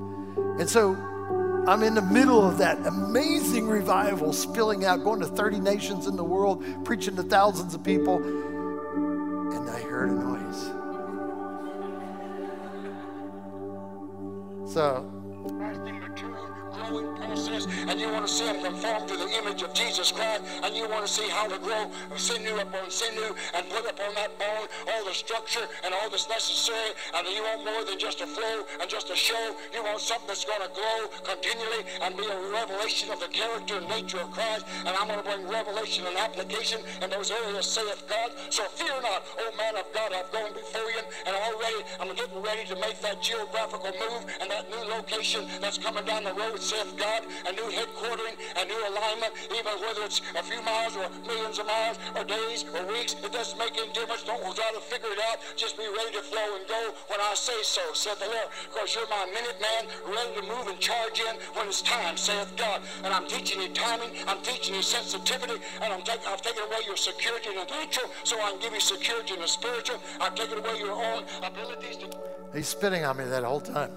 And 0.61 0.71
so 0.71 0.95
I'm 1.67 1.83
in 1.83 1.97
the 1.97 2.03
middle 2.03 2.49
of 2.49 2.59
that 2.59 2.79
amazing 2.87 3.67
revival 3.67 4.33
spilling 4.33 4.85
out, 4.85 5.03
going 5.03 5.19
to 5.19 5.27
30 5.27 5.59
nations 5.59 6.07
in 6.07 6.15
the 6.15 6.23
world, 6.23 6.65
preaching 6.85 7.17
to 7.17 7.25
thousands 7.25 7.75
of 7.75 7.83
people. 7.83 8.23
And 8.23 9.69
I 9.69 9.81
heard 9.81 10.11
a 10.11 10.15
noise. 10.15 10.71
So, 14.73 15.13
process 16.87 17.67
and 17.89 18.01
you 18.01 18.09
want 18.11 18.27
to 18.27 18.33
see 18.33 18.45
them 18.45 18.63
conform 18.63 19.07
to 19.09 19.17
the 19.17 19.29
image 19.43 19.63
of 19.63 19.75
Jesus 19.75 20.13
Christ 20.13 20.43
and 20.63 20.75
you 20.75 20.89
want 20.89 21.07
to 21.07 21.13
see 21.13 21.29
how 21.29 21.49
to 21.49 21.59
grow 21.59 21.91
sinew 22.17 22.57
upon 22.59 22.91
sinew 22.91 23.35
and 23.55 23.69
put 23.71 23.91
upon 23.91 24.15
that 24.15 24.39
bone 24.39 24.67
all 24.93 25.05
the 25.05 25.15
structure 25.15 25.67
and 25.85 25.95
all 25.95 26.11
that's 26.11 26.29
necessary 26.29 26.95
and 27.15 27.27
you 27.29 27.43
want 27.43 27.65
more 27.65 27.85
than 27.85 27.99
just 27.99 28.21
a 28.21 28.27
flow 28.27 28.65
and 28.81 28.89
just 28.89 29.11
a 29.11 29.17
show. 29.17 29.55
You 29.75 29.83
want 29.83 30.01
something 30.01 30.29
that's 30.29 30.45
going 30.45 30.63
to 30.63 30.73
grow 30.75 31.11
continually 31.25 31.83
and 32.03 32.17
be 32.17 32.27
a 32.27 32.39
revelation 32.53 33.11
of 33.11 33.21
the 33.21 33.29
character 33.29 33.79
and 33.79 33.89
nature 33.89 34.21
of 34.21 34.31
Christ 34.31 34.67
and 34.87 34.95
I'm 34.95 35.09
going 35.09 35.19
to 35.19 35.27
bring 35.27 35.49
revelation 35.49 36.07
and 36.07 36.17
application 36.17 36.81
in 37.03 37.11
those 37.11 37.31
areas, 37.31 37.67
saith 37.67 38.05
God. 38.09 38.31
So 38.51 38.63
fear 38.79 38.95
not, 39.03 39.27
O 39.39 39.51
man 39.57 39.77
of 39.77 39.87
God, 39.93 40.13
I've 40.15 40.31
gone 40.31 40.53
before 40.55 40.89
you 40.91 41.03
and 41.27 41.35
already 41.35 41.83
I'm 42.01 42.15
getting 42.15 42.43
ready 42.43 42.65
to 42.69 42.77
make 42.77 43.01
that 43.01 43.23
geographical 43.23 43.93
move 43.99 44.27
and 44.41 44.51
that 44.51 44.71
new 44.71 44.85
location 44.91 45.47
that's 45.61 45.79
coming 45.79 46.05
down 46.05 46.25
the 46.25 46.35
road, 46.35 46.61
saith 46.77 46.97
God, 46.97 47.23
a 47.49 47.53
new 47.53 47.69
headquartering, 47.73 48.37
a 48.61 48.65
new 48.65 48.81
alignment, 48.93 49.33
even 49.49 49.73
whether 49.81 50.05
it's 50.05 50.21
a 50.37 50.43
few 50.43 50.61
miles 50.63 50.97
or 50.97 51.09
millions 51.27 51.59
of 51.59 51.67
miles 51.67 51.97
or 52.15 52.25
days 52.25 52.65
or 52.75 52.85
weeks, 52.93 53.17
it 53.25 53.33
doesn't 53.33 53.59
make 53.59 53.73
any 53.79 53.93
difference. 53.93 54.23
Don't 54.25 54.43
try 54.55 54.71
to 54.75 54.81
figure 54.81 55.09
it 55.09 55.21
out. 55.31 55.39
Just 55.57 55.77
be 55.79 55.89
ready 55.89 56.13
to 56.17 56.23
flow 56.23 56.57
and 56.57 56.69
go 56.69 56.93
when 57.09 57.21
I 57.21 57.33
say 57.35 57.57
so, 57.63 57.81
said 57.95 58.17
the 58.21 58.27
Lord. 58.27 58.49
Because 58.69 58.95
you're 58.95 59.09
my 59.09 59.25
minute 59.33 59.57
man, 59.61 59.89
ready 60.05 60.41
to 60.41 60.45
move 60.45 60.69
and 60.69 60.79
charge 60.79 61.21
in 61.21 61.37
when 61.57 61.67
it's 61.69 61.81
time, 61.81 62.17
saith 62.17 62.53
God. 62.57 62.83
And 63.05 63.13
I'm 63.13 63.27
teaching 63.27 63.63
you 63.63 63.69
timing, 63.73 64.11
I'm 64.27 64.43
teaching 64.43 64.75
you 64.75 64.83
sensitivity, 64.83 65.57
and 65.81 65.93
I'm 65.93 66.03
taking 66.03 66.29
I've 66.29 66.43
taken 66.43 66.63
away 66.65 66.85
your 66.85 66.97
security 66.97 67.51
in 67.51 67.57
the 67.57 67.65
natural 67.65 68.11
so 68.25 68.37
I 68.41 68.51
can 68.51 68.61
give 68.61 68.75
you 68.75 68.81
security 68.81 69.35
in 69.35 69.41
the 69.41 69.49
spiritual. 69.49 69.97
I've 70.21 70.35
taken 70.35 70.59
away 70.59 70.79
your 70.79 70.93
own 70.93 71.25
abilities 71.43 71.97
to 71.99 72.07
He's 72.53 72.69
spitting 72.69 73.05
on 73.05 73.17
me 73.17 73.25
that 73.25 73.45
whole 73.45 73.61
time. 73.61 73.91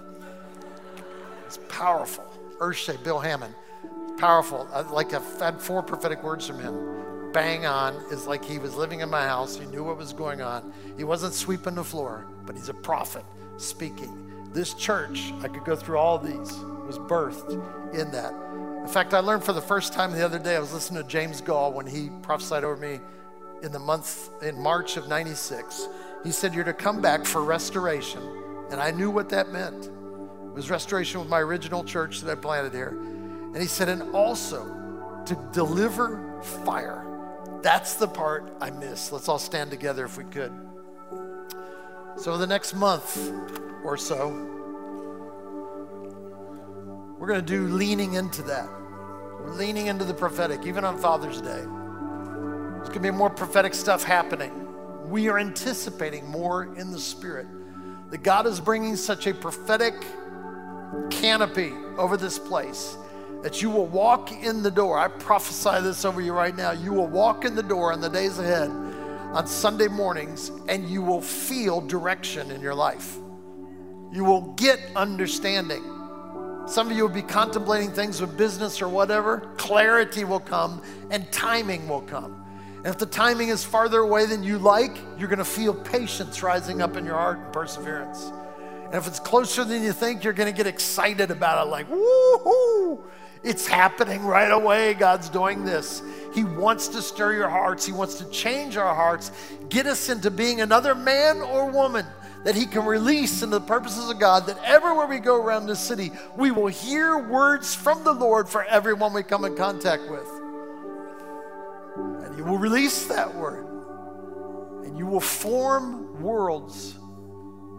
It's 1.49 1.57
powerful. 1.67 2.38
Urshay, 2.59 3.01
Bill 3.03 3.19
Hamon, 3.19 3.53
powerful. 4.17 4.67
I, 4.73 4.81
like 4.81 5.13
I've 5.13 5.39
had 5.39 5.61
four 5.61 5.81
prophetic 5.81 6.23
words 6.23 6.45
from 6.47 6.59
him. 6.59 7.31
Bang 7.31 7.65
on 7.65 7.95
is 8.11 8.27
like 8.27 8.43
he 8.43 8.57
was 8.57 8.75
living 8.75 9.01
in 9.01 9.09
my 9.09 9.25
house. 9.25 9.55
He 9.55 9.65
knew 9.67 9.83
what 9.83 9.97
was 9.97 10.13
going 10.13 10.41
on. 10.41 10.73
He 10.97 11.03
wasn't 11.03 11.33
sweeping 11.33 11.75
the 11.75 11.83
floor, 11.83 12.25
but 12.45 12.55
he's 12.55 12.69
a 12.69 12.73
prophet 12.73 13.23
speaking. 13.57 14.49
This 14.51 14.73
church, 14.73 15.31
I 15.41 15.47
could 15.47 15.63
go 15.63 15.75
through 15.75 15.97
all 15.97 16.17
these, 16.17 16.57
was 16.87 16.97
birthed 16.97 17.51
in 17.93 18.11
that. 18.11 18.33
In 18.81 18.87
fact, 18.87 19.13
I 19.13 19.19
learned 19.19 19.43
for 19.43 19.53
the 19.53 19.61
first 19.61 19.93
time 19.93 20.11
the 20.11 20.25
other 20.25 20.39
day, 20.39 20.55
I 20.55 20.59
was 20.59 20.73
listening 20.73 21.03
to 21.03 21.07
James 21.07 21.41
Goll 21.41 21.71
when 21.71 21.85
he 21.85 22.09
prophesied 22.23 22.63
over 22.63 22.77
me 22.77 22.99
in 23.61 23.71
the 23.71 23.79
month, 23.79 24.29
in 24.41 24.59
March 24.59 24.97
of 24.97 25.07
96. 25.07 25.87
He 26.23 26.31
said, 26.31 26.55
You're 26.55 26.63
to 26.63 26.73
come 26.73 27.01
back 27.01 27.25
for 27.25 27.43
restoration. 27.43 28.21
And 28.71 28.79
I 28.79 28.91
knew 28.91 29.11
what 29.11 29.29
that 29.29 29.49
meant. 29.51 29.89
It 30.49 30.55
was 30.55 30.69
restoration 30.69 31.19
with 31.19 31.29
my 31.29 31.39
original 31.39 31.83
church 31.83 32.21
that 32.21 32.31
I 32.31 32.35
planted 32.35 32.73
here. 32.73 32.89
And 32.89 33.57
he 33.57 33.67
said, 33.67 33.89
and 33.89 34.13
also 34.13 34.65
to 35.25 35.35
deliver 35.53 36.41
fire. 36.65 37.05
That's 37.61 37.95
the 37.95 38.07
part 38.07 38.51
I 38.61 38.69
miss. 38.71 39.11
Let's 39.11 39.27
all 39.27 39.39
stand 39.39 39.69
together 39.71 40.05
if 40.05 40.17
we 40.17 40.23
could. 40.25 40.51
So, 42.17 42.37
the 42.37 42.47
next 42.47 42.73
month 42.73 43.31
or 43.83 43.95
so, 43.95 44.29
we're 47.17 47.27
going 47.27 47.39
to 47.39 47.45
do 47.45 47.67
leaning 47.67 48.13
into 48.13 48.41
that. 48.43 48.69
We're 49.39 49.53
leaning 49.53 49.87
into 49.87 50.05
the 50.05 50.13
prophetic, 50.13 50.65
even 50.65 50.83
on 50.83 50.97
Father's 50.97 51.41
Day. 51.41 51.63
There's 52.79 52.87
going 52.87 52.93
to 52.93 52.99
be 52.99 53.11
more 53.11 53.29
prophetic 53.29 53.73
stuff 53.73 54.03
happening. 54.03 54.67
We 55.09 55.27
are 55.27 55.37
anticipating 55.37 56.25
more 56.25 56.75
in 56.75 56.91
the 56.91 56.99
Spirit. 56.99 57.47
That 58.09 58.23
God 58.23 58.47
is 58.47 58.59
bringing 58.59 58.95
such 58.95 59.27
a 59.27 59.33
prophetic 59.33 59.93
canopy 61.09 61.73
over 61.97 62.17
this 62.17 62.39
place 62.39 62.97
that 63.41 63.61
you 63.61 63.69
will 63.69 63.87
walk 63.87 64.31
in 64.31 64.61
the 64.63 64.71
door. 64.71 64.99
I 64.99 65.07
prophesy 65.07 65.81
this 65.81 66.03
over 66.03 66.21
you 66.21 66.33
right 66.33 66.55
now. 66.55 66.71
You 66.71 66.91
will 66.91 67.07
walk 67.07 67.45
in 67.45 67.55
the 67.55 67.63
door 67.63 67.93
in 67.93 68.01
the 68.01 68.09
days 68.09 68.37
ahead 68.37 68.69
on 68.69 69.47
Sunday 69.47 69.87
mornings 69.87 70.49
and 70.67 70.89
you 70.89 71.01
will 71.01 71.21
feel 71.21 71.81
direction 71.81 72.51
in 72.51 72.61
your 72.61 72.75
life. 72.75 73.17
You 74.11 74.23
will 74.23 74.53
get 74.53 74.79
understanding. 74.95 75.83
Some 76.67 76.91
of 76.91 76.97
you 76.97 77.03
will 77.03 77.13
be 77.13 77.21
contemplating 77.21 77.91
things 77.91 78.19
with 78.21 78.37
business 78.37 78.81
or 78.81 78.89
whatever. 78.89 79.53
Clarity 79.57 80.23
will 80.23 80.39
come 80.39 80.81
and 81.09 81.31
timing 81.31 81.87
will 81.87 82.01
come. 82.01 82.45
And 82.77 82.87
if 82.87 82.97
the 82.97 83.05
timing 83.05 83.49
is 83.49 83.63
farther 83.63 83.99
away 83.99 84.25
than 84.25 84.43
you 84.43 84.57
like, 84.57 84.97
you're 85.17 85.27
going 85.27 85.39
to 85.39 85.45
feel 85.45 85.73
patience 85.73 86.41
rising 86.41 86.81
up 86.81 86.95
in 86.95 87.05
your 87.05 87.15
heart 87.15 87.39
and 87.39 87.53
perseverance. 87.53 88.31
And 88.89 88.95
if 88.95 89.05
it's 89.05 89.19
closer 89.19 89.63
than 89.63 89.83
you 89.83 89.93
think, 89.93 90.23
you're 90.23 90.33
going 90.33 90.51
to 90.51 90.57
get 90.57 90.65
excited 90.65 91.29
about 91.29 91.67
it 91.67 91.69
like, 91.69 91.87
woohoo! 91.89 92.99
It's 93.43 93.67
happening 93.67 94.23
right 94.23 94.51
away. 94.51 94.95
God's 94.95 95.29
doing 95.29 95.63
this. 95.63 96.01
He 96.33 96.43
wants 96.43 96.87
to 96.89 97.01
stir 97.01 97.33
your 97.33 97.49
hearts. 97.49 97.85
He 97.85 97.93
wants 97.93 98.15
to 98.15 98.29
change 98.31 98.77
our 98.77 98.93
hearts, 98.95 99.31
get 99.69 99.85
us 99.85 100.09
into 100.09 100.31
being 100.31 100.61
another 100.61 100.95
man 100.95 101.37
or 101.37 101.69
woman 101.69 102.05
that 102.43 102.55
He 102.55 102.65
can 102.65 102.83
release 102.83 103.43
into 103.43 103.59
the 103.59 103.65
purposes 103.65 104.09
of 104.09 104.19
God, 104.19 104.47
that 104.47 104.57
everywhere 104.63 105.05
we 105.05 105.19
go 105.19 105.35
around 105.35 105.67
this 105.67 105.79
city, 105.79 106.11
we 106.35 106.49
will 106.49 106.67
hear 106.67 107.17
words 107.17 107.75
from 107.75 108.03
the 108.03 108.13
Lord 108.13 108.49
for 108.49 108.63
everyone 108.63 109.13
we 109.13 109.23
come 109.23 109.45
in 109.45 109.55
contact 109.55 110.09
with. 110.09 110.27
And 112.25 112.35
you 112.37 112.43
will 112.43 112.57
release 112.57 113.05
that 113.05 113.35
word. 113.35 113.67
And 114.83 114.97
you 114.97 115.05
will 115.05 115.19
form 115.19 116.21
worlds 116.21 116.97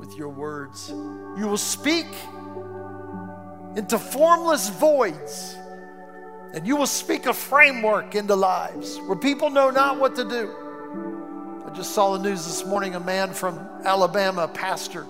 with 0.00 0.16
your 0.16 0.30
words. 0.30 0.88
You 0.88 1.46
will 1.46 1.58
speak 1.58 2.06
into 3.76 3.98
formless 3.98 4.70
voids. 4.70 5.56
And 6.52 6.66
you 6.66 6.74
will 6.74 6.86
speak 6.86 7.26
a 7.26 7.34
framework 7.34 8.16
into 8.16 8.34
lives 8.34 8.98
where 9.06 9.16
people 9.16 9.50
know 9.50 9.70
not 9.70 10.00
what 10.00 10.16
to 10.16 10.24
do. 10.24 10.52
I 11.64 11.70
just 11.76 11.94
saw 11.94 12.16
the 12.16 12.22
news 12.28 12.44
this 12.44 12.66
morning 12.66 12.96
a 12.96 13.00
man 13.00 13.32
from 13.32 13.56
Alabama, 13.84 14.44
a 14.44 14.48
pastor, 14.48 15.06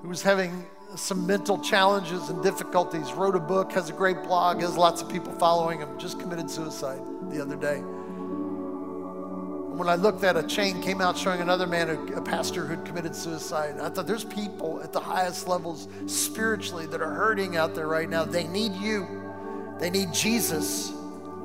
who 0.00 0.08
was 0.08 0.22
having 0.22 0.66
some 0.96 1.24
mental 1.24 1.58
challenges 1.58 2.30
and 2.30 2.42
difficulties, 2.42 3.12
wrote 3.12 3.36
a 3.36 3.40
book, 3.40 3.70
has 3.72 3.90
a 3.90 3.92
great 3.92 4.20
blog, 4.24 4.60
has 4.60 4.76
lots 4.76 5.00
of 5.00 5.08
people 5.08 5.32
following 5.34 5.78
him, 5.78 5.98
just 5.98 6.18
committed 6.18 6.50
suicide 6.50 7.00
the 7.30 7.40
other 7.40 7.56
day. 7.56 7.80
And 9.72 9.78
when 9.78 9.88
I 9.88 9.94
looked 9.94 10.22
at 10.22 10.36
a 10.36 10.42
chain 10.42 10.82
came 10.82 11.00
out 11.00 11.16
showing 11.16 11.40
another 11.40 11.66
man, 11.66 11.88
a, 11.88 12.16
a 12.16 12.20
pastor 12.20 12.66
who'd 12.66 12.84
committed 12.84 13.16
suicide, 13.16 13.80
I 13.80 13.88
thought 13.88 14.06
there's 14.06 14.22
people 14.22 14.82
at 14.82 14.92
the 14.92 15.00
highest 15.00 15.48
levels 15.48 15.88
spiritually 16.04 16.84
that 16.88 17.00
are 17.00 17.08
hurting 17.08 17.56
out 17.56 17.74
there 17.74 17.86
right 17.86 18.06
now. 18.06 18.22
They 18.26 18.46
need 18.46 18.74
you. 18.74 19.06
They 19.80 19.88
need 19.88 20.12
Jesus 20.12 20.92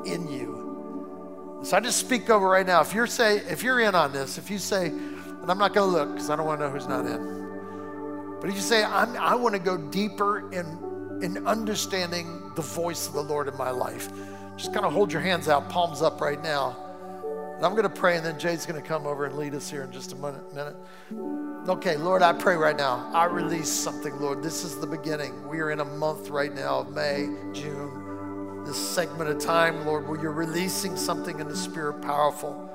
in 0.06 0.28
you. 0.28 1.62
So 1.64 1.78
I 1.78 1.80
just 1.80 2.00
speak 2.00 2.30
over 2.30 2.50
right 2.50 2.68
now. 2.68 2.82
If 2.82 2.94
you're 2.94 3.08
say 3.08 3.38
if 3.38 3.64
you're 3.64 3.80
in 3.80 3.96
on 3.96 4.12
this, 4.12 4.38
if 4.38 4.52
you 4.52 4.58
say, 4.58 4.88
and 4.88 5.50
I'm 5.50 5.58
not 5.58 5.74
going 5.74 5.90
to 5.90 5.98
look 5.98 6.12
because 6.12 6.30
I 6.30 6.36
don't 6.36 6.46
want 6.46 6.60
to 6.60 6.66
know 6.66 6.74
who's 6.74 6.86
not 6.86 7.06
in. 7.06 8.38
But 8.42 8.50
if 8.50 8.58
you 8.58 8.62
say, 8.62 8.84
I 8.84 9.36
want 9.36 9.56
to 9.56 9.60
go 9.60 9.78
deeper 9.78 10.52
in, 10.52 11.22
in 11.24 11.48
understanding 11.48 12.52
the 12.58 12.62
voice 12.62 13.08
of 13.08 13.14
the 13.14 13.24
Lord 13.24 13.48
in 13.48 13.56
my 13.56 13.70
life, 13.70 14.10
just 14.58 14.74
kind 14.74 14.86
of 14.86 14.92
hold 14.92 15.14
your 15.14 15.22
hands 15.22 15.48
out, 15.48 15.70
palms 15.70 16.02
up 16.02 16.20
right 16.20 16.44
now. 16.44 16.84
I'm 17.64 17.72
going 17.72 17.84
to 17.84 17.90
pray, 17.90 18.18
and 18.18 18.26
then 18.26 18.38
Jade's 18.38 18.68
going 18.68 18.80
to 18.80 18.88
come 18.88 19.08
over 19.08 19.26
and 19.26 19.36
lead 19.36 19.56
us 19.56 19.68
here 19.70 19.82
in 19.82 19.92
just 19.92 20.14
a 20.14 20.16
minute. 20.16 20.54
minute. 20.54 20.76
Okay, 21.68 21.98
Lord, 21.98 22.22
I 22.22 22.32
pray 22.34 22.56
right 22.56 22.78
now. 22.78 23.10
I 23.14 23.26
release 23.26 23.70
something, 23.70 24.16
Lord. 24.20 24.44
This 24.44 24.64
is 24.64 24.80
the 24.80 24.86
beginning. 24.86 25.48
We 25.48 25.60
are 25.60 25.72
in 25.72 25.80
a 25.80 25.86
month 25.86 26.30
right 26.30 26.54
now 26.54 26.80
of 26.80 26.92
May, 26.92 27.28
June, 27.54 28.64
this 28.64 28.78
segment 28.78 29.32
of 29.32 29.40
time, 29.40 29.86
Lord, 29.88 30.08
where 30.08 30.22
you're 30.22 30.32
releasing 30.32 30.96
something 30.96 31.40
in 31.40 31.48
the 31.48 31.56
Spirit 31.56 32.02
powerful. 32.04 32.70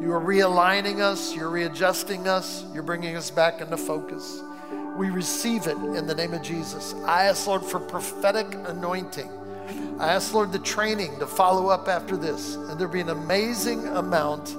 You 0.00 0.12
are 0.12 0.20
realigning 0.20 1.00
us, 1.00 1.34
you're 1.34 1.50
readjusting 1.50 2.26
us, 2.28 2.64
you're 2.72 2.82
bringing 2.82 3.14
us 3.14 3.30
back 3.30 3.60
into 3.60 3.76
focus. 3.76 4.40
We 4.96 5.10
receive 5.10 5.66
it 5.66 5.76
in 5.76 6.06
the 6.06 6.14
name 6.14 6.32
of 6.32 6.42
Jesus. 6.42 6.94
I 7.04 7.24
ask, 7.24 7.46
Lord, 7.46 7.62
for 7.62 7.78
prophetic 7.78 8.46
anointing. 8.66 9.30
I 9.98 10.12
ask, 10.12 10.32
Lord, 10.32 10.52
the 10.52 10.58
training 10.60 11.18
to 11.18 11.26
follow 11.26 11.68
up 11.68 11.88
after 11.88 12.16
this, 12.16 12.54
and 12.54 12.78
there 12.78 12.88
be 12.88 13.00
an 13.00 13.08
amazing 13.08 13.86
amount 13.88 14.54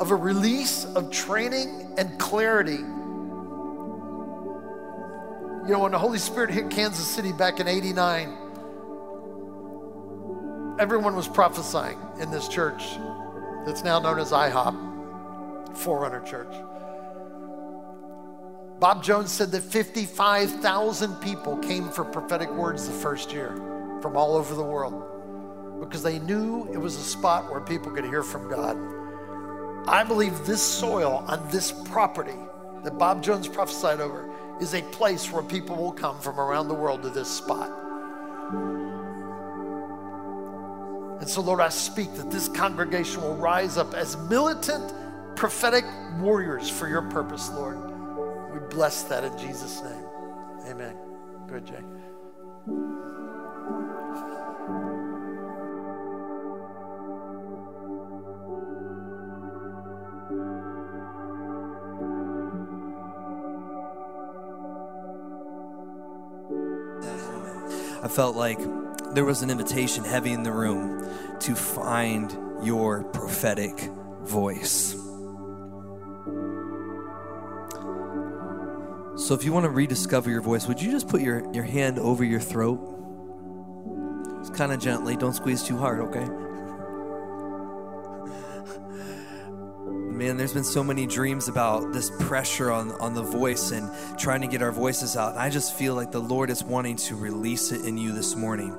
of 0.00 0.10
a 0.10 0.14
release 0.14 0.84
of 0.84 1.10
training 1.10 1.92
and 1.98 2.18
clarity. 2.18 2.78
You 5.66 5.72
know, 5.74 5.80
when 5.80 5.92
the 5.92 5.98
Holy 5.98 6.18
Spirit 6.18 6.50
hit 6.50 6.70
Kansas 6.70 7.06
City 7.06 7.32
back 7.32 7.60
in 7.60 7.68
89, 7.68 8.36
everyone 10.78 11.14
was 11.14 11.28
prophesying 11.28 11.98
in 12.20 12.30
this 12.30 12.48
church 12.48 12.82
that's 13.66 13.84
now 13.84 13.98
known 13.98 14.18
as 14.18 14.30
IHOP, 14.30 15.76
Forerunner 15.76 16.20
Church. 16.20 16.54
Bob 18.78 19.04
Jones 19.04 19.30
said 19.30 19.50
that 19.50 19.60
55,000 19.60 21.16
people 21.16 21.58
came 21.58 21.90
for 21.90 22.04
prophetic 22.04 22.48
words 22.50 22.86
the 22.86 22.94
first 22.94 23.30
year 23.30 23.79
from 24.00 24.16
all 24.16 24.36
over 24.36 24.54
the 24.54 24.62
world 24.62 25.10
because 25.80 26.02
they 26.02 26.18
knew 26.20 26.68
it 26.72 26.78
was 26.78 26.96
a 26.96 27.02
spot 27.02 27.50
where 27.50 27.60
people 27.60 27.90
could 27.90 28.04
hear 28.04 28.22
from 28.22 28.48
God. 28.50 28.76
I 29.88 30.04
believe 30.04 30.46
this 30.46 30.62
soil 30.62 31.24
on 31.26 31.48
this 31.50 31.72
property 31.72 32.38
that 32.84 32.98
Bob 32.98 33.22
Jones 33.22 33.48
prophesied 33.48 34.00
over 34.00 34.30
is 34.60 34.74
a 34.74 34.82
place 34.82 35.30
where 35.32 35.42
people 35.42 35.76
will 35.76 35.92
come 35.92 36.20
from 36.20 36.38
around 36.38 36.68
the 36.68 36.74
world 36.74 37.02
to 37.02 37.08
this 37.08 37.28
spot. 37.28 37.70
And 41.20 41.28
so, 41.28 41.40
Lord, 41.40 41.60
I 41.60 41.68
speak 41.68 42.14
that 42.14 42.30
this 42.30 42.48
congregation 42.48 43.22
will 43.22 43.36
rise 43.36 43.76
up 43.76 43.94
as 43.94 44.16
militant, 44.16 44.92
prophetic 45.36 45.84
warriors 46.18 46.68
for 46.70 46.88
your 46.88 47.02
purpose, 47.02 47.50
Lord. 47.50 47.78
We 48.52 48.60
bless 48.68 49.02
that 49.04 49.24
in 49.24 49.36
Jesus' 49.38 49.82
name. 49.82 50.04
Amen. 50.66 50.96
Good, 51.46 51.66
Jay. 51.66 53.09
I 68.02 68.08
felt 68.08 68.36
like 68.36 68.58
there 69.14 69.24
was 69.24 69.42
an 69.42 69.50
invitation 69.50 70.04
heavy 70.04 70.32
in 70.32 70.42
the 70.42 70.52
room 70.52 71.06
to 71.40 71.54
find 71.54 72.36
your 72.62 73.04
prophetic 73.04 73.78
voice. 74.22 74.92
So 79.16 79.34
if 79.34 79.44
you 79.44 79.52
want 79.52 79.64
to 79.64 79.70
rediscover 79.70 80.30
your 80.30 80.40
voice, 80.40 80.66
would 80.66 80.80
you 80.80 80.90
just 80.90 81.08
put 81.08 81.20
your, 81.20 81.52
your 81.52 81.64
hand 81.64 81.98
over 81.98 82.24
your 82.24 82.40
throat? 82.40 82.78
Just 84.40 84.54
kind 84.54 84.72
of 84.72 84.80
gently, 84.80 85.16
don't 85.16 85.34
squeeze 85.34 85.62
too 85.62 85.76
hard, 85.76 86.00
okay? 86.00 86.26
Man, 90.20 90.36
there's 90.36 90.52
been 90.52 90.62
so 90.62 90.84
many 90.84 91.06
dreams 91.06 91.48
about 91.48 91.94
this 91.94 92.10
pressure 92.20 92.70
on, 92.70 92.92
on 93.00 93.14
the 93.14 93.22
voice 93.22 93.70
and 93.70 93.90
trying 94.18 94.42
to 94.42 94.46
get 94.46 94.60
our 94.60 94.70
voices 94.70 95.16
out. 95.16 95.30
And 95.30 95.38
I 95.38 95.48
just 95.48 95.74
feel 95.74 95.94
like 95.94 96.12
the 96.12 96.20
Lord 96.20 96.50
is 96.50 96.62
wanting 96.62 96.96
to 96.96 97.16
release 97.16 97.72
it 97.72 97.86
in 97.86 97.96
you 97.96 98.12
this 98.12 98.36
morning. 98.36 98.76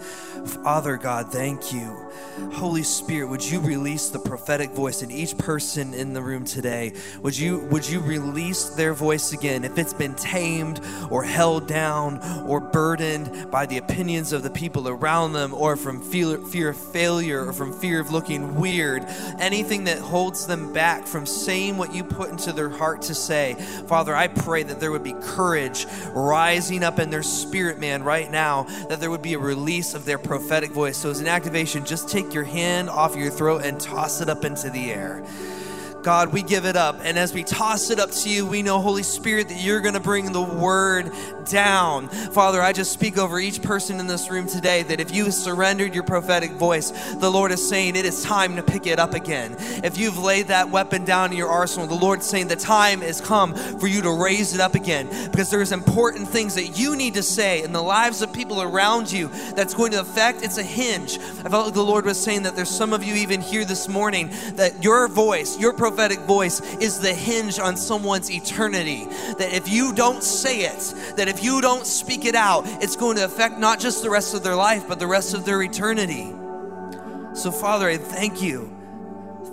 Father 0.63 0.97
God, 0.97 1.31
thank 1.31 1.73
you. 1.73 2.11
Holy 2.53 2.83
Spirit, 2.83 3.27
would 3.27 3.43
you 3.43 3.59
release 3.59 4.09
the 4.09 4.19
prophetic 4.19 4.69
voice 4.69 5.01
in 5.01 5.09
each 5.09 5.35
person 5.35 5.95
in 5.95 6.13
the 6.13 6.21
room 6.21 6.45
today? 6.45 6.93
Would 7.23 7.37
you 7.37 7.59
would 7.71 7.89
you 7.89 8.01
release 8.01 8.69
their 8.69 8.93
voice 8.93 9.33
again 9.33 9.63
if 9.63 9.79
it's 9.79 9.93
been 9.93 10.13
tamed 10.13 10.79
or 11.09 11.23
held 11.23 11.67
down 11.67 12.19
or 12.45 12.59
burdened 12.59 13.49
by 13.49 13.65
the 13.65 13.79
opinions 13.79 14.31
of 14.31 14.43
the 14.43 14.51
people 14.51 14.87
around 14.87 15.33
them 15.33 15.55
or 15.55 15.75
from 15.75 16.01
fear, 16.01 16.37
fear 16.37 16.69
of 16.69 16.77
failure 16.77 17.47
or 17.47 17.53
from 17.53 17.73
fear 17.73 17.99
of 17.99 18.11
looking 18.11 18.55
weird, 18.55 19.03
anything 19.39 19.85
that 19.85 19.97
holds 19.97 20.45
them 20.45 20.71
back 20.71 21.07
from 21.07 21.25
saying 21.31 21.77
what 21.77 21.93
you 21.93 22.03
put 22.03 22.29
into 22.29 22.51
their 22.51 22.69
heart 22.69 23.03
to 23.03 23.15
say. 23.15 23.55
Father, 23.87 24.15
I 24.15 24.27
pray 24.27 24.63
that 24.63 24.79
there 24.79 24.91
would 24.91 25.03
be 25.03 25.13
courage 25.21 25.85
rising 26.13 26.83
up 26.83 26.99
in 26.99 27.09
their 27.09 27.23
spirit, 27.23 27.79
man, 27.79 28.03
right 28.03 28.29
now, 28.29 28.63
that 28.89 28.99
there 28.99 29.09
would 29.09 29.21
be 29.21 29.33
a 29.33 29.39
release 29.39 29.93
of 29.93 30.05
their 30.05 30.17
prophetic 30.17 30.71
voice. 30.71 30.97
So, 30.97 31.09
as 31.09 31.19
an 31.19 31.27
activation, 31.27 31.85
just 31.85 32.09
take 32.09 32.33
your 32.33 32.43
hand 32.43 32.89
off 32.89 33.15
your 33.15 33.31
throat 33.31 33.63
and 33.65 33.79
toss 33.79 34.21
it 34.21 34.29
up 34.29 34.45
into 34.45 34.69
the 34.69 34.91
air. 34.91 35.23
God, 36.03 36.33
we 36.33 36.41
give 36.41 36.65
it 36.65 36.75
up. 36.75 36.99
And 37.03 37.17
as 37.17 37.33
we 37.33 37.43
toss 37.43 37.91
it 37.91 37.99
up 37.99 38.09
to 38.11 38.29
you, 38.29 38.45
we 38.45 38.63
know, 38.63 38.79
Holy 38.79 39.03
Spirit, 39.03 39.49
that 39.49 39.61
you're 39.61 39.81
going 39.81 39.93
to 39.93 39.99
bring 39.99 40.31
the 40.31 40.41
word 40.41 41.11
down. 41.45 42.07
Father, 42.09 42.59
I 42.59 42.73
just 42.73 42.91
speak 42.91 43.17
over 43.19 43.39
each 43.39 43.61
person 43.61 43.99
in 43.99 44.07
this 44.07 44.29
room 44.31 44.47
today 44.47 44.81
that 44.83 44.99
if 44.99 45.13
you 45.13 45.29
surrendered 45.29 45.93
your 45.93 46.03
prophetic 46.03 46.51
voice, 46.51 46.89
the 47.15 47.29
Lord 47.29 47.51
is 47.51 47.67
saying 47.67 47.95
it 47.95 48.05
is 48.05 48.23
time 48.23 48.55
to 48.55 48.63
pick 48.63 48.87
it 48.87 48.97
up 48.97 49.13
again. 49.13 49.55
If 49.83 49.97
you've 49.97 50.17
laid 50.17 50.47
that 50.47 50.69
weapon 50.69 51.05
down 51.05 51.31
in 51.31 51.37
your 51.37 51.49
arsenal, 51.49 51.87
the 51.87 51.93
Lord's 51.93 52.25
saying 52.25 52.47
the 52.47 52.55
time 52.55 53.01
has 53.01 53.21
come 53.21 53.53
for 53.53 53.87
you 53.87 54.01
to 54.01 54.11
raise 54.11 54.55
it 54.55 54.61
up 54.61 54.73
again 54.73 55.07
because 55.29 55.51
there's 55.51 55.71
important 55.71 56.27
things 56.27 56.55
that 56.55 56.79
you 56.79 56.95
need 56.95 57.13
to 57.13 57.23
say 57.23 57.63
in 57.63 57.73
the 57.73 57.81
lives 57.81 58.23
of 58.23 58.33
people 58.33 58.61
around 58.61 59.11
you 59.11 59.27
that's 59.55 59.75
going 59.75 59.91
to 59.91 59.99
affect. 59.99 60.41
It's 60.41 60.57
a 60.57 60.63
hinge. 60.63 61.19
I 61.19 61.49
felt 61.49 61.65
like 61.65 61.73
the 61.75 61.83
Lord 61.83 62.05
was 62.05 62.21
saying 62.21 62.43
that 62.43 62.55
there's 62.55 62.69
some 62.69 62.91
of 62.91 63.03
you 63.03 63.13
even 63.15 63.41
here 63.41 63.65
this 63.65 63.87
morning 63.87 64.31
that 64.55 64.83
your 64.83 65.07
voice, 65.07 65.59
your 65.59 65.73
prophetic 65.73 65.90
prophetic 65.91 66.19
voice 66.21 66.61
is 66.77 66.99
the 66.99 67.13
hinge 67.13 67.59
on 67.59 67.75
someone's 67.75 68.31
eternity. 68.31 69.05
That 69.37 69.49
if 69.51 69.67
you 69.67 69.93
don't 69.93 70.23
say 70.23 70.61
it, 70.61 70.93
that 71.17 71.27
if 71.27 71.43
you 71.43 71.59
don't 71.59 71.85
speak 71.85 72.23
it 72.23 72.33
out, 72.33 72.63
it's 72.81 72.95
going 72.95 73.17
to 73.17 73.25
affect 73.25 73.59
not 73.59 73.79
just 73.79 74.01
the 74.01 74.09
rest 74.09 74.33
of 74.33 74.41
their 74.41 74.55
life, 74.55 74.87
but 74.87 74.99
the 74.99 75.07
rest 75.07 75.33
of 75.33 75.43
their 75.43 75.61
eternity. 75.61 76.33
So, 77.33 77.51
Father, 77.51 77.89
I 77.89 77.97
thank 77.97 78.41
you. 78.41 78.73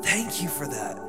Thank 0.03 0.41
you 0.41 0.49
for 0.49 0.66
that. 0.68 1.07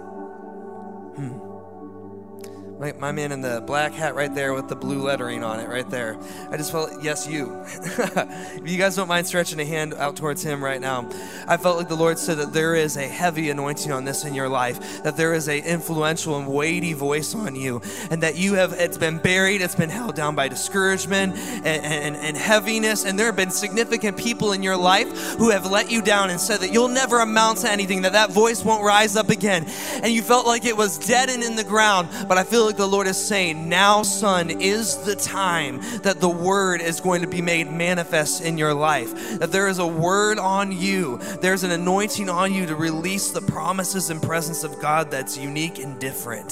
My, 2.79 2.93
my 2.93 3.11
man 3.11 3.33
in 3.33 3.41
the 3.41 3.61
black 3.67 3.91
hat 3.91 4.15
right 4.15 4.33
there 4.33 4.53
with 4.53 4.69
the 4.69 4.75
blue 4.75 5.03
lettering 5.03 5.43
on 5.43 5.59
it 5.59 5.67
right 5.67 5.87
there. 5.89 6.17
I 6.49 6.55
just 6.55 6.71
felt, 6.71 7.03
yes, 7.03 7.27
you. 7.27 7.61
if 7.65 8.71
you 8.71 8.77
guys 8.77 8.95
don't 8.95 9.09
mind 9.09 9.27
stretching 9.27 9.59
a 9.59 9.65
hand 9.65 9.93
out 9.95 10.15
towards 10.15 10.41
him 10.41 10.63
right 10.63 10.79
now, 10.79 11.09
I 11.45 11.57
felt 11.57 11.77
like 11.77 11.89
the 11.89 11.97
Lord 11.97 12.17
said 12.17 12.37
that 12.37 12.53
there 12.53 12.75
is 12.75 12.95
a 12.95 13.05
heavy 13.05 13.49
anointing 13.49 13.91
on 13.91 14.05
this 14.05 14.23
in 14.23 14.33
your 14.33 14.47
life, 14.47 15.03
that 15.03 15.17
there 15.17 15.33
is 15.33 15.49
a 15.49 15.59
influential 15.59 16.39
and 16.39 16.47
weighty 16.47 16.93
voice 16.93 17.35
on 17.35 17.53
you, 17.53 17.81
and 18.11 18.23
that 18.23 18.37
you 18.37 18.53
have, 18.53 18.71
it's 18.71 18.97
been 18.97 19.17
buried, 19.17 19.61
it's 19.61 19.75
been 19.75 19.89
held 19.89 20.15
down 20.15 20.33
by 20.33 20.47
discouragement 20.47 21.35
and, 21.35 21.65
and, 21.83 22.15
and 22.15 22.37
heaviness, 22.37 23.03
and 23.03 23.19
there 23.19 23.25
have 23.25 23.35
been 23.35 23.51
significant 23.51 24.15
people 24.15 24.53
in 24.53 24.63
your 24.63 24.77
life 24.77 25.09
who 25.35 25.49
have 25.49 25.69
let 25.69 25.91
you 25.91 26.01
down 26.01 26.29
and 26.29 26.39
said 26.39 26.61
that 26.61 26.71
you'll 26.71 26.87
never 26.87 27.19
amount 27.19 27.57
to 27.57 27.69
anything, 27.69 28.03
that 28.03 28.13
that 28.13 28.31
voice 28.31 28.63
won't 28.63 28.85
rise 28.85 29.17
up 29.17 29.27
again. 29.27 29.65
And 30.01 30.13
you 30.13 30.21
felt 30.21 30.47
like 30.47 30.63
it 30.63 30.77
was 30.77 30.97
dead 30.97 31.29
and 31.29 31.43
in 31.43 31.57
the 31.57 31.63
ground, 31.65 32.07
but 32.29 32.37
I 32.37 32.45
feel 32.45 32.68
like 32.69 32.77
the 32.77 32.87
Lord 32.87 33.07
is 33.07 33.17
saying, 33.17 33.67
now, 33.67 34.03
son, 34.03 34.61
is 34.61 34.97
the 34.97 35.15
time 35.15 35.81
that 36.03 36.21
the 36.21 36.29
word 36.29 36.81
is 36.81 37.01
going 37.01 37.23
to 37.23 37.27
be 37.27 37.41
made 37.41 37.71
manifest 37.71 38.43
in 38.43 38.59
your 38.59 38.75
life. 38.75 39.39
That 39.39 39.51
there 39.51 39.67
is 39.67 39.79
a 39.79 39.87
word 39.87 40.37
on 40.37 40.71
you, 40.71 41.17
there's 41.41 41.63
an 41.63 41.71
anointing 41.71 42.29
on 42.29 42.53
you 42.53 42.67
to 42.67 42.75
release 42.75 43.31
the 43.31 43.41
promises 43.41 44.11
and 44.11 44.21
presence 44.21 44.63
of 44.63 44.79
God 44.79 45.09
that's 45.09 45.35
unique 45.35 45.79
and 45.79 45.99
different. 45.99 46.51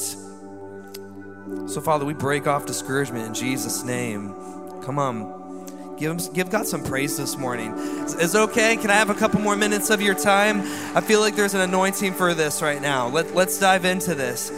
So, 1.69 1.81
Father, 1.81 2.03
we 2.03 2.15
break 2.15 2.47
off 2.47 2.65
discouragement 2.65 3.27
in 3.27 3.35
Jesus' 3.35 3.83
name. 3.83 4.33
Come 4.81 4.97
on. 4.97 5.95
Give, 5.97 6.11
him, 6.11 6.33
give 6.33 6.49
God 6.49 6.65
some 6.65 6.83
praise 6.83 7.15
this 7.15 7.37
morning. 7.37 7.73
Is, 7.73 8.15
is 8.15 8.33
it 8.33 8.39
okay? 8.39 8.75
Can 8.77 8.89
I 8.89 8.95
have 8.95 9.11
a 9.11 9.15
couple 9.15 9.39
more 9.39 9.55
minutes 9.55 9.91
of 9.91 10.01
your 10.01 10.15
time? 10.15 10.61
I 10.95 11.01
feel 11.01 11.19
like 11.19 11.35
there's 11.35 11.53
an 11.53 11.61
anointing 11.61 12.13
for 12.13 12.33
this 12.33 12.63
right 12.63 12.81
now. 12.81 13.07
Let, 13.07 13.35
let's 13.35 13.59
dive 13.59 13.85
into 13.85 14.15
this. 14.15 14.51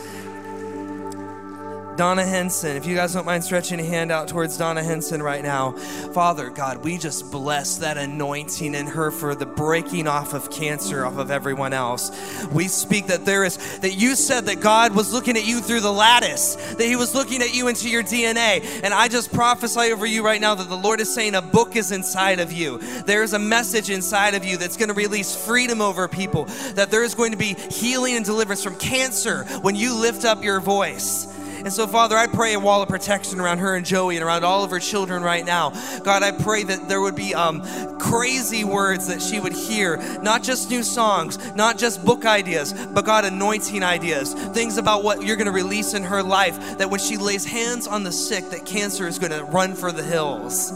Donna 2.00 2.26
Henson, 2.26 2.78
if 2.78 2.86
you 2.86 2.96
guys 2.96 3.12
don't 3.14 3.26
mind 3.26 3.44
stretching 3.44 3.78
a 3.78 3.84
hand 3.84 4.10
out 4.10 4.30
towards 4.30 4.58
Donna 4.58 4.82
Henson 4.82 5.22
right 5.22 5.44
now. 5.44 5.74
Father, 6.14 6.50
God, 6.50 6.78
we 6.78 6.98
just 6.98 7.30
bless 7.30 7.80
that 7.80 7.98
anointing 7.98 8.74
in 8.74 8.88
her 8.88 9.12
for 9.12 9.36
the 9.36 9.46
breaking 9.46 10.08
off 10.08 10.34
of 10.34 10.50
cancer 10.50 11.06
off 11.06 11.18
of 11.18 11.30
everyone 11.30 11.74
else. 11.74 12.10
We 12.54 12.70
speak 12.70 13.08
that 13.08 13.26
there 13.26 13.44
is, 13.44 13.80
that 13.80 13.96
you 13.96 14.16
said 14.16 14.46
that 14.46 14.62
God 14.62 14.96
was 14.96 15.12
looking 15.12 15.36
at 15.36 15.46
you 15.46 15.60
through 15.60 15.82
the 15.82 15.92
lattice, 15.92 16.56
that 16.56 16.86
He 16.86 16.96
was 16.96 17.14
looking 17.14 17.42
at 17.42 17.54
you 17.54 17.68
into 17.68 17.90
your 17.90 18.02
DNA. 18.02 18.64
And 18.82 18.94
I 18.94 19.10
just 19.10 19.34
prophesy 19.34 19.92
over 19.92 20.06
you 20.06 20.24
right 20.24 20.40
now 20.40 20.56
that 20.56 20.70
the 20.70 20.78
Lord 20.78 21.02
is 21.02 21.14
saying 21.14 21.36
a 21.36 21.42
book 21.42 21.76
is 21.76 21.92
inside 21.92 22.40
of 22.40 22.54
you. 22.54 22.78
There 23.08 23.24
is 23.24 23.34
a 23.34 23.40
message 23.40 23.90
inside 23.90 24.36
of 24.36 24.46
you 24.46 24.56
that's 24.56 24.78
going 24.78 24.88
to 24.88 24.96
release 24.96 25.36
freedom 25.36 25.82
over 25.82 26.08
people, 26.08 26.46
that 26.76 26.92
there 26.92 27.04
is 27.04 27.14
going 27.14 27.34
to 27.34 27.38
be 27.38 27.56
healing 27.56 28.16
and 28.16 28.24
deliverance 28.24 28.64
from 28.64 28.78
cancer 28.78 29.44
when 29.64 29.76
you 29.76 29.94
lift 29.94 30.24
up 30.24 30.42
your 30.46 30.62
voice. 30.62 31.36
And 31.60 31.74
so, 31.74 31.88
Father, 31.88 32.16
I 32.16 32.28
pray 32.28 32.54
a 32.54 32.60
wall 32.60 32.82
of 32.82 32.88
protection 32.88 33.42
around 33.42 33.58
her 33.60 33.76
and 33.76 33.86
Joey 33.86 34.16
and 34.16 34.24
around 34.24 34.46
all 34.46 34.64
of 34.64 34.72
her 34.72 34.80
children 34.80 35.22
right 35.22 35.46
now. 35.46 35.72
God, 36.04 36.24
I 36.24 36.32
pray 36.32 36.64
that 36.64 36.88
there 36.88 37.02
would 37.02 37.18
be 37.18 37.36
um, 37.36 37.62
crazy 38.00 38.64
words 38.64 39.08
that 39.08 39.22
she 39.22 39.42
would 39.42 39.52
hear, 39.52 39.98
not 40.22 40.42
just 40.42 40.70
new 40.70 40.84
songs, 40.84 41.38
not 41.56 41.78
just 41.78 42.06
book 42.06 42.26
ideas, 42.26 42.74
but 42.94 43.04
God, 43.04 43.26
anointing 43.26 43.84
ideas, 43.84 44.34
things 44.34 44.78
about 44.78 45.04
what 45.04 45.22
you're 45.22 45.36
going 45.36 45.48
to 45.48 45.52
release 45.52 45.94
in 45.94 46.04
her 46.04 46.24
life, 46.24 46.78
that 46.78 46.90
when 46.90 47.02
she 47.02 47.18
lays 47.18 47.44
hands 47.44 47.88
on 47.88 48.04
the 48.04 48.12
sick, 48.12 48.50
that 48.52 48.66
cancer 48.66 49.06
is 49.06 49.20
going 49.20 49.34
to 49.34 49.44
run 49.44 49.76
for 49.76 49.92
the 49.92 50.04
hills. 50.04 50.72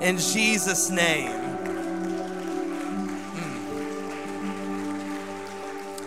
In 0.00 0.18
Jesus' 0.18 0.90
name. 0.90 1.32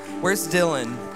Hmm. 0.05 0.21
Where's 0.21 0.47
Dylan? 0.47 1.08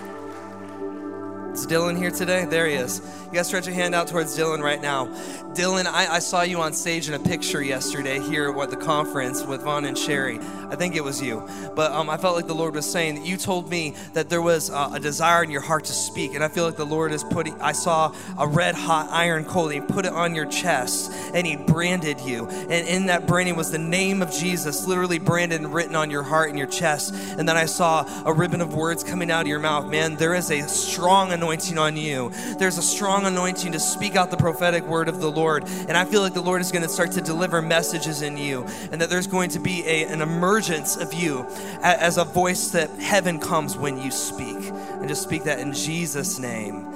Is 1.53 1.67
Dylan 1.67 1.95
here 1.95 2.09
today? 2.09 2.45
There 2.45 2.65
he 2.65 2.73
is. 2.73 2.99
You 3.27 3.33
guys 3.33 3.45
stretch 3.45 3.67
a 3.67 3.73
hand 3.73 3.93
out 3.93 4.07
towards 4.07 4.35
Dylan 4.35 4.63
right 4.63 4.81
now. 4.81 5.05
Dylan, 5.53 5.85
I, 5.85 6.15
I, 6.15 6.19
saw 6.19 6.41
you 6.41 6.61
on 6.61 6.73
stage 6.73 7.07
in 7.07 7.13
a 7.13 7.19
picture 7.19 7.61
yesterday 7.61 8.19
here 8.19 8.49
at 8.59 8.71
the 8.71 8.75
conference 8.75 9.43
with 9.43 9.61
Vaughn 9.61 9.85
and 9.85 9.95
Sherry. 9.95 10.39
I 10.69 10.75
think 10.75 10.95
it 10.95 11.03
was 11.03 11.21
you. 11.21 11.47
But 11.75 11.91
um, 11.91 12.09
I 12.09 12.17
felt 12.17 12.35
like 12.35 12.47
the 12.47 12.55
Lord 12.55 12.73
was 12.73 12.89
saying 12.89 13.15
that 13.15 13.25
you 13.25 13.37
told 13.37 13.69
me 13.69 13.93
that 14.13 14.29
there 14.29 14.41
was 14.41 14.71
uh, 14.71 14.89
a 14.93 14.99
desire 14.99 15.43
in 15.43 15.51
your 15.51 15.61
heart 15.61 15.85
to 15.85 15.93
speak. 15.93 16.33
And 16.33 16.43
I 16.43 16.47
feel 16.47 16.65
like 16.65 16.75
the 16.75 16.85
Lord 16.85 17.11
is 17.11 17.23
putting, 17.23 17.61
I 17.61 17.71
saw 17.73 18.15
a 18.39 18.47
red 18.47 18.73
hot 18.73 19.09
iron 19.11 19.45
coal. 19.45 19.67
He 19.67 19.79
put 19.79 20.05
it 20.05 20.13
on 20.13 20.33
your 20.33 20.47
chest 20.47 21.11
and 21.35 21.45
He 21.45 21.55
branded 21.55 22.19
you. 22.21 22.47
And 22.47 22.87
in 22.87 23.05
that 23.07 23.27
branding 23.27 23.55
was 23.55 23.69
the 23.69 23.77
name 23.77 24.23
of 24.23 24.31
Jesus, 24.31 24.87
literally 24.87 25.19
branded 25.19 25.61
and 25.61 25.71
written 25.71 25.95
on 25.95 26.09
your 26.09 26.23
heart 26.23 26.49
and 26.49 26.57
your 26.57 26.67
chest. 26.67 27.13
And 27.13 27.47
then 27.47 27.57
I 27.57 27.65
saw 27.65 28.07
a 28.25 28.33
ribbon 28.33 28.61
of 28.61 28.73
words 28.73 29.03
coming 29.03 29.29
out 29.29 29.41
of 29.41 29.47
your 29.47 29.59
mouth. 29.59 29.87
Man, 29.91 30.15
there 30.15 30.33
is 30.33 30.49
a 30.49 30.67
strong 30.67 31.31
anointing 31.31 31.77
on 31.77 31.95
you. 31.95 32.31
There's 32.57 32.79
a 32.79 32.83
strong 32.83 33.27
anointing 33.27 33.73
to 33.73 33.79
speak 33.79 34.15
out 34.15 34.31
the 34.31 34.37
prophetic 34.37 34.83
word 34.85 35.07
of 35.07 35.21
the 35.21 35.29
Lord 35.29 35.42
Lord. 35.43 35.63
And 35.87 35.97
I 35.97 36.05
feel 36.05 36.21
like 36.21 36.33
the 36.33 36.41
Lord 36.41 36.61
is 36.61 36.71
going 36.71 36.83
to 36.83 36.89
start 36.89 37.11
to 37.13 37.21
deliver 37.21 37.61
messages 37.61 38.21
in 38.21 38.37
you, 38.37 38.63
and 38.91 39.01
that 39.01 39.09
there's 39.09 39.27
going 39.27 39.49
to 39.51 39.59
be 39.59 39.83
a, 39.85 40.05
an 40.05 40.21
emergence 40.21 40.95
of 40.95 41.13
you 41.13 41.45
as 41.81 42.17
a 42.17 42.23
voice 42.23 42.71
that 42.71 42.89
heaven 42.91 43.39
comes 43.39 43.75
when 43.77 44.01
you 44.01 44.09
speak. 44.09 44.57
And 44.99 45.09
just 45.09 45.23
speak 45.23 45.43
that 45.43 45.59
in 45.59 45.73
Jesus' 45.73 46.39
name. 46.39 46.87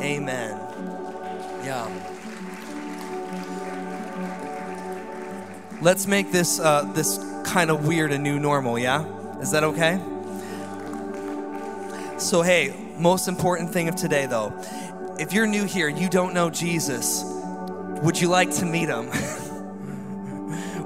Amen. 0.00 0.58
Yeah. 1.62 1.88
Let's 5.80 6.06
make 6.06 6.32
this 6.32 6.58
uh, 6.58 6.90
this 6.94 7.18
kind 7.44 7.70
of 7.70 7.86
weird 7.86 8.10
a 8.10 8.18
new 8.18 8.38
normal. 8.40 8.78
Yeah, 8.78 9.04
is 9.38 9.50
that 9.52 9.64
okay? 9.64 10.00
So 12.18 12.42
hey, 12.42 12.74
most 12.98 13.28
important 13.28 13.72
thing 13.72 13.88
of 13.88 13.96
today 13.96 14.26
though, 14.26 14.52
if 15.18 15.32
you're 15.32 15.46
new 15.46 15.64
here, 15.64 15.88
you 15.88 16.08
don't 16.08 16.32
know 16.32 16.48
Jesus, 16.48 17.22
would 18.04 18.20
you 18.20 18.28
like 18.28 18.50
to 18.50 18.66
meet 18.66 18.90
him? 18.90 19.08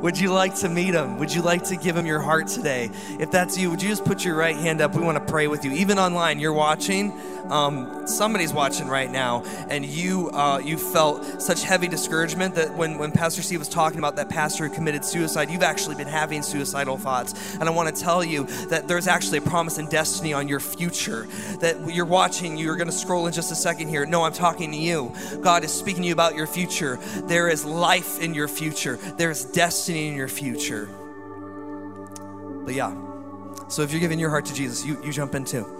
Would 0.02 0.16
you 0.16 0.32
like 0.32 0.54
to 0.56 0.68
meet 0.68 0.94
him? 0.94 1.18
Would 1.18 1.34
you 1.34 1.42
like 1.42 1.64
to 1.64 1.76
give 1.76 1.96
him 1.96 2.06
your 2.06 2.20
heart 2.20 2.46
today? 2.46 2.90
If 3.18 3.32
that's 3.32 3.58
you, 3.58 3.68
would 3.70 3.82
you 3.82 3.88
just 3.88 4.04
put 4.04 4.24
your 4.24 4.36
right 4.36 4.56
hand 4.56 4.80
up? 4.80 4.94
We 4.94 5.02
want 5.02 5.18
to 5.18 5.32
pray 5.32 5.48
with 5.48 5.64
you. 5.64 5.72
Even 5.72 5.98
online, 5.98 6.38
you're 6.38 6.52
watching 6.52 7.12
um, 7.50 8.06
somebody's 8.06 8.52
watching 8.52 8.88
right 8.88 9.10
now, 9.10 9.42
and 9.70 9.84
you 9.84 10.30
uh, 10.30 10.58
you 10.58 10.76
felt 10.76 11.40
such 11.40 11.62
heavy 11.62 11.88
discouragement 11.88 12.54
that 12.56 12.74
when 12.74 12.98
when 12.98 13.10
Pastor 13.10 13.42
Steve 13.42 13.58
was 13.58 13.68
talking 13.68 13.98
about 13.98 14.16
that 14.16 14.28
pastor 14.28 14.68
who 14.68 14.74
committed 14.74 15.04
suicide, 15.04 15.50
you've 15.50 15.62
actually 15.62 15.96
been 15.96 16.08
having 16.08 16.42
suicidal 16.42 16.98
thoughts. 16.98 17.54
And 17.54 17.64
I 17.64 17.70
want 17.70 17.94
to 17.94 18.02
tell 18.02 18.22
you 18.22 18.44
that 18.68 18.86
there's 18.86 19.06
actually 19.06 19.38
a 19.38 19.42
promise 19.42 19.78
and 19.78 19.88
destiny 19.88 20.32
on 20.32 20.46
your 20.46 20.60
future. 20.60 21.26
That 21.60 21.92
you're 21.92 22.04
watching, 22.04 22.58
you're 22.58 22.76
going 22.76 22.90
to 22.90 22.96
scroll 22.96 23.26
in 23.26 23.32
just 23.32 23.50
a 23.50 23.56
second 23.56 23.88
here. 23.88 24.04
No, 24.04 24.24
I'm 24.24 24.32
talking 24.32 24.70
to 24.72 24.76
you. 24.76 25.12
God 25.40 25.64
is 25.64 25.72
speaking 25.72 26.02
to 26.02 26.08
you 26.08 26.12
about 26.12 26.34
your 26.34 26.46
future. 26.46 26.96
There 27.24 27.48
is 27.48 27.64
life 27.64 28.20
in 28.20 28.34
your 28.34 28.48
future. 28.48 28.96
There's 28.96 29.44
destiny 29.44 29.87
in 29.96 30.14
your 30.14 30.28
future. 30.28 30.86
But 32.64 32.74
yeah. 32.74 32.94
So 33.68 33.82
if 33.82 33.92
you're 33.92 34.00
giving 34.00 34.18
your 34.18 34.30
heart 34.30 34.44
to 34.46 34.54
Jesus, 34.54 34.84
you, 34.84 35.02
you 35.02 35.12
jump 35.12 35.34
in 35.34 35.44
too. 35.44 35.77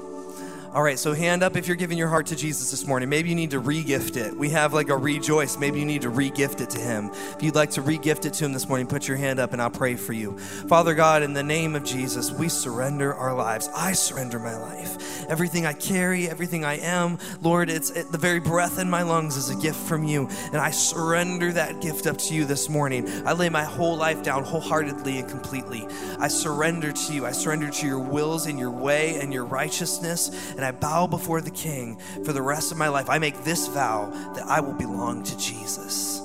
All 0.74 0.82
right, 0.82 0.98
so 0.98 1.14
hand 1.14 1.42
up 1.42 1.56
if 1.56 1.66
you're 1.66 1.78
giving 1.78 1.96
your 1.96 2.08
heart 2.08 2.26
to 2.26 2.36
Jesus 2.36 2.70
this 2.70 2.86
morning. 2.86 3.08
Maybe 3.08 3.30
you 3.30 3.34
need 3.34 3.52
to 3.52 3.60
regift 3.60 4.18
it. 4.18 4.36
We 4.36 4.50
have 4.50 4.74
like 4.74 4.90
a 4.90 4.96
rejoice. 4.98 5.56
Maybe 5.56 5.80
you 5.80 5.86
need 5.86 6.02
to 6.02 6.10
regift 6.10 6.60
it 6.60 6.68
to 6.70 6.78
Him. 6.78 7.10
If 7.10 7.42
you'd 7.42 7.54
like 7.54 7.70
to 7.70 7.82
regift 7.82 8.26
it 8.26 8.34
to 8.34 8.44
Him 8.44 8.52
this 8.52 8.68
morning, 8.68 8.86
put 8.86 9.08
your 9.08 9.16
hand 9.16 9.38
up 9.38 9.54
and 9.54 9.62
I'll 9.62 9.70
pray 9.70 9.96
for 9.96 10.12
you. 10.12 10.36
Father 10.38 10.94
God, 10.94 11.22
in 11.22 11.32
the 11.32 11.42
name 11.42 11.74
of 11.74 11.84
Jesus, 11.84 12.30
we 12.30 12.50
surrender 12.50 13.14
our 13.14 13.34
lives. 13.34 13.70
I 13.74 13.92
surrender 13.92 14.38
my 14.38 14.58
life. 14.58 15.26
Everything 15.30 15.64
I 15.64 15.72
carry, 15.72 16.28
everything 16.28 16.66
I 16.66 16.78
am, 16.80 17.18
Lord, 17.40 17.70
it's 17.70 17.88
it, 17.88 18.12
the 18.12 18.18
very 18.18 18.38
breath 18.38 18.78
in 18.78 18.90
my 18.90 19.02
lungs 19.02 19.38
is 19.38 19.48
a 19.48 19.56
gift 19.56 19.78
from 19.88 20.04
you. 20.04 20.28
And 20.52 20.56
I 20.56 20.70
surrender 20.70 21.50
that 21.50 21.80
gift 21.80 22.06
up 22.06 22.18
to 22.18 22.34
you 22.34 22.44
this 22.44 22.68
morning. 22.68 23.08
I 23.26 23.32
lay 23.32 23.48
my 23.48 23.64
whole 23.64 23.96
life 23.96 24.22
down 24.22 24.44
wholeheartedly 24.44 25.18
and 25.20 25.30
completely. 25.30 25.86
I 26.18 26.28
surrender 26.28 26.92
to 26.92 27.14
you. 27.14 27.24
I 27.24 27.32
surrender 27.32 27.70
to 27.70 27.86
your 27.86 28.00
wills 28.00 28.44
and 28.44 28.58
your 28.58 28.70
way 28.70 29.18
and 29.18 29.32
your 29.32 29.46
righteousness 29.46 30.30
and 30.58 30.66
I 30.66 30.72
bow 30.72 31.06
before 31.06 31.40
the 31.40 31.52
King 31.52 32.00
for 32.24 32.32
the 32.32 32.42
rest 32.42 32.72
of 32.72 32.78
my 32.78 32.88
life. 32.88 33.08
I 33.08 33.18
make 33.20 33.44
this 33.44 33.68
vow 33.68 34.10
that 34.34 34.44
I 34.44 34.58
will 34.58 34.74
belong 34.74 35.22
to 35.22 35.38
Jesus. 35.38 36.20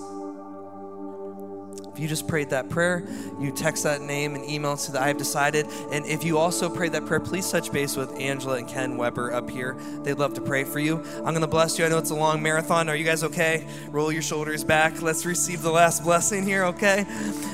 If 1.94 2.00
you 2.00 2.08
just 2.08 2.28
prayed 2.28 2.50
that 2.50 2.70
prayer, 2.70 3.04
you 3.40 3.52
text 3.52 3.84
that 3.84 4.02
name 4.02 4.34
and 4.34 4.44
email 4.50 4.76
to 4.76 4.92
the 4.92 5.00
I 5.00 5.10
have 5.10 5.18
decided. 5.18 5.68
And 5.92 6.08
if 6.08 6.24
you 6.24 6.40
also 6.40 6.68
prayed 6.68 6.94
that 6.94 7.06
prayer, 7.06 7.20
please 7.20 7.52
touch 7.52 7.72
base 7.72 7.96
with 7.96 8.12
Angela 8.20 8.56
and 8.56 8.68
Ken 8.68 8.98
Weber 8.98 9.32
up 9.32 9.48
here. 9.48 9.78
They'd 10.02 10.16
love 10.16 10.34
to 10.34 10.42
pray 10.42 10.64
for 10.64 10.80
you. 10.80 11.04
I'm 11.18 11.26
going 11.26 11.42
to 11.42 11.48
bless 11.48 11.78
you. 11.78 11.86
I 11.86 11.90
know 11.90 12.00
it's 12.00 12.10
a 12.10 12.16
long 12.16 12.42
marathon. 12.42 12.90
Are 12.90 12.96
you 12.96 13.06
guys 13.06 13.24
okay? 13.24 13.68
Roll 13.90 14.12
your 14.12 14.24
shoulders 14.24 14.64
back. 14.64 15.04
Let's 15.04 15.24
receive 15.24 15.62
the 15.62 15.70
last 15.70 16.04
blessing 16.04 16.48
here, 16.48 16.64
okay? 16.66 17.06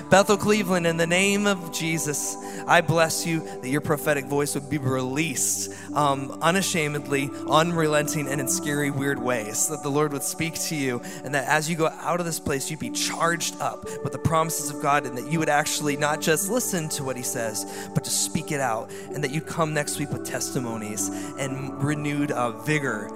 Bethel 0.09 0.37
Cleveland, 0.37 0.87
in 0.87 0.95
the 0.95 1.05
name 1.05 1.45
of 1.45 1.73
Jesus, 1.73 2.37
I 2.65 2.79
bless 2.79 3.25
you 3.25 3.41
that 3.41 3.67
your 3.67 3.81
prophetic 3.81 4.25
voice 4.25 4.55
would 4.55 4.69
be 4.69 4.77
released 4.77 5.73
um, 5.99 6.39
unashamedly, 6.41 7.29
unrelenting, 7.49 8.29
and 8.29 8.39
in 8.39 8.47
scary, 8.47 8.89
weird 8.89 9.19
ways. 9.19 9.67
That 9.67 9.83
the 9.83 9.89
Lord 9.89 10.13
would 10.13 10.23
speak 10.23 10.53
to 10.69 10.75
you, 10.75 11.01
and 11.25 11.35
that 11.35 11.45
as 11.47 11.69
you 11.69 11.75
go 11.75 11.87
out 11.87 12.21
of 12.21 12.25
this 12.25 12.39
place, 12.39 12.71
you'd 12.71 12.79
be 12.79 12.89
charged 12.89 13.59
up 13.59 13.83
with 14.01 14.13
the 14.13 14.19
promises 14.19 14.69
of 14.69 14.81
God 14.81 15.05
and 15.05 15.17
that 15.17 15.29
you 15.29 15.39
would 15.39 15.49
actually 15.49 15.97
not 15.97 16.21
just 16.21 16.49
listen 16.49 16.87
to 16.89 17.03
what 17.03 17.17
He 17.17 17.23
says, 17.23 17.89
but 17.93 18.05
to 18.05 18.09
speak 18.09 18.53
it 18.53 18.61
out, 18.61 18.89
and 19.13 19.21
that 19.23 19.31
you'd 19.31 19.45
come 19.45 19.73
next 19.73 19.99
week 19.99 20.09
with 20.11 20.25
testimonies 20.25 21.09
and 21.37 21.83
renewed 21.83 22.31
uh, 22.31 22.51
vigor 22.61 23.09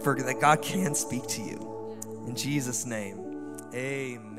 for 0.00 0.16
that 0.16 0.40
God 0.40 0.62
can 0.62 0.94
speak 0.94 1.26
to 1.26 1.42
you. 1.42 1.96
In 2.26 2.34
Jesus' 2.34 2.86
name, 2.86 3.58
amen. 3.74 4.35